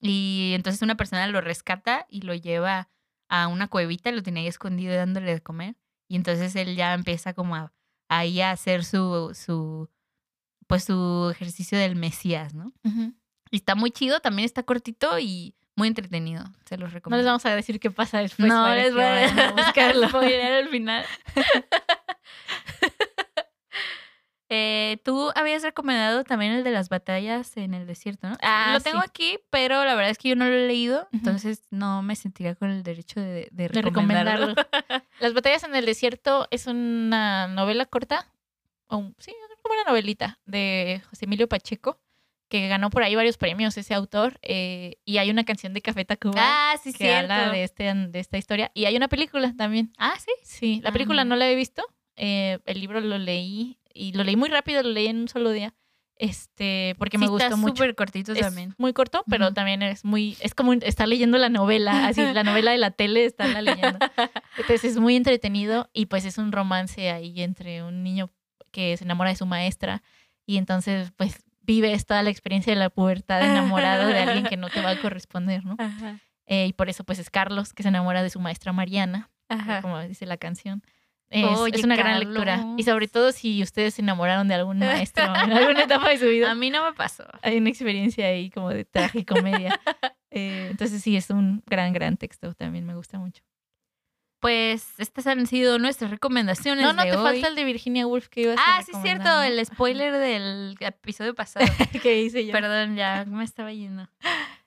Y 0.00 0.52
entonces 0.54 0.80
una 0.80 0.94
persona 0.96 1.26
lo 1.26 1.40
rescata 1.42 2.06
y 2.08 2.22
lo 2.22 2.34
lleva 2.34 2.88
a 3.28 3.48
una 3.48 3.68
cuevita, 3.68 4.12
lo 4.12 4.22
tenía 4.22 4.42
ahí 4.42 4.48
escondido 4.48 4.94
dándole 4.94 5.32
de 5.34 5.40
comer. 5.42 5.76
Y 6.08 6.16
entonces 6.16 6.54
él 6.56 6.74
ya 6.76 6.94
empieza 6.94 7.34
como 7.34 7.54
a, 7.56 7.72
ahí 8.08 8.40
a 8.40 8.50
hacer 8.52 8.84
su, 8.84 9.32
su, 9.34 9.90
pues 10.66 10.84
su 10.84 11.28
ejercicio 11.30 11.78
del 11.78 11.96
Mesías, 11.96 12.54
¿no? 12.54 12.72
Y 13.50 13.56
está 13.56 13.74
muy 13.74 13.90
chido, 13.90 14.20
también 14.20 14.44
está 14.46 14.62
cortito 14.64 15.18
y 15.18 15.54
muy 15.76 15.88
entretenido. 15.88 16.44
Se 16.64 16.76
los 16.78 16.88
No 16.90 16.94
recomiendo. 16.94 17.16
les 17.18 17.26
vamos 17.26 17.44
a 17.46 17.54
decir 17.54 17.78
qué 17.78 17.90
pasa 17.90 18.18
después. 18.18 18.48
No 18.48 18.74
les 18.74 18.92
voy 18.94 19.02
a 19.02 19.48
a 19.48 19.52
buscarlo. 19.52 20.06
al 20.18 20.68
final. 20.68 21.04
Eh, 24.48 24.98
Tú 25.04 25.32
habías 25.34 25.64
recomendado 25.64 26.22
también 26.22 26.52
el 26.52 26.62
de 26.62 26.70
las 26.70 26.88
batallas 26.88 27.56
en 27.56 27.74
el 27.74 27.84
desierto, 27.84 28.28
¿no? 28.28 28.36
Ah, 28.42 28.70
lo 28.74 28.80
tengo 28.80 29.00
sí. 29.00 29.06
aquí, 29.08 29.38
pero 29.50 29.84
la 29.84 29.96
verdad 29.96 30.10
es 30.12 30.18
que 30.18 30.28
yo 30.28 30.36
no 30.36 30.44
lo 30.44 30.52
he 30.52 30.68
leído, 30.68 31.08
entonces 31.12 31.62
no 31.70 32.00
me 32.02 32.14
sentiría 32.14 32.54
con 32.54 32.70
el 32.70 32.84
derecho 32.84 33.18
de, 33.18 33.48
de 33.50 33.68
de 33.68 33.82
recomendarlo. 33.82 34.54
recomendarlo. 34.54 35.04
Las 35.20 35.34
batallas 35.34 35.64
en 35.64 35.74
el 35.74 35.84
desierto 35.84 36.46
es 36.52 36.68
una 36.68 37.48
novela 37.48 37.86
corta, 37.86 38.28
o 38.88 38.96
un- 38.98 39.14
sí, 39.18 39.32
como 39.62 39.74
una 39.74 39.84
novelita 39.90 40.38
de 40.46 41.02
José 41.10 41.24
Emilio 41.26 41.48
Pacheco, 41.48 42.00
que 42.48 42.68
ganó 42.68 42.90
por 42.90 43.02
ahí 43.02 43.14
varios 43.16 43.36
premios 43.38 43.76
ese 43.76 43.92
autor, 43.94 44.38
eh, 44.42 44.98
y 45.04 45.18
hay 45.18 45.30
una 45.30 45.44
canción 45.44 45.72
de 45.74 45.82
Café 45.82 46.04
Tacuba 46.04 46.42
ah, 46.72 46.76
sí, 46.82 46.92
que 46.92 46.98
cierto. 46.98 47.32
habla 47.32 47.50
de, 47.50 47.64
este, 47.64 47.92
de 47.92 48.18
esta 48.20 48.38
historia, 48.38 48.70
y 48.74 48.84
hay 48.84 48.96
una 48.96 49.08
película 49.08 49.52
también. 49.56 49.92
Ah, 49.98 50.14
sí. 50.18 50.30
Sí, 50.42 50.80
la 50.82 50.90
Ah, 50.90 50.92
película 50.92 51.24
no. 51.24 51.30
no 51.30 51.36
la 51.36 51.50
he 51.50 51.56
visto, 51.56 51.82
eh, 52.14 52.60
el 52.66 52.80
libro 52.80 53.00
lo 53.00 53.18
leí, 53.18 53.78
y 53.92 54.12
lo 54.12 54.22
leí 54.22 54.36
muy 54.36 54.48
rápido, 54.48 54.82
lo 54.84 54.90
leí 54.90 55.08
en 55.08 55.18
un 55.18 55.28
solo 55.28 55.50
día, 55.50 55.74
este, 56.18 56.94
porque 56.98 57.18
me 57.18 57.26
Sí, 57.26 57.30
gustó 57.30 57.44
está 57.46 57.56
mucho. 57.56 57.74
súper 57.74 57.94
cortito 57.94 58.32
Es 58.32 58.38
también. 58.40 58.74
muy 58.78 58.92
corto, 58.92 59.24
pero 59.28 59.46
Ujú. 59.46 59.54
también 59.54 59.82
es 59.82 60.04
muy, 60.04 60.36
es 60.40 60.54
como 60.54 60.72
estar 60.72 61.08
leyendo 61.08 61.38
la 61.38 61.48
novela, 61.48 62.06
así, 62.06 62.22
la 62.32 62.44
novela 62.44 62.70
de 62.70 62.78
la 62.78 62.90
tele, 62.92 63.24
estarla 63.24 63.60
leyendo. 63.60 63.98
Entonces 64.56 64.84
es 64.92 64.98
muy 64.98 65.16
entretenido 65.16 65.90
y 65.92 66.06
pues 66.06 66.24
es 66.24 66.38
un 66.38 66.52
romance 66.52 67.10
ahí 67.10 67.42
entre 67.42 67.82
un 67.82 68.02
niño 68.02 68.30
que 68.76 68.94
se 68.98 69.04
enamora 69.04 69.30
de 69.30 69.36
su 69.36 69.46
maestra 69.46 70.02
y 70.44 70.58
entonces 70.58 71.10
pues 71.16 71.42
vives 71.62 72.04
toda 72.04 72.22
la 72.22 72.28
experiencia 72.28 72.74
de 72.74 72.78
la 72.78 72.90
pubertad 72.90 73.40
enamorado 73.40 74.06
de 74.06 74.18
alguien 74.18 74.44
que 74.44 74.58
no 74.58 74.68
te 74.68 74.82
va 74.82 74.90
a 74.90 75.00
corresponder, 75.00 75.64
¿no? 75.64 75.76
Ajá. 75.78 76.20
Eh, 76.44 76.66
y 76.66 76.72
por 76.74 76.90
eso 76.90 77.02
pues 77.02 77.18
es 77.18 77.30
Carlos 77.30 77.72
que 77.72 77.82
se 77.82 77.88
enamora 77.88 78.22
de 78.22 78.28
su 78.28 78.38
maestra 78.38 78.74
Mariana, 78.74 79.30
Ajá. 79.48 79.80
como 79.80 79.98
dice 80.02 80.26
la 80.26 80.36
canción. 80.36 80.82
Es, 81.30 81.44
Oye, 81.58 81.74
es 81.74 81.84
una 81.84 81.96
gran 81.96 82.20
lectura. 82.20 82.66
Y 82.76 82.82
sobre 82.82 83.08
todo 83.08 83.32
si 83.32 83.62
ustedes 83.62 83.94
se 83.94 84.02
enamoraron 84.02 84.46
de 84.46 84.54
algún 84.54 84.78
maestro 84.78 85.24
en 85.42 85.52
alguna 85.52 85.84
etapa 85.84 86.10
de 86.10 86.18
su 86.18 86.26
vida. 86.26 86.50
A 86.50 86.54
mí 86.54 86.68
no 86.68 86.84
me 86.84 86.92
pasó. 86.92 87.24
Hay 87.40 87.56
una 87.56 87.70
experiencia 87.70 88.26
ahí 88.26 88.50
como 88.50 88.68
de 88.68 88.84
tragicomedia. 88.84 89.80
Eh, 90.38 90.68
entonces 90.70 91.00
sí, 91.00 91.16
es 91.16 91.30
un 91.30 91.62
gran, 91.64 91.94
gran 91.94 92.18
texto. 92.18 92.52
También 92.52 92.84
me 92.84 92.94
gusta 92.94 93.18
mucho. 93.18 93.42
Pues 94.40 94.86
estas 94.98 95.26
han 95.26 95.46
sido 95.46 95.78
nuestras 95.78 96.10
recomendaciones. 96.10 96.84
No, 96.84 96.92
no 96.92 97.02
de 97.04 97.10
te 97.10 97.16
hoy. 97.16 97.22
falta 97.24 97.48
el 97.48 97.54
de 97.54 97.64
Virginia 97.64 98.06
Woolf 98.06 98.28
que 98.28 98.42
ibas 98.42 98.58
a 98.58 98.62
Ah, 98.78 98.82
sí, 98.82 98.92
es 98.94 99.02
cierto, 99.02 99.42
el 99.42 99.64
spoiler 99.64 100.12
del 100.12 100.76
episodio 100.80 101.34
pasado. 101.34 101.64
que 102.02 102.20
hice 102.20 102.44
yo. 102.44 102.52
Perdón, 102.52 102.96
ya 102.96 103.24
me 103.26 103.44
estaba 103.44 103.72
yendo. 103.72 104.08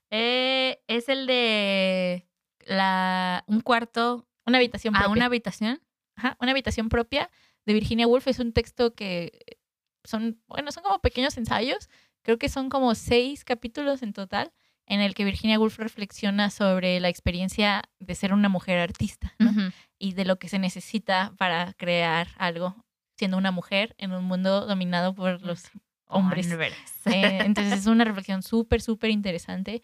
Eh, 0.09 0.81
es 0.87 1.07
el 1.07 1.27
de 1.27 2.27
la 2.65 3.43
un 3.47 3.61
cuarto 3.61 4.27
Una 4.45 4.57
habitación 4.57 4.95
a 4.95 4.99
propia. 4.99 5.13
una 5.13 5.25
habitación. 5.25 5.81
Ajá, 6.15 6.35
una 6.41 6.51
habitación 6.51 6.89
propia 6.89 7.29
de 7.65 7.73
Virginia 7.73 8.07
Woolf 8.07 8.27
es 8.27 8.39
un 8.39 8.51
texto 8.53 8.95
que 8.95 9.57
son, 10.03 10.41
bueno, 10.47 10.71
son 10.71 10.83
como 10.83 10.99
pequeños 10.99 11.37
ensayos. 11.37 11.89
Creo 12.23 12.37
que 12.39 12.49
son 12.49 12.69
como 12.69 12.95
seis 12.95 13.45
capítulos 13.45 14.01
en 14.01 14.13
total 14.13 14.51
en 14.89 14.99
el 14.99 15.13
que 15.13 15.23
Virginia 15.23 15.57
Woolf 15.57 15.77
reflexiona 15.77 16.49
sobre 16.49 16.99
la 16.99 17.07
experiencia 17.07 17.83
de 17.99 18.15
ser 18.15 18.33
una 18.33 18.49
mujer 18.49 18.79
artista 18.79 19.33
¿no? 19.39 19.51
Y 19.97 20.13
de 20.13 20.25
lo 20.25 20.37
que 20.37 20.49
se 20.49 20.59
necesita 20.59 21.33
para 21.37 21.73
crear 21.73 22.27
algo 22.37 22.75
siendo 23.17 23.37
una 23.37 23.51
mujer 23.51 23.95
en 23.97 24.11
un 24.11 24.25
mundo 24.25 24.65
dominado 24.65 25.13
por 25.13 25.41
los 25.41 25.69
hombres. 26.07 26.51
Hombres. 26.51 26.73
Eh, 27.05 27.39
entonces 27.45 27.79
es 27.79 27.85
una 27.85 28.03
reflexión 28.03 28.43
súper, 28.43 28.81
súper 28.81 29.11
interesante 29.11 29.83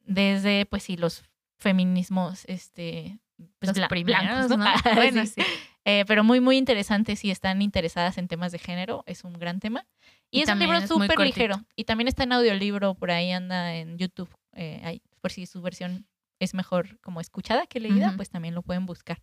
desde, 0.00 0.66
pues 0.66 0.82
sí, 0.82 0.96
los 0.96 1.22
feminismos, 1.58 2.44
este, 2.46 3.20
pues, 3.58 3.76
Los 3.76 3.88
primeros, 3.88 4.22
blancos, 4.22 4.50
¿no? 4.50 4.64
¿no? 4.64 4.70
Bueno, 4.94 5.26
sí. 5.26 5.42
Eh, 5.84 6.04
pero 6.06 6.24
muy, 6.24 6.40
muy 6.40 6.56
interesante 6.56 7.16
si 7.16 7.30
están 7.30 7.62
interesadas 7.62 8.18
en 8.18 8.28
temas 8.28 8.52
de 8.52 8.58
género, 8.58 9.02
es 9.06 9.24
un 9.24 9.34
gran 9.34 9.60
tema. 9.60 9.86
Y, 10.30 10.38
Y 10.38 10.42
es 10.42 10.48
un 10.48 10.58
libro 10.58 10.86
súper 10.86 11.18
ligero. 11.18 11.64
Y 11.76 11.84
también 11.84 12.08
está 12.08 12.24
en 12.24 12.32
audiolibro, 12.32 12.94
por 12.94 13.10
ahí 13.10 13.32
anda 13.32 13.74
en 13.74 13.98
YouTube, 13.98 14.30
eh, 14.54 14.80
ahí, 14.84 15.02
por 15.20 15.30
si 15.32 15.46
su 15.46 15.60
versión 15.62 16.06
es 16.38 16.54
mejor 16.54 16.98
como 17.00 17.20
escuchada 17.20 17.66
que 17.66 17.80
leída, 17.80 18.08
Ujú. 18.08 18.16
pues 18.16 18.30
también 18.30 18.54
lo 18.54 18.62
pueden 18.62 18.86
buscar. 18.86 19.22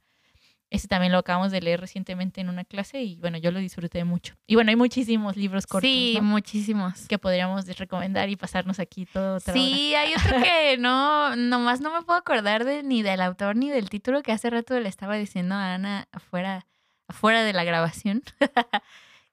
Ese 0.70 0.90
también 0.90 1.14
lo 1.14 1.20
acabamos 1.20 1.52
de 1.54 1.62
leer 1.62 1.80
recientemente 1.80 2.42
en 2.42 2.50
una 2.50 2.66
clase 2.66 3.02
y 3.02 3.16
bueno, 3.16 3.38
yo 3.38 3.52
lo 3.52 3.60
disfruté 3.60 4.04
mucho. 4.04 4.36
Y 4.48 4.56
bueno, 4.56 4.70
hay 4.70 4.76
muchísimos 4.76 5.38
libros 5.38 5.66
cortos 5.66 5.90
Sí, 5.90 6.16
¿no? 6.18 6.24
muchísimos. 6.24 7.08
que 7.08 7.18
podríamos 7.18 7.66
recomendar 7.78 8.28
y 8.30 8.36
pasarnos 8.36 8.78
aquí 8.80 9.06
todo 9.06 9.38
otra 9.38 9.54
hora. 9.54 9.62
Sí, 9.64 9.96
hay 9.96 10.14
otro 10.14 10.38
que 10.44 10.78
no, 10.78 11.38
nomás 11.38 11.80
no 11.80 11.94
me 11.94 12.02
puedo 12.04 12.20
acordar 12.20 12.66
de, 12.66 12.84
ni 12.84 13.02
del 13.02 13.22
autor 13.22 13.56
ni 13.56 13.70
del 13.70 13.90
título 13.90 14.22
que 14.24 14.34
hace 14.34 14.50
rato 14.50 14.78
le 14.78 14.90
estaba 14.90 15.16
diciendo 15.16 15.56
a 15.56 15.74
Ana 15.76 16.10
afuera, 16.12 16.68
afuera 17.08 17.44
de 17.44 17.54
la 17.54 17.64
grabación. 17.64 18.22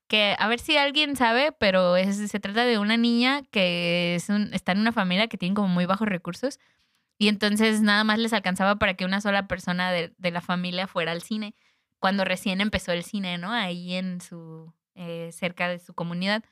que 0.09 0.37
a 0.39 0.49
ver 0.49 0.61
si 0.61 0.77
alguien 0.77 1.17
sabe, 1.17 1.53
pero 1.53 1.97
es, 1.97 2.17
se 2.31 2.41
trata 2.41 2.65
de 2.65 2.79
una 2.79 2.97
niña 2.97 3.43
que 3.51 4.15
es 4.17 4.29
un- 4.29 4.53
está 4.55 4.73
en 4.73 4.81
una 4.81 4.93
familia 4.93 5.29
que 5.29 5.39
tiene 5.39 5.55
como 5.55 5.69
muy 5.69 5.87
bajos 5.87 6.09
recursos 6.09 6.59
y 7.19 7.29
entonces 7.29 7.83
nada 7.83 8.05
más 8.05 8.19
les 8.19 8.33
alcanzaba 8.33 8.77
para 8.77 8.95
que 8.95 9.05
una 9.05 9.21
sola 9.21 9.49
persona 9.49 9.93
de, 9.93 10.15
de 10.19 10.31
la 10.31 10.41
familia 10.41 10.87
fuera 10.89 11.13
al 11.13 11.23
cine 11.23 11.55
cuando 12.01 12.25
recién 12.25 12.61
empezó 12.61 12.93
el 12.93 13.05
cine, 13.05 13.39
¿no? 13.39 13.53
Ahí 13.53 13.95
en 13.95 14.21
su, 14.21 14.75
eh, 14.97 15.31
cerca 15.33 15.69
de 15.69 15.79
su 15.79 15.95
comunidad. 15.95 16.45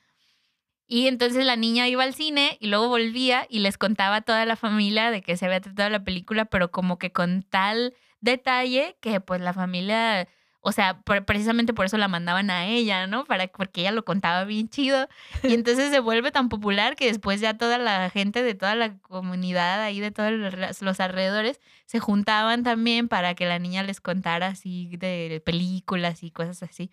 Y 0.87 1.07
entonces 1.09 1.45
la 1.47 1.57
niña 1.57 1.89
iba 1.89 2.05
al 2.05 2.15
cine 2.15 2.59
y 2.61 2.67
luego 2.69 2.89
volvía 2.89 3.47
y 3.49 3.61
les 3.61 3.79
contaba 3.79 4.17
a 4.17 4.21
toda 4.23 4.45
la 4.47 4.57
familia 4.57 5.11
de 5.11 5.23
que 5.23 5.37
se 5.37 5.47
había 5.47 5.61
tratado 5.61 5.89
la 5.91 6.05
película, 6.05 6.45
pero 6.47 6.71
como 6.71 6.99
que 6.99 7.13
con 7.13 7.43
tal 7.45 7.95
detalle 8.21 8.97
que 9.01 9.21
pues 9.21 9.41
la 9.41 9.53
familia, 9.55 10.29
o 10.65 10.73
sea, 10.73 11.01
por- 11.03 11.25
precisamente 11.25 11.75
por 11.75 11.85
eso 11.87 11.99
la 11.99 12.09
mandaban 12.09 12.49
a 12.51 12.67
ella, 12.67 13.07
¿no? 13.07 13.25
Para, 13.25 13.49
porque 13.49 13.83
ella 13.83 13.91
lo 13.93 14.05
contaba 14.05 14.45
bien 14.45 14.69
chido. 14.69 15.09
Y 15.43 15.53
entonces 15.55 15.91
se 15.91 16.01
vuelve 16.01 16.31
tan 16.31 16.49
popular 16.49 16.97
que 16.97 17.07
después 17.07 17.41
ya 17.41 17.59
toda 17.59 17.79
la 17.79 18.09
gente 18.11 18.43
de 18.43 18.55
toda 18.55 18.75
la 18.77 18.97
comunidad 18.99 19.83
ahí, 19.83 20.01
de 20.01 20.11
todos 20.13 20.33
los 20.33 20.81
los 20.83 21.01
alrededores, 21.01 21.61
se 21.87 21.99
juntaban 21.99 22.63
también 22.63 23.09
para 23.09 23.35
que 23.35 23.45
la 23.47 23.59
niña 23.59 23.83
les 23.83 24.01
contara 24.01 24.47
así 24.49 24.97
de 24.97 25.43
películas 25.45 26.23
y 26.23 26.31
cosas 26.31 26.63
así. 26.63 26.91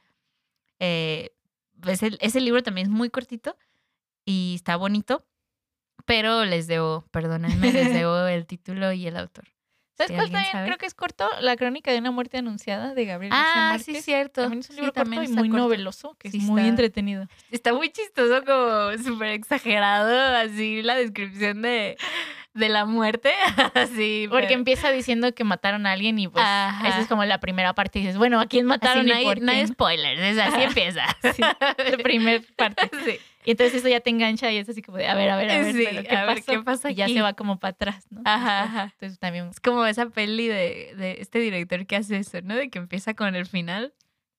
Eh, 0.79 1.31
ese, 1.87 2.17
ese 2.21 2.41
libro 2.41 2.63
también 2.63 2.87
es 2.87 2.91
muy 2.91 3.09
cortito 3.09 3.57
y 4.25 4.53
está 4.55 4.75
bonito, 4.75 5.25
pero 6.05 6.43
les 6.45 6.67
debo, 6.67 7.05
perdónenme, 7.11 7.71
les 7.71 7.93
debo 7.93 8.25
el 8.27 8.45
título 8.47 8.91
y 8.93 9.07
el 9.07 9.15
autor. 9.17 9.45
¿Sabes 9.99 10.09
si 10.11 10.15
cuál 10.15 10.31
también? 10.31 10.51
sabe. 10.51 10.65
Creo 10.65 10.77
que 10.77 10.85
es 10.85 10.93
corto. 10.93 11.29
La 11.41 11.55
crónica 11.55 11.91
de 11.91 11.99
una 11.99 12.11
muerte 12.11 12.37
anunciada 12.37 12.93
de 12.93 13.05
Gabriel 13.05 13.31
García 13.31 13.51
Ah, 13.53 13.69
Márquez. 13.73 13.85
sí, 13.97 14.01
cierto. 14.01 14.41
También 14.41 14.59
es 14.61 14.69
un 14.69 14.75
Sí, 14.75 14.81
libro 14.81 14.93
también 14.93 15.21
corto 15.23 15.33
y 15.33 15.35
muy 15.37 15.49
corto. 15.49 15.63
noveloso, 15.63 16.15
que 16.17 16.31
Sí, 16.31 16.37
es 16.37 16.43
muy 16.43 16.61
está- 16.61 16.69
entretenido. 16.69 17.27
Está 17.51 17.73
muy 17.73 17.89
chistoso, 17.91 18.43
como 18.45 18.97
súper 19.03 19.29
exagerado, 19.29 20.35
así 20.37 20.81
la 20.81 20.95
descripción 20.95 21.61
de, 21.61 21.97
de 22.53 22.69
la 22.69 22.85
muerte. 22.85 23.31
Así, 23.75 24.25
Porque 24.29 24.47
pero- 24.47 24.59
empieza 24.59 24.91
diciendo 24.91 25.33
que 25.33 25.43
mataron 25.43 25.85
a 25.85 25.91
alguien 25.91 26.17
y 26.19 26.27
pues 26.27 26.43
Ajá. 26.45 26.87
esa 26.87 26.99
es 27.01 27.07
como 27.07 27.23
la 27.25 27.39
primera 27.39 27.73
parte. 27.73 27.99
Y 27.99 28.01
dices, 28.03 28.17
bueno, 28.17 28.39
¿a 28.39 28.47
quién 28.47 28.65
así 28.65 28.79
mataron 28.79 29.05
no 29.05 29.13
hay, 29.13 29.23
por 29.23 29.41
no 29.41 29.51
hay 29.51 29.67
spoilers, 29.67 30.19
es 30.21 30.37
así 30.39 30.61
empieza. 30.63 31.05
Sí, 31.35 31.41
la 31.41 31.97
primera 32.01 32.43
parte. 32.55 32.89
Sí. 33.05 33.17
Y 33.45 33.51
entonces 33.51 33.75
eso 33.79 33.87
ya 33.87 33.99
te 34.01 34.09
engancha 34.09 34.51
y 34.51 34.57
es 34.57 34.67
así 34.67 34.81
como 34.81 34.97
de, 34.97 35.07
a 35.07 35.15
ver, 35.15 35.29
a 35.29 35.37
ver, 35.37 35.49
a 35.49 35.59
ver, 35.59 35.73
Sí, 35.73 35.83
pero 35.85 36.03
¿qué, 36.03 36.15
a 36.15 36.25
ver? 36.25 36.43
¿qué 36.43 36.59
pasa 36.59 36.91
Y 36.91 36.95
ya 36.95 37.05
aquí? 37.05 37.13
se 37.13 37.21
va 37.21 37.33
como 37.33 37.57
para 37.59 37.71
atrás, 37.71 38.05
¿no? 38.09 38.21
Ajá, 38.25 38.61
Después. 38.63 38.69
ajá. 38.79 38.93
Entonces 38.93 39.19
también 39.19 39.47
Es 39.49 39.59
como 39.59 39.85
esa 39.85 40.09
peli 40.09 40.47
de, 40.47 40.93
de 40.97 41.17
este 41.19 41.39
director 41.39 41.85
que 41.85 41.95
hace 41.95 42.17
eso, 42.17 42.41
¿no? 42.41 42.55
De 42.55 42.69
que 42.69 42.79
empieza 42.79 43.13
con 43.13 43.35
el 43.35 43.45
final 43.45 43.93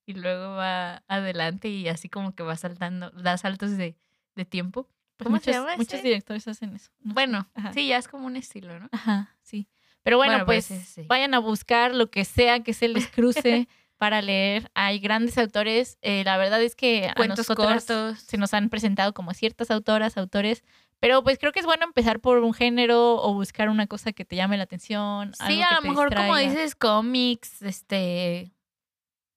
y 0.06 0.14
luego 0.14 0.54
va 0.56 1.02
adelante 1.08 1.68
y 1.68 1.88
así 1.88 2.08
como 2.08 2.34
que 2.34 2.42
va 2.42 2.56
saltando, 2.56 3.10
da 3.10 3.36
saltos 3.38 3.76
de, 3.76 3.96
de 4.36 4.44
tiempo. 4.44 4.88
pues, 5.16 5.26
¿Cómo 5.26 5.38
se 5.38 5.50
muchos, 5.50 5.54
llama 5.62 5.76
Muchos 5.76 5.94
ese? 5.94 6.02
directores 6.08 6.46
hacen 6.48 6.74
eso. 6.76 6.90
No. 7.00 7.14
Bueno, 7.14 7.48
Ajá. 7.54 7.72
sí, 7.72 7.88
ya 7.88 7.96
es 7.96 8.06
como 8.08 8.26
un 8.26 8.36
estilo, 8.36 8.78
¿no? 8.80 8.88
Ajá, 8.92 9.36
sí. 9.42 9.68
Pero 10.02 10.16
bueno, 10.18 10.32
Bueno, 10.32 10.46
pues 10.46 10.66
pues, 10.68 10.80
sí. 10.88 11.02
vayan 11.08 11.34
a 11.34 11.38
buscar 11.38 11.94
lo 11.94 12.10
que 12.10 12.24
sea 12.24 12.60
que 12.62 12.72
se 12.74 12.88
les 12.88 13.06
cruce 13.08 13.66
para 14.00 14.22
leer. 14.22 14.70
Hay 14.72 14.98
grandes 14.98 15.36
autores. 15.36 15.98
Eh, 16.00 16.24
la 16.24 16.38
verdad 16.38 16.62
es 16.62 16.74
que 16.74 17.08
a 17.08 17.14
Cuentos 17.14 17.46
cortos. 17.46 18.18
se 18.18 18.38
nos 18.38 18.54
han 18.54 18.70
presentado 18.70 19.12
como 19.12 19.34
ciertas 19.34 19.70
autoras, 19.70 20.16
autores. 20.16 20.64
Pero 21.00 21.22
pues 21.22 21.38
creo 21.38 21.52
que 21.52 21.60
es 21.60 21.66
bueno 21.66 21.84
empezar 21.84 22.18
por 22.18 22.38
un 22.38 22.54
género 22.54 23.16
o 23.22 23.34
buscar 23.34 23.68
una 23.68 23.86
cosa 23.86 24.12
que 24.12 24.24
te 24.24 24.36
llame 24.36 24.56
la 24.56 24.62
atención. 24.62 25.34
Sí, 25.34 25.60
algo 25.60 25.64
a 25.64 25.68
que 25.68 25.74
lo 25.74 25.80
te 25.82 25.88
mejor 25.88 26.14
como 26.14 26.36
dices, 26.36 26.74
cómics, 26.74 27.60
este... 27.60 28.52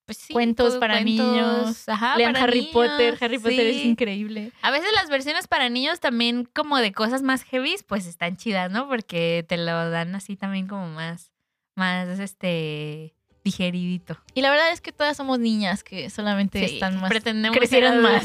Pues 0.06 0.18
sí, 0.18 0.34
Cuentos 0.34 0.78
para 0.78 1.02
cuentos, 1.02 1.28
niños. 1.28 1.90
Ajá, 1.90 2.16
Lean 2.18 2.32
para 2.32 2.46
Harry 2.46 2.70
Potter. 2.72 3.18
Harry 3.20 3.40
Potter 3.40 3.68
es 3.68 3.84
increíble. 3.84 4.54
A 4.62 4.72
veces 4.72 4.90
las 4.96 5.10
versiones 5.10 5.48
para 5.48 5.68
niños 5.68 6.00
también 6.00 6.46
como 6.46 6.78
de 6.78 6.94
cosas 6.94 7.22
más 7.22 7.44
heavy, 7.44 7.76
pues 7.86 8.06
están 8.06 8.38
chidas, 8.38 8.72
¿no? 8.72 8.88
Porque 8.88 9.46
te 9.48 9.58
lo 9.58 9.90
dan 9.90 10.16
así 10.16 10.38
también 10.38 10.68
como 10.68 10.88
más, 10.88 11.32
más, 11.76 12.20
este, 12.20 13.14
digeridito. 13.44 14.18
Y 14.34 14.42
la 14.42 14.50
verdad 14.50 14.72
es 14.72 14.80
que 14.82 14.92
todas 14.92 15.18
somos 15.18 15.40
niñas 15.40 15.84
que 15.84 16.10
solamente 16.10 16.66
Sí, 16.68 16.76
están 16.76 17.00
más. 17.00 17.10
pretendemos 17.10 17.58
crecieron 17.58 18.02
más. 18.02 18.24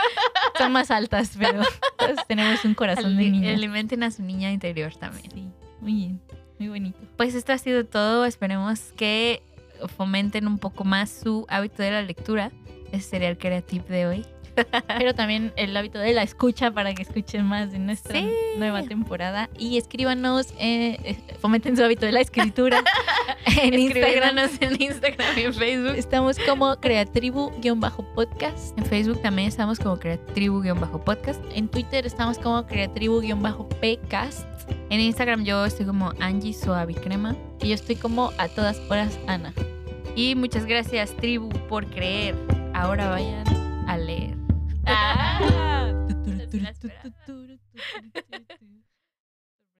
Son 0.58 0.72
más 0.72 0.90
altas, 0.90 1.32
pero 1.38 1.62
tenemos 2.28 2.64
un 2.64 2.74
corazón 2.74 3.16
de 3.16 3.22
Ali- 3.24 3.30
niña. 3.30 3.52
Alimenten 3.54 4.02
a 4.02 4.10
su 4.10 4.22
niña 4.22 4.52
interior 4.52 4.94
también. 4.94 5.30
Sí, 5.32 5.48
muy 5.80 5.94
bien. 5.94 6.20
Muy 6.58 6.68
bonito. 6.68 6.98
Pues 7.16 7.34
esto 7.34 7.52
ha 7.52 7.58
sido 7.58 7.84
todo. 7.86 8.26
Esperemos 8.26 8.92
que 8.96 9.42
fomenten 9.96 10.46
un 10.46 10.58
poco 10.58 10.84
más 10.84 11.10
su 11.10 11.46
hábito 11.48 11.82
de 11.82 11.90
la 11.92 12.02
lectura. 12.02 12.52
Ese 12.92 13.08
sería 13.08 13.28
el 13.30 13.38
creative 13.38 13.84
de 13.88 14.06
hoy. 14.06 14.26
Pero 14.98 15.14
también 15.14 15.52
el 15.56 15.76
hábito 15.76 15.98
de 15.98 16.12
la 16.12 16.22
escucha 16.22 16.70
para 16.70 16.94
que 16.94 17.02
escuchen 17.02 17.44
más 17.46 17.72
de 17.72 17.78
nuestra 17.78 18.18
Sí. 18.18 18.28
nueva 18.56 18.82
temporada. 18.82 19.48
Y 19.58 19.78
escríbanos, 19.78 20.48
eh, 20.58 21.16
fomenten 21.40 21.76
su 21.76 21.84
hábito 21.84 22.06
de 22.06 22.12
la 22.12 22.20
escritura 22.20 22.82
en 23.62 23.78
Instagram. 23.78 24.38
En 24.60 24.82
Instagram 24.82 25.38
y 25.38 25.42
en 25.42 25.54
Facebook. 25.54 25.94
Estamos 25.96 26.36
como 26.46 26.76
creatribu-podcast. 26.76 28.78
En 28.78 28.84
Facebook 28.86 29.22
también 29.22 29.48
estamos 29.48 29.78
como 29.78 29.98
Creatribu-podcast. 29.98 31.40
En 31.54 31.68
Twitter 31.68 32.06
estamos 32.06 32.38
como 32.38 32.66
creatribu-pcast. 32.66 34.46
En 34.90 35.00
Instagram 35.00 35.44
yo 35.44 35.64
estoy 35.64 35.86
como 35.86 36.12
Angie 36.20 36.52
Suavicrema. 36.54 37.36
Y 37.62 37.68
yo 37.68 37.74
estoy 37.74 37.96
como 37.96 38.32
a 38.38 38.48
todas 38.48 38.78
horas 38.88 39.18
Ana. 39.26 39.52
Y 40.16 40.34
muchas 40.34 40.66
gracias, 40.66 41.16
tribu, 41.16 41.48
por 41.68 41.86
creer. 41.86 42.34
Ahora 42.74 43.10
vayan 43.10 43.44
a 43.88 43.96
leer. 43.96 44.39
Ah. 44.92 45.30